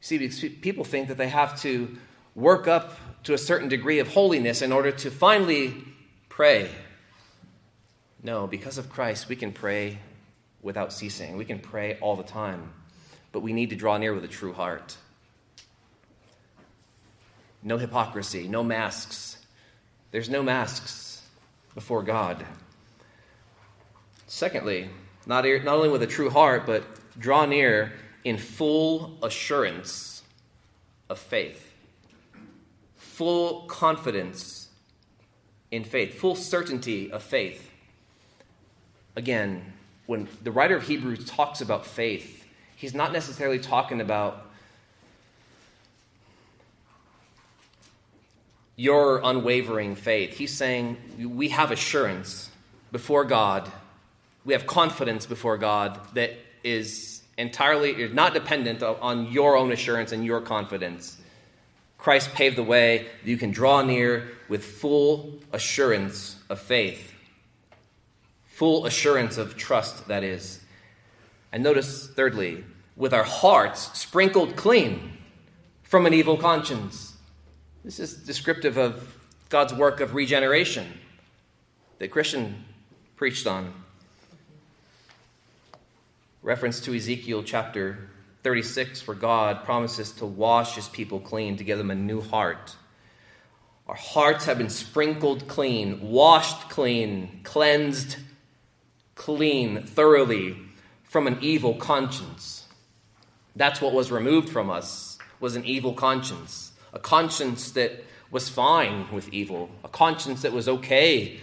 See, 0.00 0.28
people 0.28 0.84
think 0.84 1.08
that 1.08 1.18
they 1.18 1.28
have 1.28 1.60
to 1.62 1.96
work 2.34 2.68
up 2.68 2.96
to 3.24 3.34
a 3.34 3.38
certain 3.38 3.68
degree 3.68 3.98
of 3.98 4.08
holiness 4.08 4.62
in 4.62 4.72
order 4.72 4.92
to 4.92 5.10
finally 5.10 5.74
pray. 6.28 6.70
No, 8.22 8.46
because 8.46 8.78
of 8.78 8.90
Christ, 8.90 9.28
we 9.28 9.36
can 9.36 9.52
pray 9.52 9.98
without 10.62 10.92
ceasing. 10.92 11.36
We 11.36 11.44
can 11.44 11.58
pray 11.58 11.98
all 12.00 12.16
the 12.16 12.22
time. 12.22 12.72
But 13.32 13.40
we 13.40 13.52
need 13.52 13.70
to 13.70 13.76
draw 13.76 13.98
near 13.98 14.14
with 14.14 14.24
a 14.24 14.28
true 14.28 14.52
heart. 14.52 14.96
No 17.62 17.76
hypocrisy, 17.76 18.48
no 18.48 18.62
masks. 18.62 19.36
There's 20.10 20.30
no 20.30 20.42
masks 20.42 21.22
before 21.74 22.02
God. 22.02 22.46
Secondly, 24.28 24.90
not, 25.26 25.44
not 25.44 25.74
only 25.74 25.88
with 25.88 26.02
a 26.02 26.06
true 26.06 26.30
heart, 26.30 26.66
but 26.66 26.84
draw 27.18 27.46
near 27.46 27.94
in 28.24 28.36
full 28.36 29.18
assurance 29.22 30.22
of 31.08 31.18
faith, 31.18 31.72
full 32.96 33.62
confidence 33.62 34.68
in 35.70 35.82
faith, 35.82 36.14
full 36.14 36.36
certainty 36.36 37.10
of 37.10 37.22
faith. 37.22 37.70
Again, 39.16 39.72
when 40.06 40.28
the 40.42 40.52
writer 40.52 40.76
of 40.76 40.82
Hebrews 40.84 41.24
talks 41.24 41.62
about 41.62 41.86
faith, 41.86 42.46
he's 42.76 42.94
not 42.94 43.12
necessarily 43.12 43.58
talking 43.58 44.00
about 44.00 44.46
your 48.76 49.22
unwavering 49.24 49.96
faith. 49.96 50.36
He's 50.36 50.54
saying 50.54 50.98
we 51.18 51.48
have 51.48 51.70
assurance 51.70 52.50
before 52.92 53.24
God, 53.24 53.70
we 54.44 54.52
have 54.52 54.66
confidence 54.66 55.26
before 55.26 55.58
God 55.58 56.00
that 56.14 56.32
is 56.64 57.22
entirely 57.36 57.90
is 57.90 58.12
not 58.12 58.34
dependent 58.34 58.82
on 58.82 59.30
your 59.30 59.56
own 59.56 59.72
assurance 59.72 60.12
and 60.12 60.24
your 60.24 60.40
confidence. 60.40 61.18
Christ 61.98 62.32
paved 62.34 62.56
the 62.56 62.62
way 62.62 63.06
that 63.22 63.28
you 63.28 63.36
can 63.36 63.50
draw 63.50 63.82
near 63.82 64.28
with 64.48 64.64
full 64.64 65.38
assurance 65.52 66.36
of 66.48 66.60
faith 66.60 67.14
full 68.58 68.86
assurance 68.86 69.38
of 69.38 69.56
trust, 69.56 70.08
that 70.08 70.24
is. 70.24 70.58
And 71.52 71.62
notice, 71.62 72.08
thirdly, 72.08 72.64
with 72.96 73.14
our 73.14 73.22
hearts 73.22 73.96
sprinkled 73.96 74.56
clean 74.56 75.16
from 75.84 76.06
an 76.06 76.12
evil 76.12 76.36
conscience. 76.36 77.16
This 77.84 78.00
is 78.00 78.14
descriptive 78.14 78.76
of 78.76 79.16
God's 79.48 79.72
work 79.72 80.00
of 80.00 80.12
regeneration 80.12 80.92
that 82.00 82.10
Christian 82.10 82.64
preached 83.14 83.46
on. 83.46 83.72
Reference 86.42 86.78
to 86.80 86.94
Ezekiel 86.94 87.42
chapter 87.42 88.10
36, 88.44 89.08
where 89.08 89.16
God 89.16 89.64
promises 89.64 90.12
to 90.12 90.26
wash 90.26 90.76
his 90.76 90.88
people 90.88 91.18
clean, 91.18 91.56
to 91.56 91.64
give 91.64 91.78
them 91.78 91.90
a 91.90 91.96
new 91.96 92.20
heart. 92.20 92.76
Our 93.88 93.96
hearts 93.96 94.44
have 94.44 94.56
been 94.56 94.70
sprinkled 94.70 95.48
clean, 95.48 96.00
washed 96.00 96.70
clean, 96.70 97.40
cleansed 97.42 98.18
clean 99.16 99.82
thoroughly 99.82 100.56
from 101.02 101.26
an 101.26 101.38
evil 101.40 101.74
conscience. 101.74 102.66
That's 103.56 103.80
what 103.80 103.92
was 103.92 104.12
removed 104.12 104.48
from 104.48 104.70
us 104.70 105.18
was 105.40 105.56
an 105.56 105.64
evil 105.64 105.92
conscience, 105.92 106.70
a 106.92 107.00
conscience 107.00 107.72
that 107.72 108.04
was 108.30 108.48
fine 108.48 109.10
with 109.10 109.28
evil, 109.32 109.70
a 109.82 109.88
conscience 109.88 110.42
that 110.42 110.52
was 110.52 110.68
okay, 110.68 111.40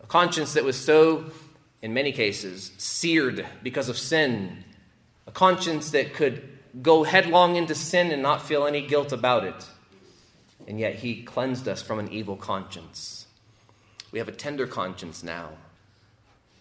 a 0.00 0.06
conscience 0.06 0.54
that 0.54 0.62
was 0.62 0.78
so 0.78 1.24
in 1.82 1.92
many 1.92 2.12
cases, 2.12 2.70
seared 2.78 3.44
because 3.62 3.88
of 3.88 3.98
sin, 3.98 4.64
a 5.26 5.32
conscience 5.32 5.90
that 5.90 6.14
could 6.14 6.48
go 6.80 7.02
headlong 7.02 7.56
into 7.56 7.74
sin 7.74 8.12
and 8.12 8.22
not 8.22 8.40
feel 8.40 8.66
any 8.66 8.86
guilt 8.86 9.12
about 9.12 9.44
it. 9.44 9.66
And 10.66 10.78
yet 10.78 10.96
he 10.96 11.22
cleansed 11.22 11.68
us 11.68 11.82
from 11.82 11.98
an 11.98 12.10
evil 12.12 12.36
conscience. 12.36 13.26
We 14.12 14.20
have 14.20 14.28
a 14.28 14.32
tender 14.32 14.66
conscience 14.66 15.22
now, 15.22 15.50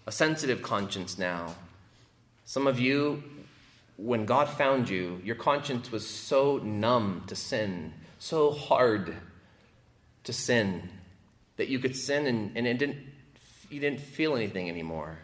a 0.08 0.12
sensitive 0.12 0.62
conscience 0.62 1.18
now. 1.18 1.56
Some 2.46 2.66
of 2.66 2.80
you, 2.80 3.24
when 3.98 4.26
God 4.26 4.50
found 4.50 4.90
you, 4.90 5.22
your 5.24 5.36
conscience 5.36 5.92
was 5.92 6.08
so 6.08 6.58
numb 6.58 7.24
to 7.28 7.36
sin, 7.36 7.94
so 8.18 8.52
hard 8.52 9.16
to 10.24 10.34
sin, 10.34 10.90
that 11.58 11.68
you 11.68 11.78
could 11.78 11.96
sin 11.96 12.26
and, 12.26 12.52
and 12.56 12.66
it 12.66 12.80
didn't, 12.80 12.98
you 13.72 13.80
didn't 13.80 14.02
feel 14.02 14.36
anything 14.36 14.70
anymore. 14.70 15.20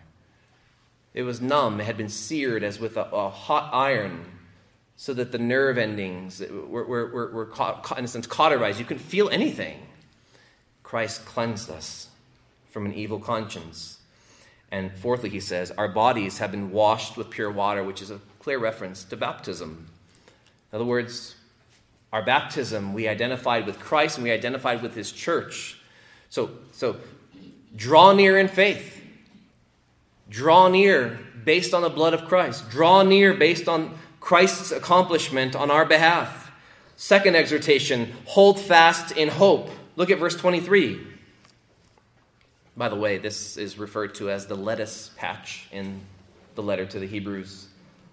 It 1.13 1.23
was 1.23 1.41
numb, 1.41 1.81
it 1.81 1.85
had 1.85 1.97
been 1.97 2.09
seared 2.09 2.63
as 2.63 2.79
with 2.79 2.97
a, 2.97 3.05
a 3.11 3.29
hot 3.29 3.73
iron 3.73 4.25
so 4.95 5.13
that 5.13 5.31
the 5.31 5.37
nerve 5.37 5.77
endings 5.77 6.41
were, 6.49 6.83
were, 6.83 7.07
were, 7.07 7.31
were 7.31 7.45
caught, 7.45 7.97
in 7.97 8.05
a 8.05 8.07
sense 8.07 8.25
cauterized. 8.27 8.79
You 8.79 8.85
couldn't 8.85 9.03
feel 9.03 9.29
anything. 9.29 9.79
Christ 10.83 11.25
cleansed 11.25 11.69
us 11.69 12.09
from 12.71 12.85
an 12.85 12.93
evil 12.93 13.19
conscience. 13.19 13.99
And 14.71 14.91
fourthly, 14.91 15.29
he 15.29 15.39
says, 15.39 15.71
our 15.71 15.87
bodies 15.87 16.39
have 16.39 16.51
been 16.51 16.71
washed 16.71 17.15
with 17.15 17.29
pure 17.29 17.51
water, 17.51 17.83
which 17.83 18.01
is 18.01 18.11
a 18.11 18.19
clear 18.39 18.57
reference 18.57 19.03
to 19.05 19.15
baptism. 19.15 19.87
In 20.71 20.75
other 20.75 20.85
words, 20.85 21.35
our 22.11 22.23
baptism, 22.23 22.93
we 22.93 23.07
identified 23.07 23.65
with 23.65 23.79
Christ 23.79 24.17
and 24.17 24.23
we 24.23 24.31
identified 24.31 24.81
with 24.81 24.95
his 24.95 25.11
church. 25.11 25.79
So, 26.29 26.51
so 26.71 26.97
draw 27.77 28.11
near 28.11 28.37
in 28.37 28.49
faith. 28.49 29.01
Draw 30.29 30.67
near 30.67 31.19
based 31.45 31.73
on 31.73 31.81
the 31.81 31.89
blood 31.89 32.13
of 32.13 32.25
Christ. 32.25 32.69
Draw 32.69 33.03
near 33.03 33.33
based 33.33 33.69
on 33.69 33.97
Christ's 34.19 34.73
accomplishment 34.73 35.55
on 35.55 35.71
our 35.71 35.85
behalf. 35.85 36.51
Second 36.97 37.37
exhortation 37.37 38.11
hold 38.25 38.59
fast 38.59 39.15
in 39.15 39.29
hope. 39.29 39.69
Look 39.95 40.09
at 40.09 40.19
verse 40.19 40.35
23. 40.35 40.99
By 42.75 42.89
the 42.89 42.95
way, 42.95 43.17
this 43.17 43.55
is 43.55 43.77
referred 43.77 44.15
to 44.15 44.29
as 44.29 44.47
the 44.47 44.55
lettuce 44.55 45.11
patch 45.15 45.67
in 45.71 46.01
the 46.55 46.63
letter 46.63 46.85
to 46.85 46.99
the 46.99 47.07
Hebrews. 47.07 47.67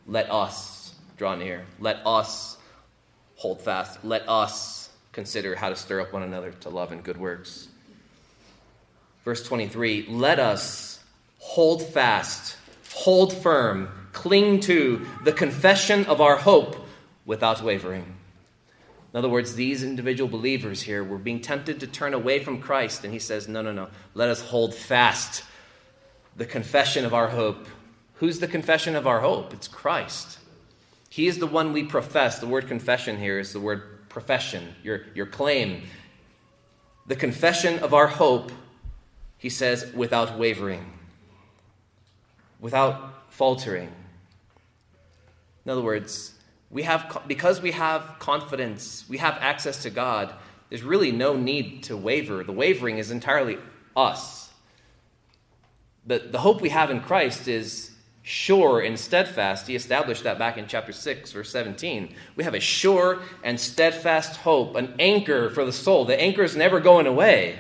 Let 0.07 0.31
us 0.31 0.95
draw 1.17 1.35
near. 1.35 1.65
Let 1.81 2.07
us 2.07 2.59
hold 3.37 3.61
fast. 3.61 4.05
Let 4.05 4.29
us 4.29 4.91
consider 5.13 5.55
how 5.55 5.71
to 5.71 5.77
stir 5.77 6.01
up 6.01 6.13
one 6.13 6.23
another 6.23 6.53
to 6.61 6.71
love 6.71 6.93
and 6.93 7.03
good 7.03 7.19
works. 7.19 7.69
Verse 9.25 9.43
23 9.43 10.07
Let 10.09 10.39
us 10.39 11.03
hold 11.39 11.83
fast, 11.83 12.57
hold 12.93 13.33
firm 13.33 13.89
cling 14.13 14.61
to 14.61 15.07
the 15.25 15.33
confession 15.33 16.07
of 16.07 16.21
our 16.21 16.37
hope 16.37 16.87
without 17.27 17.63
wavering. 17.63 18.15
In 19.13 19.19
other 19.19 19.29
words, 19.29 19.55
these 19.55 19.85
individual 19.85 20.29
believers 20.29 20.83
here 20.83 21.05
were 21.05 21.19
being 21.19 21.41
tempted 21.41 21.81
to 21.81 21.87
turn 21.87 22.15
away 22.15 22.43
from 22.43 22.61
Christ, 22.61 23.05
and 23.05 23.13
he 23.13 23.21
says, 23.21 23.47
No, 23.47 23.63
no, 23.63 23.73
no. 23.73 23.89
Let 24.15 24.29
us 24.29 24.41
hold 24.41 24.75
fast 24.75 25.45
the 26.37 26.47
confession 26.47 27.05
of 27.05 27.15
our 27.15 27.29
hope. 27.29 27.67
Who's 28.15 28.41
the 28.41 28.49
confession 28.49 28.97
of 28.97 29.07
our 29.07 29.21
hope? 29.21 29.53
It's 29.53 29.69
Christ. 29.69 30.39
He 31.11 31.29
is 31.29 31.39
the 31.39 31.47
one 31.47 31.73
we 31.73 31.85
profess. 31.85 32.41
The 32.41 32.49
word 32.49 32.67
confession 32.67 33.19
here 33.19 33.39
is 33.39 33.53
the 33.53 33.61
word 33.61 34.09
profession, 34.09 34.75
your, 34.83 35.03
your 35.15 35.27
claim. 35.27 35.83
The 37.07 37.15
confession 37.15 37.79
of 37.81 37.95
our 37.95 38.09
hope, 38.09 38.51
he 39.45 39.51
says, 39.51 39.93
without 39.93 40.39
wavering, 40.39 40.91
without 42.61 43.25
faltering. 43.29 43.93
In 45.67 45.71
other 45.71 45.83
words, 45.83 46.33
we 46.71 46.85
have, 46.85 47.21
because 47.27 47.61
we 47.61 47.73
have 47.73 48.17
confidence, 48.19 49.05
we 49.07 49.19
have 49.19 49.37
access 49.43 49.83
to 49.83 49.91
God, 49.91 50.33
there's 50.71 50.83
really 50.83 51.13
no 51.13 51.37
need 51.37 51.83
to 51.83 51.95
waver. 51.95 52.43
The 52.43 52.53
wavering 52.53 52.97
is 52.97 53.11
entirely 53.11 53.59
us. 53.95 54.51
The, 56.07 56.21
the 56.21 56.39
hope 56.39 56.63
we 56.63 56.71
have 56.71 56.91
in 56.91 57.01
Christ 57.01 57.47
is 57.47 57.91
sure 58.23 58.81
and 58.81 58.99
steadfast. 58.99 59.67
He 59.67 59.77
established 59.77 60.25
that 60.25 60.39
back 60.39 60.57
in 60.57 60.69
chapter 60.69 60.93
6, 60.93 61.33
verse 61.33 61.51
17. 61.51 62.15
We 62.35 62.45
have 62.45 62.55
a 62.55 62.61
sure 62.61 63.21
and 63.43 63.61
steadfast 63.61 64.37
hope, 64.37 64.75
an 64.75 64.95
anchor 64.99 65.51
for 65.51 65.67
the 65.67 65.73
soul. 65.73 66.07
The 66.07 66.19
anchor 66.19 66.45
is 66.45 66.57
never 66.57 66.81
going 66.81 67.07
away. 67.07 67.59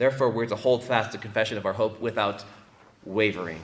Therefore, 0.00 0.30
we're 0.30 0.46
to 0.46 0.56
hold 0.56 0.82
fast 0.82 1.12
the 1.12 1.18
confession 1.18 1.58
of 1.58 1.66
our 1.66 1.74
hope 1.74 2.00
without 2.00 2.42
wavering. 3.04 3.60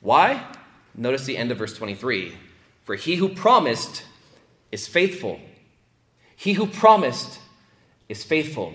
Why? 0.00 0.42
Notice 0.94 1.26
the 1.26 1.36
end 1.36 1.50
of 1.50 1.58
verse 1.58 1.76
23. 1.76 2.34
For 2.84 2.94
he 2.94 3.16
who 3.16 3.28
promised 3.28 4.04
is 4.72 4.88
faithful. 4.88 5.38
He 6.34 6.54
who 6.54 6.66
promised 6.66 7.40
is 8.08 8.24
faithful. 8.24 8.72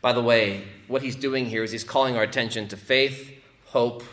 By 0.00 0.12
the 0.12 0.22
way, 0.22 0.62
what 0.86 1.02
he's 1.02 1.16
doing 1.16 1.46
here 1.46 1.64
is 1.64 1.72
he's 1.72 1.82
calling 1.82 2.16
our 2.16 2.22
attention 2.22 2.68
to 2.68 2.76
faith, 2.76 3.32
hope, 3.64 4.04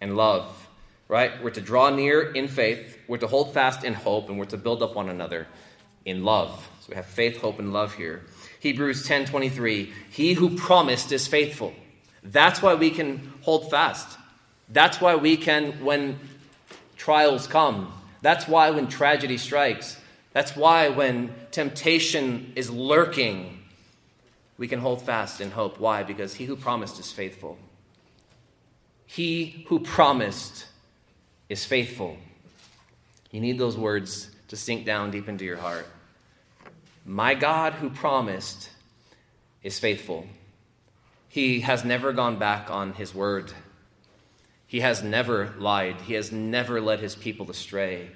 and 0.00 0.16
love. 0.16 0.66
Right? 1.08 1.42
We're 1.42 1.50
to 1.50 1.60
draw 1.60 1.90
near 1.90 2.22
in 2.22 2.48
faith, 2.48 2.96
we're 3.06 3.18
to 3.18 3.26
hold 3.26 3.52
fast 3.52 3.84
in 3.84 3.92
hope, 3.92 4.30
and 4.30 4.38
we're 4.38 4.46
to 4.46 4.56
build 4.56 4.82
up 4.82 4.94
one 4.94 5.10
another 5.10 5.46
in 6.06 6.24
love. 6.24 6.70
So 6.80 6.86
we 6.88 6.96
have 6.96 7.04
faith, 7.04 7.42
hope, 7.42 7.58
and 7.58 7.74
love 7.74 7.92
here. 7.92 8.22
Hebrews 8.62 9.04
10 9.08 9.24
23. 9.26 9.92
He 10.10 10.34
who 10.34 10.56
promised 10.56 11.10
is 11.10 11.26
faithful. 11.26 11.74
That's 12.22 12.62
why 12.62 12.76
we 12.76 12.90
can 12.92 13.32
hold 13.40 13.68
fast. 13.68 14.16
That's 14.68 15.00
why 15.00 15.16
we 15.16 15.36
can, 15.36 15.84
when 15.84 16.20
trials 16.96 17.48
come. 17.48 17.92
That's 18.20 18.46
why 18.46 18.70
when 18.70 18.86
tragedy 18.86 19.36
strikes, 19.36 20.00
that's 20.32 20.54
why 20.54 20.90
when 20.90 21.34
temptation 21.50 22.52
is 22.54 22.70
lurking, 22.70 23.64
we 24.58 24.68
can 24.68 24.78
hold 24.78 25.02
fast 25.02 25.40
in 25.40 25.50
hope. 25.50 25.80
Why? 25.80 26.04
Because 26.04 26.34
he 26.34 26.44
who 26.44 26.54
promised 26.54 27.00
is 27.00 27.10
faithful. 27.10 27.58
He 29.06 29.66
who 29.66 29.80
promised 29.80 30.66
is 31.48 31.64
faithful. 31.64 32.16
You 33.32 33.40
need 33.40 33.58
those 33.58 33.76
words 33.76 34.30
to 34.46 34.56
sink 34.56 34.86
down 34.86 35.10
deep 35.10 35.28
into 35.28 35.44
your 35.44 35.56
heart. 35.56 35.88
My 37.04 37.34
God 37.34 37.74
who 37.74 37.90
promised 37.90 38.70
is 39.62 39.78
faithful. 39.78 40.26
He 41.28 41.60
has 41.60 41.84
never 41.84 42.12
gone 42.12 42.38
back 42.38 42.70
on 42.70 42.92
his 42.92 43.14
word. 43.14 43.52
He 44.66 44.80
has 44.80 45.02
never 45.02 45.54
lied. 45.58 46.02
He 46.02 46.14
has 46.14 46.30
never 46.30 46.80
led 46.80 47.00
his 47.00 47.14
people 47.14 47.50
astray. 47.50 48.10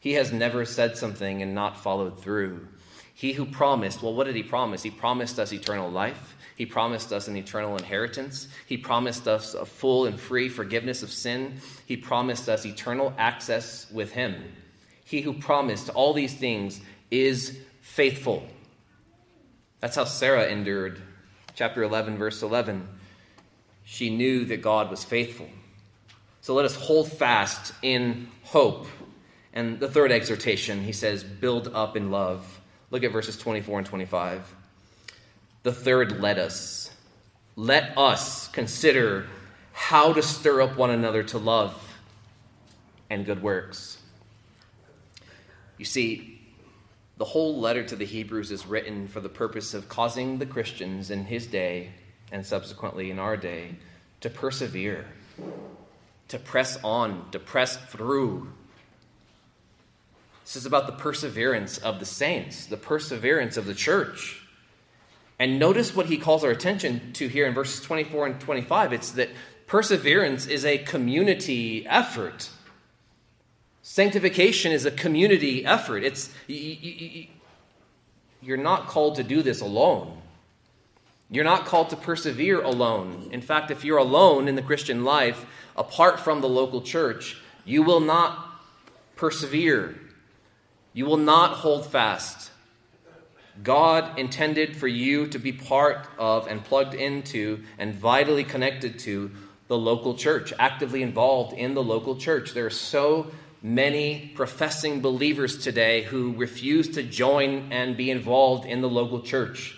He 0.00 0.14
has 0.14 0.32
never 0.32 0.64
said 0.64 0.96
something 0.96 1.42
and 1.42 1.54
not 1.54 1.78
followed 1.78 2.20
through. 2.20 2.68
He 3.14 3.32
who 3.32 3.46
promised, 3.46 4.02
well, 4.02 4.14
what 4.14 4.24
did 4.24 4.36
he 4.36 4.42
promise? 4.42 4.82
He 4.82 4.90
promised 4.90 5.38
us 5.38 5.52
eternal 5.52 5.90
life. 5.90 6.36
He 6.56 6.66
promised 6.66 7.12
us 7.12 7.28
an 7.28 7.36
eternal 7.36 7.76
inheritance. 7.76 8.48
He 8.66 8.76
promised 8.76 9.28
us 9.28 9.54
a 9.54 9.66
full 9.66 10.06
and 10.06 10.18
free 10.18 10.48
forgiveness 10.48 11.02
of 11.02 11.10
sin. 11.10 11.60
He 11.86 11.96
promised 11.96 12.48
us 12.48 12.64
eternal 12.64 13.12
access 13.18 13.90
with 13.90 14.12
him. 14.12 14.36
He 15.04 15.20
who 15.20 15.32
promised 15.32 15.90
all 15.90 16.12
these 16.12 16.34
things 16.34 16.80
is 17.10 17.58
faithful. 17.84 18.42
That's 19.78 19.94
how 19.94 20.04
Sarah 20.04 20.46
endured. 20.46 21.00
Chapter 21.54 21.82
11, 21.82 22.16
verse 22.16 22.42
11. 22.42 22.88
She 23.84 24.08
knew 24.08 24.46
that 24.46 24.62
God 24.62 24.90
was 24.90 25.04
faithful. 25.04 25.48
So 26.40 26.54
let 26.54 26.64
us 26.64 26.74
hold 26.74 27.12
fast 27.12 27.74
in 27.82 28.28
hope. 28.42 28.86
And 29.52 29.78
the 29.78 29.88
third 29.88 30.10
exhortation, 30.10 30.82
he 30.82 30.92
says, 30.92 31.22
build 31.22 31.68
up 31.72 31.96
in 31.96 32.10
love. 32.10 32.60
Look 32.90 33.04
at 33.04 33.12
verses 33.12 33.36
24 33.36 33.80
and 33.80 33.86
25. 33.86 34.56
The 35.62 35.72
third, 35.72 36.20
let 36.20 36.38
us. 36.38 36.90
Let 37.54 37.96
us 37.96 38.48
consider 38.48 39.26
how 39.72 40.14
to 40.14 40.22
stir 40.22 40.62
up 40.62 40.76
one 40.76 40.90
another 40.90 41.22
to 41.24 41.38
love 41.38 41.80
and 43.10 43.26
good 43.26 43.42
works. 43.42 43.98
You 45.76 45.84
see, 45.84 46.40
the 47.16 47.24
whole 47.24 47.60
letter 47.60 47.84
to 47.84 47.96
the 47.96 48.04
Hebrews 48.04 48.50
is 48.50 48.66
written 48.66 49.08
for 49.08 49.20
the 49.20 49.28
purpose 49.28 49.74
of 49.74 49.88
causing 49.88 50.38
the 50.38 50.46
Christians 50.46 51.10
in 51.10 51.24
his 51.26 51.46
day 51.46 51.90
and 52.32 52.44
subsequently 52.44 53.10
in 53.10 53.18
our 53.18 53.36
day 53.36 53.76
to 54.20 54.30
persevere 54.30 55.06
to 56.28 56.38
press 56.38 56.78
on, 56.82 57.30
to 57.30 57.38
press 57.38 57.76
through. 57.76 58.52
This 60.44 60.56
is 60.56 60.66
about 60.66 60.86
the 60.86 60.92
perseverance 60.92 61.78
of 61.78 62.00
the 62.00 62.06
saints, 62.06 62.66
the 62.66 62.76
perseverance 62.76 63.56
of 63.56 63.66
the 63.66 63.74
church. 63.74 64.42
And 65.38 65.58
notice 65.58 65.96
what 65.96 66.06
he 66.06 66.16
calls 66.16 66.44
our 66.44 66.50
attention 66.50 67.12
to 67.14 67.28
here 67.28 67.46
in 67.46 67.54
verses 67.54 67.80
24 67.84 68.26
and 68.26 68.40
25. 68.40 68.92
It's 68.92 69.12
that 69.12 69.30
perseverance 69.66 70.46
is 70.46 70.64
a 70.64 70.78
community 70.78 71.86
effort. 71.86 72.50
Sanctification 73.86 74.72
is 74.72 74.86
a 74.86 74.90
community 74.90 75.66
effort. 75.66 76.04
It's 76.04 76.30
you're 76.48 77.28
not 78.56 78.86
called 78.86 79.16
to 79.16 79.22
do 79.22 79.42
this 79.42 79.60
alone. 79.60 80.22
You're 81.30 81.44
not 81.44 81.66
called 81.66 81.90
to 81.90 81.96
persevere 81.96 82.62
alone. 82.62 83.28
In 83.30 83.42
fact, 83.42 83.70
if 83.70 83.84
you're 83.84 83.98
alone 83.98 84.48
in 84.48 84.54
the 84.54 84.62
Christian 84.62 85.04
life, 85.04 85.44
apart 85.76 86.18
from 86.18 86.40
the 86.40 86.48
local 86.48 86.80
church, 86.80 87.36
you 87.66 87.82
will 87.82 88.00
not 88.00 88.58
persevere. 89.16 89.94
You 90.94 91.04
will 91.04 91.18
not 91.18 91.58
hold 91.58 91.84
fast. 91.84 92.52
God 93.62 94.18
intended 94.18 94.78
for 94.78 94.88
you 94.88 95.26
to 95.26 95.38
be 95.38 95.52
part 95.52 96.08
of 96.18 96.46
and 96.46 96.64
plugged 96.64 96.94
into 96.94 97.62
and 97.76 97.94
vitally 97.94 98.44
connected 98.44 98.98
to 99.00 99.30
the 99.68 99.76
local 99.76 100.14
church, 100.14 100.54
actively 100.58 101.02
involved 101.02 101.52
in 101.52 101.74
the 101.74 101.82
local 101.82 102.16
church. 102.16 102.54
There 102.54 102.64
are 102.64 102.70
so 102.70 103.30
many 103.64 104.30
professing 104.34 105.00
believers 105.00 105.56
today 105.56 106.02
who 106.02 106.34
refuse 106.34 106.86
to 106.90 107.02
join 107.02 107.72
and 107.72 107.96
be 107.96 108.10
involved 108.10 108.66
in 108.66 108.82
the 108.82 108.88
local 108.90 109.22
church. 109.22 109.74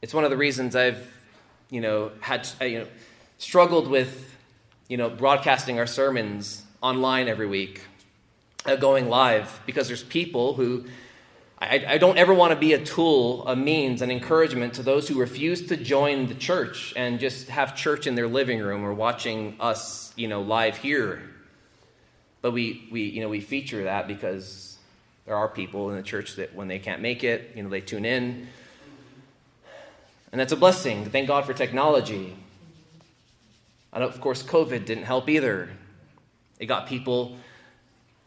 It's 0.00 0.14
one 0.14 0.22
of 0.22 0.30
the 0.30 0.36
reasons 0.36 0.76
I've, 0.76 1.04
you 1.68 1.80
know, 1.80 2.12
had 2.20 2.48
uh, 2.60 2.64
you 2.64 2.78
know, 2.78 2.86
struggled 3.38 3.88
with, 3.88 4.32
you 4.86 4.96
know, 4.96 5.10
broadcasting 5.10 5.80
our 5.80 5.86
sermons 5.86 6.62
online 6.80 7.26
every 7.26 7.48
week, 7.48 7.86
uh, 8.64 8.76
going 8.76 9.08
live, 9.08 9.60
because 9.66 9.88
there's 9.88 10.04
people 10.04 10.54
who 10.54 10.84
I, 11.58 11.84
I 11.88 11.98
don't 11.98 12.18
ever 12.18 12.32
want 12.32 12.52
to 12.52 12.58
be 12.58 12.72
a 12.72 12.84
tool, 12.84 13.44
a 13.48 13.56
means, 13.56 14.00
an 14.00 14.12
encouragement 14.12 14.74
to 14.74 14.84
those 14.84 15.08
who 15.08 15.18
refuse 15.18 15.66
to 15.68 15.76
join 15.76 16.28
the 16.28 16.34
church 16.36 16.92
and 16.94 17.18
just 17.18 17.48
have 17.48 17.74
church 17.74 18.06
in 18.06 18.14
their 18.14 18.28
living 18.28 18.60
room 18.60 18.84
or 18.84 18.94
watching 18.94 19.56
us, 19.58 20.12
you 20.14 20.28
know, 20.28 20.40
live 20.40 20.76
here. 20.76 21.30
But 22.42 22.50
we, 22.50 22.88
we, 22.90 23.04
you 23.04 23.22
know, 23.22 23.28
we 23.28 23.40
feature 23.40 23.84
that 23.84 24.08
because 24.08 24.76
there 25.24 25.36
are 25.36 25.48
people 25.48 25.90
in 25.90 25.96
the 25.96 26.02
church 26.02 26.36
that 26.36 26.54
when 26.54 26.68
they 26.68 26.80
can't 26.80 27.00
make 27.00 27.22
it, 27.24 27.52
you 27.54 27.62
know, 27.62 27.68
they 27.68 27.80
tune 27.80 28.04
in. 28.04 28.48
And 30.32 30.40
that's 30.40 30.52
a 30.52 30.56
blessing. 30.56 31.04
Thank 31.06 31.28
God 31.28 31.44
for 31.44 31.54
technology. 31.54 32.36
And 33.92 34.02
of 34.02 34.20
course, 34.20 34.42
COVID 34.42 34.84
didn't 34.84 35.04
help 35.04 35.28
either. 35.28 35.70
It 36.58 36.66
got 36.66 36.86
people 36.86 37.36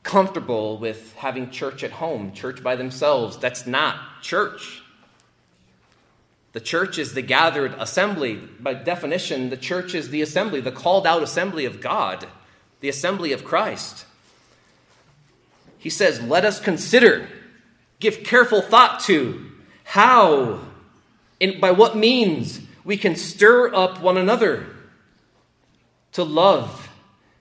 comfortable 0.03 0.77
with 0.77 1.13
having 1.15 1.49
church 1.49 1.83
at 1.83 1.91
home, 1.91 2.31
church 2.31 2.63
by 2.63 2.75
themselves. 2.75 3.37
That's 3.37 3.65
not 3.65 4.21
church. 4.21 4.81
The 6.53 6.61
church 6.61 6.97
is 6.97 7.13
the 7.13 7.21
gathered 7.21 7.73
assembly. 7.79 8.35
By 8.35 8.75
definition, 8.75 9.49
the 9.49 9.57
church 9.57 9.93
is 9.93 10.09
the 10.09 10.21
assembly, 10.21 10.61
the 10.61 10.71
called 10.71 11.05
out 11.05 11.23
assembly 11.23 11.65
of 11.65 11.81
God, 11.81 12.27
the 12.85 12.89
assembly 12.89 13.31
of 13.31 13.43
Christ. 13.43 14.05
He 15.79 15.89
says, 15.89 16.21
Let 16.21 16.45
us 16.45 16.59
consider, 16.59 17.27
give 17.99 18.23
careful 18.23 18.61
thought 18.61 18.99
to 19.05 19.51
how, 19.83 20.59
and 21.41 21.59
by 21.59 21.71
what 21.71 21.97
means 21.97 22.61
we 22.83 22.95
can 22.95 23.15
stir 23.15 23.73
up 23.73 24.01
one 24.01 24.17
another 24.17 24.67
to 26.11 26.23
love 26.23 26.89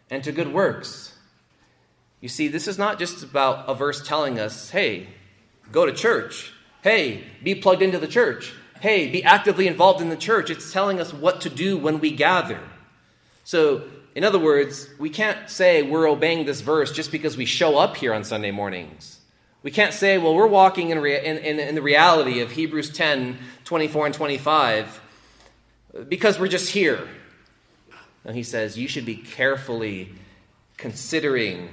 and 0.09 0.25
to 0.25 0.33
good 0.33 0.51
works 0.51 1.15
you 2.25 2.29
see, 2.29 2.49
this 2.49 2.69
is 2.69 2.79
not 2.79 2.99
just 2.99 3.23
about 3.23 3.69
a 3.69 3.75
verse 3.75 4.01
telling 4.01 4.41
us, 4.41 4.71
hey, 4.71 5.09
go 5.71 5.85
to 5.85 5.93
church. 5.93 6.55
Hey, 6.83 7.23
be 7.43 7.55
plugged 7.55 7.83
into 7.83 7.99
the 7.99 8.09
church. 8.09 8.55
Hey, 8.81 9.09
be 9.11 9.23
actively 9.23 9.67
involved 9.67 10.01
in 10.01 10.09
the 10.09 10.17
church. 10.17 10.49
It's 10.49 10.73
telling 10.73 10.99
us 10.99 11.13
what 11.13 11.43
to 11.43 11.51
do 11.51 11.77
when 11.77 12.01
we 12.01 12.13
gather. 12.13 12.61
So, 13.45 13.83
in 14.15 14.25
other 14.25 14.39
words, 14.39 14.89
we 14.99 15.11
can't 15.11 15.51
say 15.51 15.83
we're 15.83 16.09
obeying 16.09 16.47
this 16.47 16.61
verse 16.61 16.93
just 16.93 17.11
because 17.11 17.37
we 17.37 17.45
show 17.45 17.79
up 17.79 17.97
here 17.97 18.15
on 18.15 18.25
Sunday 18.25 18.51
mornings. 18.51 19.21
We 19.63 19.71
can't 19.71 19.95
say, 19.95 20.19
well, 20.19 20.35
we're 20.35 20.47
walking 20.47 20.91
in, 20.91 20.99
rea- 21.01 21.25
in, 21.25 21.39
in, 21.39 21.59
in 21.59 21.75
the 21.75 21.83
reality 21.83 22.41
of 22.41 22.53
Hebrews 22.53 22.91
10 22.91 23.39
24 23.65 24.07
and 24.07 24.15
25 24.15 25.01
because 26.09 26.39
we're 26.39 26.49
just 26.49 26.71
here. 26.71 27.09
And 28.25 28.37
he 28.37 28.43
says, 28.43 28.79
you 28.79 28.89
should 28.89 29.07
be 29.07 29.17
carefully 29.17 30.13
considering 30.77 31.71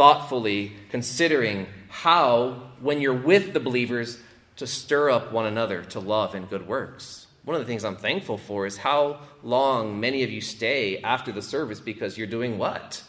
thoughtfully 0.00 0.72
considering 0.88 1.66
how, 1.90 2.52
when 2.80 3.02
you're 3.02 3.12
with 3.12 3.52
the 3.52 3.60
believers, 3.60 4.18
to 4.56 4.66
stir 4.66 5.10
up 5.10 5.30
one 5.30 5.44
another 5.44 5.82
to 5.82 6.00
love 6.00 6.34
and 6.34 6.48
good 6.48 6.66
works. 6.66 7.19
One 7.50 7.60
of 7.60 7.66
the 7.66 7.72
things 7.72 7.84
I'm 7.84 7.96
thankful 7.96 8.38
for 8.38 8.64
is 8.64 8.76
how 8.76 9.22
long 9.42 9.98
many 9.98 10.22
of 10.22 10.30
you 10.30 10.40
stay 10.40 10.98
after 11.02 11.32
the 11.32 11.42
service 11.42 11.80
because 11.80 12.16
you're 12.16 12.28
doing 12.28 12.58
what? 12.58 13.02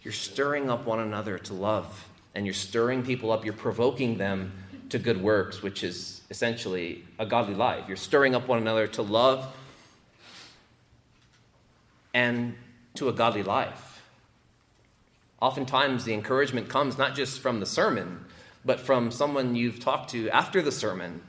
You're 0.00 0.14
stirring 0.14 0.70
up 0.70 0.86
one 0.86 0.98
another 0.98 1.38
to 1.40 1.52
love, 1.52 2.08
and 2.34 2.46
you're 2.46 2.54
stirring 2.54 3.02
people 3.02 3.30
up, 3.30 3.44
you're 3.44 3.52
provoking 3.52 4.16
them 4.16 4.52
to 4.88 4.98
good 4.98 5.20
works, 5.20 5.62
which 5.62 5.84
is 5.84 6.22
essentially 6.30 7.04
a 7.18 7.26
godly 7.26 7.54
life. 7.54 7.84
You're 7.86 7.98
stirring 7.98 8.34
up 8.34 8.48
one 8.48 8.56
another 8.56 8.86
to 8.86 9.02
love 9.02 9.54
and 12.14 12.54
to 12.94 13.10
a 13.10 13.12
godly 13.12 13.42
life. 13.42 14.02
Oftentimes, 15.42 16.06
the 16.06 16.14
encouragement 16.14 16.70
comes 16.70 16.96
not 16.96 17.14
just 17.14 17.40
from 17.40 17.60
the 17.60 17.66
sermon, 17.66 18.24
but 18.64 18.80
from 18.80 19.10
someone 19.10 19.54
you've 19.54 19.80
talked 19.80 20.08
to 20.12 20.30
after 20.30 20.62
the 20.62 20.72
sermon. 20.72 21.20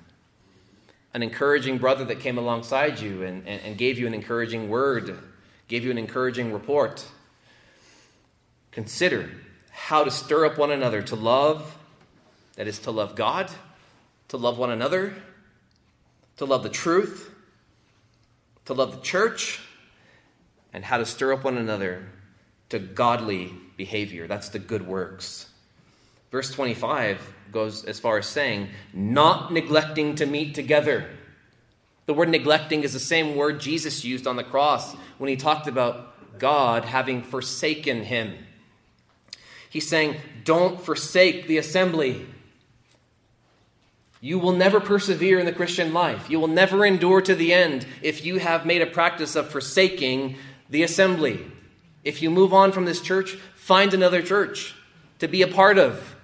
An 1.14 1.24
encouraging 1.24 1.78
brother 1.78 2.06
that 2.06 2.20
came 2.20 2.38
alongside 2.38 3.00
you 3.00 3.24
and, 3.24 3.46
and, 3.48 3.62
and 3.62 3.78
gave 3.78 4.00
you 4.00 4.08
an 4.08 4.14
encouraging 4.14 4.70
word, 4.70 5.18
gave 5.68 5.84
you 5.84 5.92
an 5.92 5.98
encouraging 5.98 6.54
report. 6.54 7.06
Consider 8.72 9.30
how 9.70 10.04
to 10.04 10.12
stir 10.12 10.46
up 10.46 10.58
one 10.58 10.72
another 10.72 11.02
to 11.02 11.16
love, 11.16 11.78
that 12.56 12.68
is, 12.68 12.80
to 12.80 12.92
love 12.92 13.16
God, 13.16 13.52
to 14.30 14.38
love 14.38 14.58
one 14.58 14.72
another, 14.72 15.14
to 16.38 16.46
love 16.46 16.64
the 16.64 16.70
truth, 16.70 17.30
to 18.66 18.74
love 18.74 18.96
the 18.96 19.02
church, 19.02 19.60
and 20.72 20.86
how 20.86 20.98
to 20.98 21.06
stir 21.06 21.34
up 21.34 21.44
one 21.44 21.58
another 21.58 22.06
to 22.70 22.80
godly 22.80 23.54
behavior. 23.76 24.28
That's 24.28 24.50
the 24.50 24.60
good 24.60 24.88
works. 24.88 25.51
Verse 26.32 26.52
25 26.52 27.34
goes 27.52 27.84
as 27.84 28.00
far 28.00 28.18
as 28.18 28.26
saying, 28.26 28.70
not 28.94 29.52
neglecting 29.52 30.16
to 30.16 30.26
meet 30.26 30.56
together. 30.56 31.10
The 32.06 32.14
word 32.14 32.30
neglecting 32.30 32.84
is 32.84 32.94
the 32.94 33.00
same 33.00 33.36
word 33.36 33.60
Jesus 33.60 34.06
used 34.06 34.26
on 34.26 34.38
the 34.38 34.44
cross 34.44 34.94
when 35.18 35.30
he 35.30 35.36
talked 35.36 35.68
about 35.68 36.40
God 36.40 36.86
having 36.86 37.22
forsaken 37.22 38.04
him. 38.04 38.34
He's 39.70 39.88
saying, 39.88 40.18
don't 40.44 40.82
forsake 40.82 41.48
the 41.48 41.58
assembly. 41.58 42.26
You 44.20 44.40
will 44.40 44.54
never 44.54 44.80
persevere 44.80 45.40
in 45.40 45.46
the 45.46 45.52
Christian 45.52 45.94
life. 45.94 46.30
You 46.30 46.40
will 46.40 46.48
never 46.48 46.86
endure 46.86 47.22
to 47.22 47.36
the 47.36 47.54
end 47.54 47.86
if 48.02 48.24
you 48.24 48.38
have 48.38 48.66
made 48.66 48.82
a 48.82 48.86
practice 48.86 49.36
of 49.36 49.50
forsaking 49.50 50.36
the 50.70 50.84
assembly. 50.84 51.46
If 52.04 52.22
you 52.22 52.30
move 52.30 52.54
on 52.54 52.72
from 52.72 52.86
this 52.86 53.02
church, 53.02 53.34
find 53.56 53.94
another 53.94 54.22
church 54.22 54.76
to 55.20 55.28
be 55.28 55.42
a 55.42 55.48
part 55.48 55.78
of. 55.78 56.16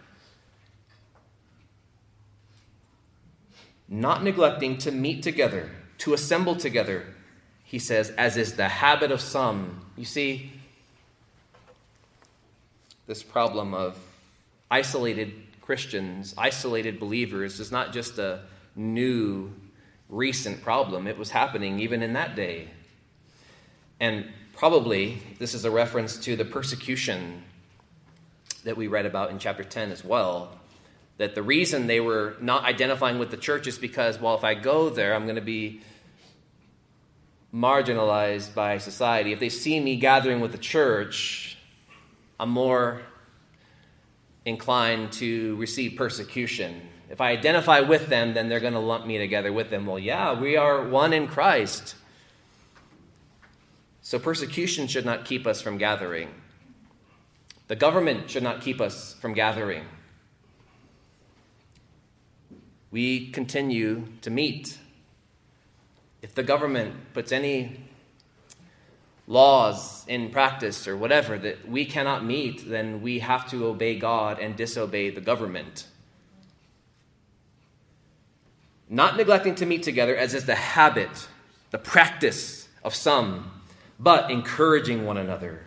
Not 3.90 4.24
neglecting 4.24 4.78
to 4.80 4.92
meet 4.92 5.24
together, 5.24 5.70
to 6.00 6.14
assemble 6.14 6.56
together, 6.56 7.06
he 7.64 7.80
says, 7.80 8.10
as 8.12 8.38
is 8.38 8.54
the 8.54 8.68
habit 8.68 9.12
of 9.12 9.22
some. 9.22 9.86
You 9.96 10.06
see, 10.06 10.52
this 13.08 13.24
problem 13.24 13.74
of 13.74 13.98
isolated 14.70 15.34
Christians, 15.62 16.34
isolated 16.38 17.00
believers, 17.00 17.60
is 17.60 17.72
not 17.72 17.94
just 17.94 18.18
a 18.18 18.42
new, 18.76 19.54
recent 20.10 20.62
problem. 20.62 21.08
It 21.08 21.18
was 21.18 21.32
happening 21.32 21.80
even 21.80 22.04
in 22.04 22.14
that 22.14 22.36
day. 22.36 22.70
And 24.00 24.26
Probably 24.58 25.22
this 25.38 25.54
is 25.54 25.66
a 25.66 25.72
reference 25.72 26.18
to 26.22 26.36
the 26.36 26.44
persecution 26.44 27.44
that 28.64 28.76
we 28.76 28.88
read 28.88 29.06
about 29.06 29.30
in 29.30 29.38
chapter 29.38 29.64
10 29.64 29.92
as 29.92 30.04
well. 30.04 30.57
That 31.18 31.34
the 31.34 31.42
reason 31.42 31.88
they 31.88 32.00
were 32.00 32.36
not 32.40 32.64
identifying 32.64 33.18
with 33.18 33.32
the 33.32 33.38
church 33.38 33.66
is 33.66 33.78
because, 33.78 34.20
well, 34.20 34.36
if 34.36 34.44
I 34.44 34.54
go 34.54 34.90
there, 34.90 35.16
I'm 35.16 35.24
going 35.24 35.36
to 35.36 35.42
be 35.42 35.82
marginalized 37.54 38.54
by 38.54 38.78
society. 38.78 39.32
If 39.34 39.40
they 39.40 39.50
see 39.50 39.80
me 39.80 39.96
gathering 39.96 40.42
with 40.42 40.52
the 40.52 40.58
church, 40.58 41.58
I'm 42.40 42.50
more 42.50 43.02
inclined 44.46 45.12
to 45.14 45.56
receive 45.56 45.98
persecution. 45.98 46.82
If 47.10 47.20
I 47.20 47.32
identify 47.32 47.80
with 47.80 48.08
them, 48.08 48.34
then 48.34 48.48
they're 48.48 48.60
going 48.60 48.74
to 48.74 48.80
lump 48.80 49.06
me 49.06 49.18
together 49.18 49.52
with 49.52 49.70
them. 49.70 49.86
Well, 49.86 50.00
yeah, 50.00 50.40
we 50.40 50.56
are 50.56 50.88
one 50.88 51.14
in 51.14 51.28
Christ. 51.28 51.96
So 54.02 54.20
persecution 54.20 54.88
should 54.88 55.06
not 55.06 55.26
keep 55.26 55.48
us 55.48 55.62
from 55.62 55.78
gathering. 55.78 56.30
The 57.68 57.76
government 57.76 58.30
should 58.30 58.44
not 58.44 58.62
keep 58.62 58.80
us 58.80 59.16
from 59.16 59.34
gathering. 59.34 59.84
We 62.92 63.30
continue 63.32 64.08
to 64.22 64.30
meet. 64.30 64.78
If 66.22 66.34
the 66.34 66.44
government 66.44 67.14
puts 67.14 67.32
any 67.32 67.82
laws 69.28 70.06
in 70.08 70.30
practice 70.30 70.88
or 70.88 70.96
whatever 70.96 71.38
that 71.38 71.70
we 71.70 71.86
cannot 71.86 72.24
meet, 72.24 72.70
then 72.70 73.02
we 73.02 73.20
have 73.20 73.50
to 73.52 73.66
obey 73.66 74.00
God 74.00 74.40
and 74.40 74.56
disobey 74.56 75.10
the 75.10 75.22
government. 75.22 75.86
not 78.90 79.18
neglecting 79.18 79.56
to 79.56 79.66
meet 79.66 79.84
together 79.84 80.16
as 80.16 80.34
is 80.34 80.46
the 80.46 80.56
habit, 80.56 81.28
the 81.72 81.78
practice 81.78 82.68
of 82.84 82.96
some, 82.96 83.52
but 84.00 84.32
encouraging 84.32 85.06
one 85.06 85.18
another. 85.18 85.62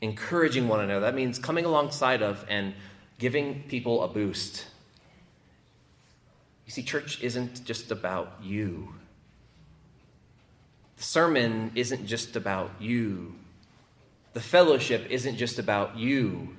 Encouraging 0.00 0.68
one 0.68 0.80
another. 0.80 1.00
That 1.00 1.14
means 1.14 1.38
coming 1.38 1.64
alongside 1.64 2.22
of 2.22 2.44
and 2.48 2.74
giving 3.18 3.64
people 3.64 4.02
a 4.02 4.08
boost. 4.08 4.66
You 6.66 6.72
see, 6.72 6.82
church 6.82 7.22
isn't 7.22 7.64
just 7.64 7.90
about 7.90 8.38
you. 8.42 8.94
The 10.96 11.02
sermon 11.02 11.72
isn't 11.74 12.06
just 12.06 12.36
about 12.36 12.70
you. 12.80 13.34
The 14.32 14.40
fellowship 14.40 15.06
isn't 15.10 15.36
just 15.36 15.58
about 15.58 15.96
you. 15.96 16.56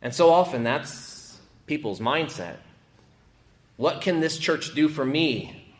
And 0.00 0.14
so 0.14 0.30
often 0.30 0.62
that's 0.62 1.38
people's 1.66 2.00
mindset. 2.00 2.56
What 3.76 4.00
can 4.00 4.20
this 4.20 4.38
church 4.38 4.74
do 4.74 4.88
for 4.88 5.04
me? 5.04 5.74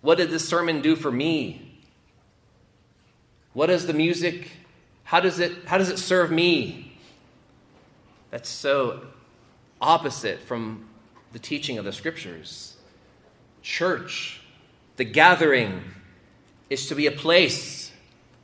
What 0.00 0.18
did 0.18 0.30
this 0.30 0.48
sermon 0.48 0.82
do 0.82 0.96
for 0.96 1.10
me? 1.10 1.80
What 3.52 3.66
does 3.66 3.86
the 3.86 3.94
music 3.94 4.50
how 5.04 5.20
does 5.20 5.38
it 5.38 5.52
how 5.66 5.78
does 5.78 5.90
it 5.90 5.98
serve 5.98 6.30
me? 6.30 6.96
That's 8.30 8.48
so 8.48 9.06
opposite 9.80 10.40
from 10.40 10.88
the 11.34 11.40
teaching 11.40 11.78
of 11.78 11.84
the 11.84 11.92
scriptures. 11.92 12.76
Church, 13.60 14.40
the 14.96 15.04
gathering 15.04 15.82
is 16.70 16.86
to 16.86 16.94
be 16.94 17.08
a 17.08 17.12
place 17.12 17.90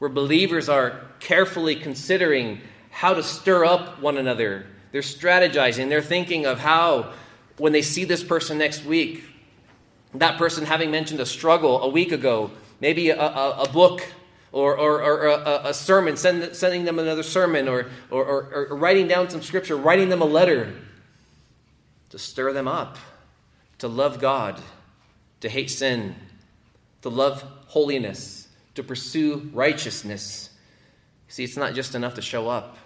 where 0.01 0.11
believers 0.11 0.69
are 0.69 1.01
carefully 1.21 1.77
considering 1.77 2.61
how 2.91 3.15
to 3.15 3.23
stir 3.23 3.65
up 3.65 4.03
one 4.03 4.19
another. 4.19 4.67
They're 4.91 5.03
strategizing, 5.03 5.89
they're 5.89 6.03
thinking 6.03 6.47
of 6.47 6.59
how, 6.59 7.13
when 7.59 7.73
they 7.73 7.83
see 7.83 8.05
this 8.05 8.25
person 8.25 8.59
next 8.59 8.85
week, 8.85 9.23
that 10.15 10.37
person 10.37 10.67
having 10.67 10.91
mentioned 10.91 11.21
a 11.21 11.27
struggle 11.27 11.81
a 11.83 11.89
week 11.89 12.11
ago, 12.11 12.51
maybe 12.81 13.11
a, 13.11 13.21
a, 13.21 13.63
a 13.63 13.69
book 13.69 14.05
or, 14.51 14.77
or, 14.77 15.01
or 15.01 15.27
a, 15.27 15.61
a, 15.67 15.75
sermon, 15.75 16.17
send, 16.17 16.57
sending 16.57 16.85
them 16.85 16.99
another 16.99 17.23
sermon, 17.23 17.69
or, 17.69 17.87
or, 18.11 18.25
or, 18.25 18.67
or 18.71 18.77
writing 18.77 19.07
down 19.07 19.31
some 19.31 19.43
scripture, 19.43 19.77
writing 19.77 20.09
them 20.09 20.21
a 20.21 20.25
letter 20.25 20.75
to 22.11 22.19
stir 22.19 22.53
them 22.53 22.69
up, 22.69 22.99
to 23.79 23.89
love 23.89 24.21
God, 24.21 24.61
to 25.41 25.49
hate 25.49 25.71
sin, 25.71 26.15
to 27.03 27.09
love 27.09 27.43
holiness, 27.67 28.49
to 28.75 28.83
pursue 28.83 29.51
righteousness. 29.53 30.51
See, 31.29 31.45
it's 31.45 31.57
not 31.57 31.75
just 31.75 31.95
enough 31.95 32.15
to 32.15 32.23
show 32.23 32.49
up. 32.49 32.77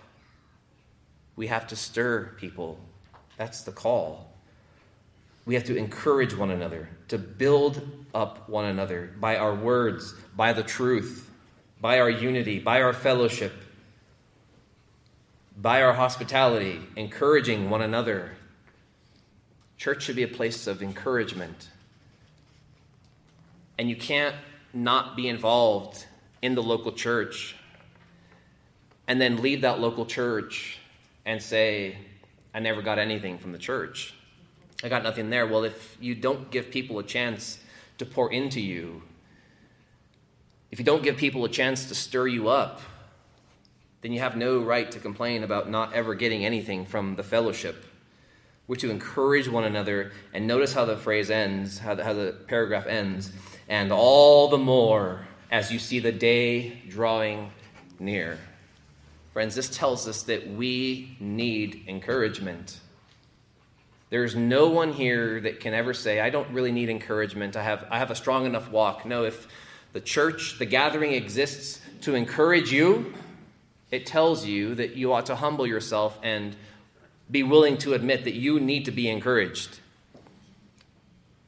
We 1.36 1.48
have 1.48 1.66
to 1.68 1.76
stir 1.76 2.34
people. 2.38 2.78
That's 3.36 3.62
the 3.62 3.72
call. 3.72 4.30
We 5.46 5.54
have 5.54 5.64
to 5.64 5.76
encourage 5.76 6.34
one 6.34 6.50
another, 6.50 6.88
to 7.08 7.18
build 7.18 7.82
up 8.14 8.48
one 8.48 8.66
another 8.66 9.12
by 9.20 9.36
our 9.36 9.54
words, 9.54 10.14
by 10.36 10.52
the 10.52 10.62
truth, 10.62 11.28
by 11.80 12.00
our 12.00 12.08
unity, 12.08 12.60
by 12.60 12.80
our 12.80 12.92
fellowship, 12.92 13.52
by 15.56 15.82
our 15.82 15.92
hospitality, 15.92 16.80
encouraging 16.96 17.68
one 17.68 17.82
another. 17.82 18.36
Church 19.84 20.04
should 20.04 20.16
be 20.16 20.22
a 20.22 20.28
place 20.28 20.66
of 20.66 20.82
encouragement. 20.82 21.68
And 23.76 23.90
you 23.90 23.96
can't 23.96 24.34
not 24.72 25.14
be 25.14 25.28
involved 25.28 26.06
in 26.40 26.54
the 26.54 26.62
local 26.62 26.90
church 26.90 27.54
and 29.06 29.20
then 29.20 29.42
leave 29.42 29.60
that 29.60 29.80
local 29.80 30.06
church 30.06 30.78
and 31.26 31.42
say, 31.42 31.98
I 32.54 32.60
never 32.60 32.80
got 32.80 32.98
anything 32.98 33.36
from 33.36 33.52
the 33.52 33.58
church. 33.58 34.14
I 34.82 34.88
got 34.88 35.02
nothing 35.02 35.28
there. 35.28 35.46
Well, 35.46 35.64
if 35.64 35.98
you 36.00 36.14
don't 36.14 36.50
give 36.50 36.70
people 36.70 36.98
a 36.98 37.04
chance 37.04 37.58
to 37.98 38.06
pour 38.06 38.32
into 38.32 38.62
you, 38.62 39.02
if 40.70 40.78
you 40.78 40.84
don't 40.86 41.02
give 41.02 41.18
people 41.18 41.44
a 41.44 41.50
chance 41.50 41.88
to 41.88 41.94
stir 41.94 42.26
you 42.26 42.48
up, 42.48 42.80
then 44.00 44.14
you 44.14 44.20
have 44.20 44.34
no 44.34 44.62
right 44.62 44.90
to 44.92 44.98
complain 44.98 45.42
about 45.42 45.68
not 45.68 45.92
ever 45.92 46.14
getting 46.14 46.42
anything 46.42 46.86
from 46.86 47.16
the 47.16 47.22
fellowship. 47.22 47.84
We're 48.66 48.76
to 48.76 48.90
encourage 48.90 49.46
one 49.46 49.64
another, 49.64 50.12
and 50.32 50.46
notice 50.46 50.72
how 50.72 50.86
the 50.86 50.96
phrase 50.96 51.30
ends, 51.30 51.78
how 51.78 51.94
the, 51.94 52.04
how 52.04 52.14
the 52.14 52.32
paragraph 52.46 52.86
ends 52.86 53.30
and 53.68 53.92
all 53.92 54.48
the 54.48 54.58
more 54.58 55.26
as 55.50 55.70
you 55.70 55.78
see 55.78 55.98
the 55.98 56.12
day 56.12 56.82
drawing 56.88 57.52
near. 57.98 58.38
Friends, 59.32 59.54
this 59.54 59.68
tells 59.68 60.06
us 60.08 60.22
that 60.24 60.48
we 60.48 61.16
need 61.20 61.84
encouragement. 61.88 62.78
There's 64.10 64.36
no 64.36 64.68
one 64.68 64.92
here 64.92 65.40
that 65.40 65.60
can 65.60 65.74
ever 65.74 65.92
say, 65.92 66.20
I 66.20 66.30
don't 66.30 66.48
really 66.50 66.72
need 66.72 66.88
encouragement. 66.88 67.56
I 67.56 67.62
have, 67.62 67.86
I 67.90 67.98
have 67.98 68.10
a 68.10 68.14
strong 68.14 68.46
enough 68.46 68.70
walk. 68.70 69.04
No, 69.04 69.24
if 69.24 69.48
the 69.92 70.00
church, 70.00 70.58
the 70.58 70.66
gathering 70.66 71.12
exists 71.12 71.80
to 72.02 72.14
encourage 72.14 72.70
you, 72.70 73.12
it 73.90 74.06
tells 74.06 74.44
you 74.44 74.74
that 74.76 74.96
you 74.96 75.12
ought 75.12 75.26
to 75.26 75.36
humble 75.36 75.66
yourself 75.66 76.18
and 76.22 76.54
be 77.30 77.42
willing 77.42 77.78
to 77.78 77.94
admit 77.94 78.24
that 78.24 78.34
you 78.34 78.60
need 78.60 78.84
to 78.84 78.90
be 78.90 79.08
encouraged. 79.08 79.80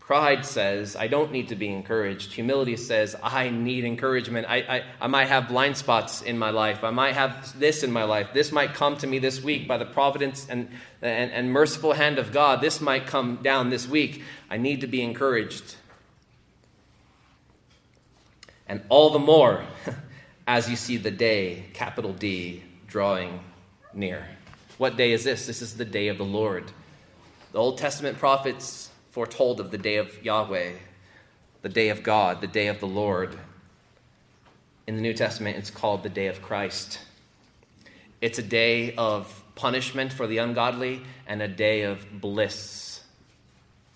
Pride 0.06 0.46
says, 0.46 0.94
I 0.94 1.08
don't 1.08 1.32
need 1.32 1.48
to 1.48 1.56
be 1.56 1.66
encouraged. 1.66 2.34
Humility 2.34 2.76
says, 2.76 3.16
I 3.20 3.50
need 3.50 3.84
encouragement. 3.84 4.46
I, 4.48 4.56
I, 4.58 4.82
I 5.00 5.06
might 5.08 5.26
have 5.26 5.48
blind 5.48 5.76
spots 5.76 6.22
in 6.22 6.38
my 6.38 6.50
life. 6.50 6.84
I 6.84 6.90
might 6.90 7.14
have 7.14 7.58
this 7.58 7.82
in 7.82 7.90
my 7.90 8.04
life. 8.04 8.28
This 8.32 8.52
might 8.52 8.72
come 8.72 8.96
to 8.98 9.06
me 9.08 9.18
this 9.18 9.42
week 9.42 9.66
by 9.66 9.78
the 9.78 9.84
providence 9.84 10.46
and, 10.48 10.68
and, 11.02 11.32
and 11.32 11.50
merciful 11.50 11.92
hand 11.92 12.20
of 12.20 12.30
God. 12.30 12.60
This 12.60 12.80
might 12.80 13.08
come 13.08 13.40
down 13.42 13.70
this 13.70 13.88
week. 13.88 14.22
I 14.48 14.58
need 14.58 14.82
to 14.82 14.86
be 14.86 15.02
encouraged. 15.02 15.74
And 18.68 18.84
all 18.88 19.10
the 19.10 19.18
more 19.18 19.64
as 20.46 20.70
you 20.70 20.76
see 20.76 20.98
the 20.98 21.10
day, 21.10 21.64
capital 21.72 22.12
D, 22.12 22.62
drawing 22.86 23.40
near. 23.92 24.35
What 24.78 24.98
day 24.98 25.12
is 25.12 25.24
this? 25.24 25.46
This 25.46 25.62
is 25.62 25.78
the 25.78 25.86
day 25.86 26.08
of 26.08 26.18
the 26.18 26.24
Lord. 26.24 26.70
The 27.52 27.58
Old 27.58 27.78
Testament 27.78 28.18
prophets 28.18 28.90
foretold 29.10 29.58
of 29.58 29.70
the 29.70 29.78
day 29.78 29.96
of 29.96 30.22
Yahweh, 30.22 30.72
the 31.62 31.68
day 31.70 31.88
of 31.88 32.02
God, 32.02 32.42
the 32.42 32.46
day 32.46 32.66
of 32.66 32.78
the 32.80 32.86
Lord. 32.86 33.38
In 34.86 34.96
the 34.96 35.00
New 35.00 35.14
Testament, 35.14 35.56
it's 35.56 35.70
called 35.70 36.02
the 36.02 36.10
day 36.10 36.26
of 36.26 36.42
Christ. 36.42 36.98
It's 38.20 38.38
a 38.38 38.42
day 38.42 38.94
of 38.96 39.42
punishment 39.54 40.12
for 40.12 40.26
the 40.26 40.38
ungodly 40.38 41.00
and 41.26 41.40
a 41.40 41.48
day 41.48 41.82
of 41.82 42.20
bliss 42.20 43.02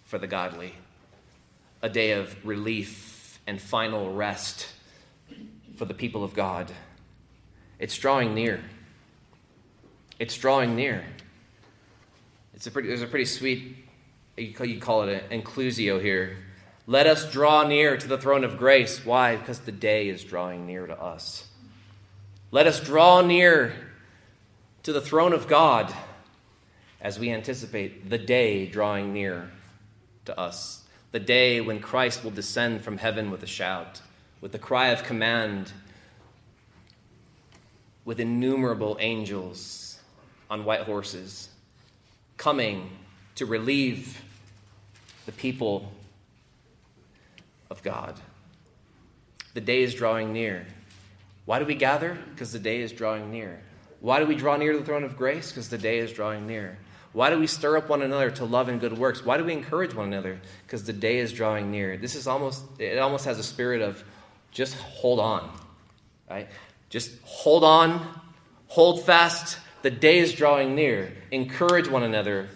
for 0.05 0.17
the 0.17 0.27
godly, 0.27 0.73
a 1.83 1.91
day 1.91 2.13
of 2.13 2.35
relief 2.43 3.39
and 3.47 3.61
final 3.61 4.15
rest 4.15 4.67
for 5.77 5.85
the 5.85 5.93
people 5.93 6.25
of 6.25 6.33
God. 6.33 6.73
It's 7.79 7.99
drawing 7.99 8.35
near. 8.35 8.63
It's 10.21 10.37
drawing 10.37 10.77
near. 10.77 11.03
It's 12.53 12.67
a 12.67 12.71
pretty, 12.71 12.89
there's 12.89 13.01
a 13.01 13.07
pretty 13.07 13.25
sweet 13.25 13.77
you 14.37 14.81
call 14.81 15.03
it 15.03 15.25
an 15.31 15.43
inclusio 15.43 16.01
here. 16.01 16.37
Let 16.87 17.07
us 17.07 17.31
draw 17.31 17.67
near 17.67 17.97
to 17.97 18.07
the 18.07 18.19
throne 18.19 18.45
of 18.45 18.59
grace. 18.59 19.05
Why? 19.05 19.37
Because 19.37 19.61
the 19.61 19.73
day 19.73 20.09
is 20.09 20.23
drawing 20.23 20.67
near 20.67 20.87
to 20.87 21.01
us. 21.01 21.49
Let 22.51 22.67
us 22.67 22.81
draw 22.81 23.23
near 23.23 23.75
to 24.83 24.93
the 24.93 25.01
throne 25.01 25.33
of 25.33 25.49
God 25.49 25.93
as 27.01 27.19
we 27.19 27.31
anticipate 27.31 28.11
the 28.11 28.19
day 28.19 28.67
drawing 28.67 29.15
near 29.15 29.51
to 30.27 30.39
us. 30.39 30.85
The 31.13 31.21
day 31.21 31.63
when 31.63 31.81
Christ 31.81 32.23
will 32.23 32.31
descend 32.31 32.83
from 32.83 32.99
heaven 32.99 33.31
with 33.31 33.43
a 33.43 33.47
shout, 33.47 34.03
with 34.43 34.53
the 34.53 34.59
cry 34.59 34.89
of 34.89 35.03
command, 35.03 35.73
with 38.05 38.21
innumerable 38.21 38.99
angels 39.01 39.90
on 40.51 40.65
white 40.65 40.83
horses, 40.83 41.49
coming 42.37 42.91
to 43.37 43.47
relieve 43.47 44.21
the 45.27 45.33
people 45.33 45.93
of 47.71 47.83
God. 47.83 48.19
The 49.55 49.61
day 49.61 49.83
is 49.83 49.95
drawing 49.95 50.33
near. 50.33 50.67
Why 51.47 51.59
do 51.59 51.65
we 51.65 51.75
gather? 51.75 52.19
Because 52.31 52.53
the 52.53 52.59
day 52.59 52.81
is 52.81 52.93
drawing 52.93 53.31
near. 53.31 53.61
Why 54.01 54.19
do 54.19 54.27
we 54.27 54.35
draw 54.35 54.57
near 54.57 54.73
to 54.73 54.79
the 54.79 54.85
throne 54.85 55.05
of 55.05 55.17
grace? 55.17 55.51
Because 55.51 55.69
the 55.69 55.79
day 55.79 55.99
is 55.99 56.13
drawing 56.13 56.47
near. 56.47 56.79
Why 57.13 57.31
do 57.31 57.39
we 57.39 57.47
stir 57.47 57.77
up 57.77 57.89
one 57.89 58.03
another 58.03 58.31
to 58.33 58.45
love 58.45 58.69
and 58.69 58.81
good 58.81 58.97
works? 58.97 59.25
Why 59.25 59.37
do 59.37 59.45
we 59.45 59.53
encourage 59.53 59.95
one 59.95 60.07
another? 60.07 60.41
Because 60.67 60.85
the 60.85 60.93
day 60.93 61.19
is 61.19 61.33
drawing 61.33 61.71
near. 61.71 61.97
This 61.97 62.15
is 62.15 62.27
almost, 62.27 62.63
it 62.79 62.99
almost 62.99 63.25
has 63.25 63.39
a 63.39 63.43
spirit 63.43 63.83
of 63.83 64.03
just 64.53 64.77
hold 64.77 65.19
on, 65.19 65.51
right? 66.29 66.49
Just 66.89 67.11
hold 67.25 67.65
on, 67.65 68.07
hold 68.69 69.05
fast. 69.05 69.59
The 69.83 69.91
day 69.91 70.19
is 70.19 70.33
drawing 70.33 70.75
near. 70.75 71.13
Encourage 71.31 71.89
one 71.89 72.03
another. 72.03 72.49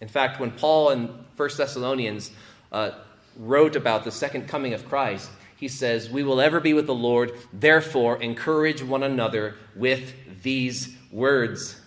In 0.00 0.08
fact, 0.08 0.40
when 0.40 0.50
Paul 0.52 0.90
in 0.90 1.08
1 1.36 1.48
Thessalonians 1.56 2.30
uh, 2.70 2.92
wrote 3.36 3.76
about 3.76 4.04
the 4.04 4.12
second 4.12 4.48
coming 4.48 4.72
of 4.72 4.88
Christ, 4.88 5.30
he 5.56 5.68
says, 5.68 6.08
We 6.08 6.22
will 6.22 6.40
ever 6.40 6.60
be 6.60 6.72
with 6.72 6.86
the 6.86 6.94
Lord, 6.94 7.32
therefore 7.52 8.22
encourage 8.22 8.82
one 8.82 9.02
another 9.02 9.56
with 9.74 10.14
these 10.42 10.96
words. 11.10 11.80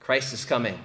Christ 0.00 0.32
is 0.34 0.44
coming. 0.44 0.78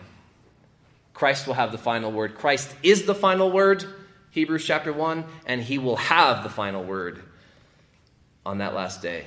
Christ 1.13 1.45
will 1.45 1.55
have 1.55 1.73
the 1.73 1.77
final 1.77 2.11
word. 2.11 2.35
Christ 2.35 2.73
is 2.81 3.05
the 3.05 3.13
final 3.13 3.51
word, 3.51 3.83
Hebrews 4.31 4.65
chapter 4.65 4.93
1, 4.93 5.25
and 5.45 5.61
he 5.61 5.77
will 5.77 5.97
have 5.97 6.43
the 6.43 6.49
final 6.49 6.83
word 6.83 7.21
on 8.45 8.59
that 8.59 8.73
last 8.73 9.01
day. 9.01 9.25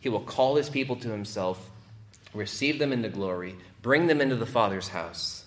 He 0.00 0.10
will 0.10 0.20
call 0.20 0.56
his 0.56 0.68
people 0.68 0.96
to 0.96 1.08
himself, 1.08 1.67
receive 2.38 2.78
them 2.78 2.92
into 2.92 3.08
glory, 3.08 3.56
bring 3.82 4.06
them 4.06 4.20
into 4.20 4.36
the 4.36 4.46
Father's 4.46 4.88
house. 4.88 5.44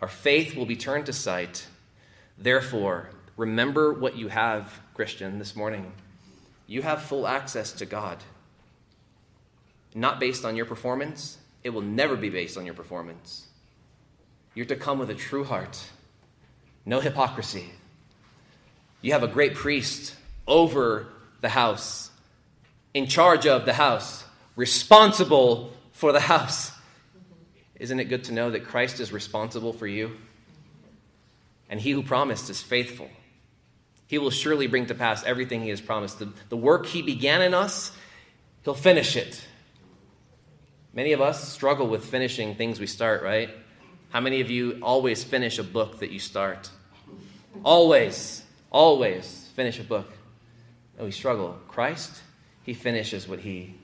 Our 0.00 0.08
faith 0.08 0.56
will 0.56 0.66
be 0.66 0.76
turned 0.76 1.06
to 1.06 1.12
sight. 1.12 1.66
Therefore, 2.38 3.10
remember 3.36 3.92
what 3.92 4.16
you 4.16 4.28
have, 4.28 4.80
Christian, 4.94 5.38
this 5.38 5.54
morning. 5.54 5.92
You 6.66 6.82
have 6.82 7.02
full 7.02 7.26
access 7.26 7.72
to 7.72 7.86
God. 7.86 8.18
Not 9.94 10.18
based 10.18 10.44
on 10.44 10.56
your 10.56 10.64
performance, 10.64 11.38
it 11.62 11.70
will 11.70 11.82
never 11.82 12.16
be 12.16 12.30
based 12.30 12.56
on 12.56 12.64
your 12.64 12.74
performance. 12.74 13.46
You're 14.54 14.66
to 14.66 14.76
come 14.76 14.98
with 14.98 15.10
a 15.10 15.14
true 15.14 15.44
heart, 15.44 15.82
no 16.86 17.00
hypocrisy. 17.00 17.66
You 19.00 19.12
have 19.12 19.22
a 19.22 19.28
great 19.28 19.54
priest 19.54 20.14
over 20.46 21.08
the 21.40 21.50
house, 21.50 22.10
in 22.94 23.06
charge 23.06 23.46
of 23.46 23.64
the 23.64 23.72
house, 23.74 24.24
responsible 24.56 25.72
for 26.02 26.10
the 26.10 26.18
house. 26.18 26.72
Isn't 27.78 28.00
it 28.00 28.06
good 28.06 28.24
to 28.24 28.32
know 28.32 28.50
that 28.50 28.64
Christ 28.64 28.98
is 28.98 29.12
responsible 29.12 29.72
for 29.72 29.86
you? 29.86 30.16
And 31.70 31.78
he 31.78 31.92
who 31.92 32.02
promised 32.02 32.50
is 32.50 32.60
faithful. 32.60 33.08
He 34.08 34.18
will 34.18 34.30
surely 34.30 34.66
bring 34.66 34.86
to 34.86 34.96
pass 34.96 35.22
everything 35.22 35.62
he 35.62 35.68
has 35.68 35.80
promised. 35.80 36.18
The, 36.18 36.32
the 36.48 36.56
work 36.56 36.86
he 36.86 37.02
began 37.02 37.40
in 37.40 37.54
us, 37.54 37.92
he'll 38.64 38.74
finish 38.74 39.14
it. 39.14 39.46
Many 40.92 41.12
of 41.12 41.20
us 41.20 41.52
struggle 41.52 41.86
with 41.86 42.04
finishing 42.04 42.56
things 42.56 42.80
we 42.80 42.88
start, 42.88 43.22
right? 43.22 43.50
How 44.10 44.18
many 44.18 44.40
of 44.40 44.50
you 44.50 44.80
always 44.82 45.22
finish 45.22 45.60
a 45.60 45.64
book 45.64 46.00
that 46.00 46.10
you 46.10 46.18
start? 46.18 46.68
Always, 47.64 48.42
always 48.72 49.48
finish 49.54 49.78
a 49.78 49.84
book. 49.84 50.12
No, 50.98 51.04
we 51.04 51.12
struggle. 51.12 51.60
Christ, 51.68 52.22
he 52.64 52.74
finishes 52.74 53.28
what 53.28 53.38
he 53.38 53.76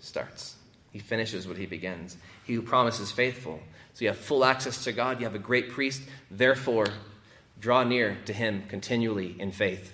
starts. 0.00 0.55
He 0.96 1.00
finishes 1.02 1.46
what 1.46 1.58
he 1.58 1.66
begins. 1.66 2.16
He 2.46 2.54
who 2.54 2.62
promises 2.62 3.12
faithful. 3.12 3.60
So 3.92 4.06
you 4.06 4.08
have 4.08 4.16
full 4.16 4.46
access 4.46 4.84
to 4.84 4.92
God. 4.92 5.20
You 5.20 5.26
have 5.26 5.34
a 5.34 5.38
great 5.38 5.68
priest. 5.68 6.00
Therefore, 6.30 6.86
draw 7.60 7.84
near 7.84 8.16
to 8.24 8.32
him 8.32 8.62
continually 8.70 9.36
in 9.38 9.52
faith. 9.52 9.92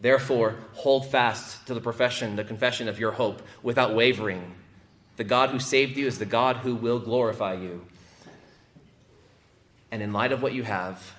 Therefore, 0.00 0.56
hold 0.72 1.08
fast 1.08 1.64
to 1.68 1.74
the 1.74 1.80
profession, 1.80 2.34
the 2.34 2.42
confession 2.42 2.88
of 2.88 2.98
your 2.98 3.12
hope 3.12 3.40
without 3.62 3.94
wavering. 3.94 4.56
The 5.16 5.22
God 5.22 5.50
who 5.50 5.60
saved 5.60 5.96
you 5.96 6.08
is 6.08 6.18
the 6.18 6.26
God 6.26 6.56
who 6.56 6.74
will 6.74 6.98
glorify 6.98 7.54
you. 7.54 7.86
And 9.92 10.02
in 10.02 10.12
light 10.12 10.32
of 10.32 10.42
what 10.42 10.54
you 10.54 10.64
have, 10.64 11.14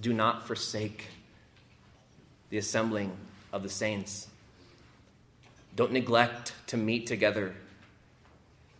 do 0.00 0.14
not 0.14 0.46
forsake 0.46 1.08
the 2.48 2.56
assembling 2.56 3.14
of 3.52 3.62
the 3.62 3.68
saints. 3.68 4.28
Don't 5.74 5.92
neglect 5.92 6.54
to 6.68 6.78
meet 6.78 7.06
together. 7.06 7.54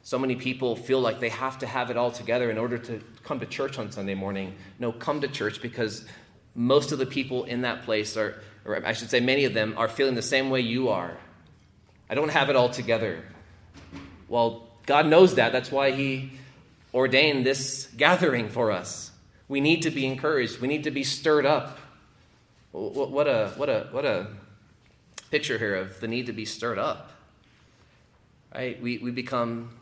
So 0.06 0.20
many 0.20 0.36
people 0.36 0.76
feel 0.76 1.00
like 1.00 1.18
they 1.18 1.30
have 1.30 1.58
to 1.58 1.66
have 1.66 1.90
it 1.90 1.96
all 1.96 2.12
together 2.12 2.48
in 2.48 2.58
order 2.58 2.78
to 2.78 3.02
come 3.24 3.40
to 3.40 3.46
church 3.46 3.76
on 3.76 3.90
Sunday 3.90 4.14
morning. 4.14 4.54
No, 4.78 4.92
come 4.92 5.20
to 5.22 5.26
church 5.26 5.60
because 5.60 6.04
most 6.54 6.92
of 6.92 7.00
the 7.00 7.06
people 7.06 7.42
in 7.42 7.62
that 7.62 7.82
place 7.82 8.16
are, 8.16 8.40
or 8.64 8.86
I 8.86 8.92
should 8.92 9.10
say, 9.10 9.18
many 9.18 9.46
of 9.46 9.52
them 9.52 9.74
are 9.76 9.88
feeling 9.88 10.14
the 10.14 10.22
same 10.22 10.48
way 10.48 10.60
you 10.60 10.90
are. 10.90 11.16
I 12.08 12.14
don't 12.14 12.28
have 12.28 12.50
it 12.50 12.54
all 12.54 12.68
together. 12.68 13.24
Well, 14.28 14.68
God 14.86 15.06
knows 15.06 15.34
that. 15.34 15.50
That's 15.50 15.72
why 15.72 15.90
He 15.90 16.30
ordained 16.94 17.44
this 17.44 17.88
gathering 17.96 18.48
for 18.48 18.70
us. 18.70 19.10
We 19.48 19.60
need 19.60 19.82
to 19.82 19.90
be 19.90 20.06
encouraged. 20.06 20.60
We 20.60 20.68
need 20.68 20.84
to 20.84 20.92
be 20.92 21.02
stirred 21.02 21.46
up. 21.46 21.80
What 22.70 23.26
a, 23.26 23.48
what 23.56 23.68
a, 23.68 23.88
what 23.90 24.04
a 24.04 24.28
picture 25.32 25.58
here 25.58 25.74
of 25.74 25.98
the 25.98 26.06
need 26.06 26.26
to 26.26 26.32
be 26.32 26.44
stirred 26.44 26.78
up. 26.78 27.10
Right? 28.54 28.80
We, 28.80 28.98
we 28.98 29.10
become 29.10 29.75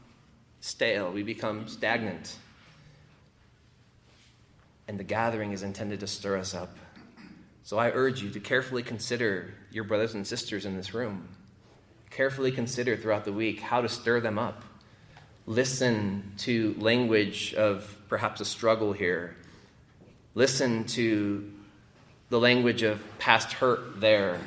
stale, 0.64 1.10
we 1.10 1.22
become 1.22 1.68
stagnant. 1.68 2.36
And 4.88 4.98
the 4.98 5.04
gathering 5.04 5.52
is 5.52 5.62
intended 5.62 6.00
to 6.00 6.06
stir 6.06 6.36
us 6.38 6.54
up. 6.54 6.76
So 7.62 7.78
I 7.78 7.90
urge 7.90 8.22
you 8.22 8.30
to 8.30 8.40
carefully 8.40 8.82
consider 8.82 9.54
your 9.70 9.84
brothers 9.84 10.14
and 10.14 10.26
sisters 10.26 10.66
in 10.66 10.76
this 10.76 10.92
room. 10.94 11.28
Carefully 12.10 12.52
consider 12.52 12.96
throughout 12.96 13.24
the 13.24 13.32
week 13.32 13.60
how 13.60 13.80
to 13.80 13.88
stir 13.88 14.20
them 14.20 14.38
up. 14.38 14.62
Listen 15.46 16.32
to 16.38 16.74
language 16.78 17.54
of 17.54 17.96
perhaps 18.08 18.40
a 18.40 18.44
struggle 18.44 18.92
here 18.92 19.36
Listen 20.36 20.82
to 20.82 21.48
the 22.28 22.40
language 22.40 22.82
of 22.82 23.00
past 23.20 23.52
hurt 23.52 24.00
there 24.00 24.40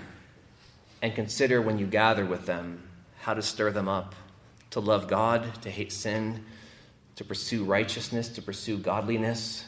and 1.02 1.16
consider 1.16 1.62
when 1.62 1.80
you 1.80 1.86
gather 1.86 2.26
with 2.26 2.46
them 2.46 2.84
how 3.20 3.34
to 3.34 3.42
stir 3.42 3.72
them 3.72 3.88
up 3.88 4.14
to 4.72 4.80
love 4.80 5.08
God, 5.08 5.62
to 5.62 5.70
hate 5.70 5.92
sin, 5.92 6.44
to 7.16 7.24
pursue 7.24 7.64
righteousness, 7.64 8.30
to 8.30 8.42
pursue 8.42 8.78
godliness, 8.78 9.66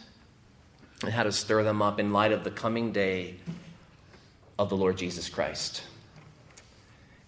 and 1.02 1.12
how 1.12 1.24
to 1.24 1.32
stir 1.32 1.64
them 1.64 1.82
up 1.82 2.00
in 2.00 2.14
light 2.14 2.32
of 2.32 2.44
the 2.44 2.52
coming 2.52 2.92
day 2.92 3.36
of 4.58 4.70
the 4.70 4.78
Lord 4.78 4.98
Jesus 4.98 5.30
Christ. 5.30 5.84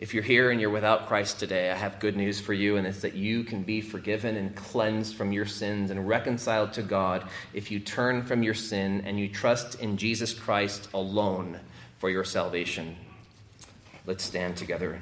If 0.02 0.16
you're 0.16 0.24
here 0.24 0.50
and 0.50 0.60
you're 0.60 0.72
without 0.72 1.08
Christ 1.08 1.40
today, 1.40 1.70
I 1.70 1.76
have 1.76 2.00
good 2.00 2.18
news 2.18 2.42
for 2.42 2.54
you, 2.54 2.78
and 2.78 2.88
it's 2.88 3.02
that 3.02 3.14
you 3.14 3.44
can 3.44 3.62
be 3.62 3.82
forgiven 3.82 4.36
and 4.36 4.56
cleansed 4.56 5.16
from 5.16 5.32
your 5.32 5.46
sins 5.46 5.92
and 5.92 6.08
reconciled 6.08 6.74
to 6.74 6.82
God 6.82 7.24
if 7.54 7.70
you 7.70 7.80
turn 7.80 8.24
from 8.24 8.42
your 8.42 8.56
sin 8.56 9.04
and 9.06 9.20
you 9.20 9.28
trust 9.28 9.80
in 9.80 9.98
Jesus 9.98 10.34
Christ 10.34 10.90
alone 10.96 11.60
for 12.00 12.10
your 12.10 12.24
salvation. 12.24 12.96
Let's 14.08 14.24
stand 14.24 14.58
together. 14.58 15.00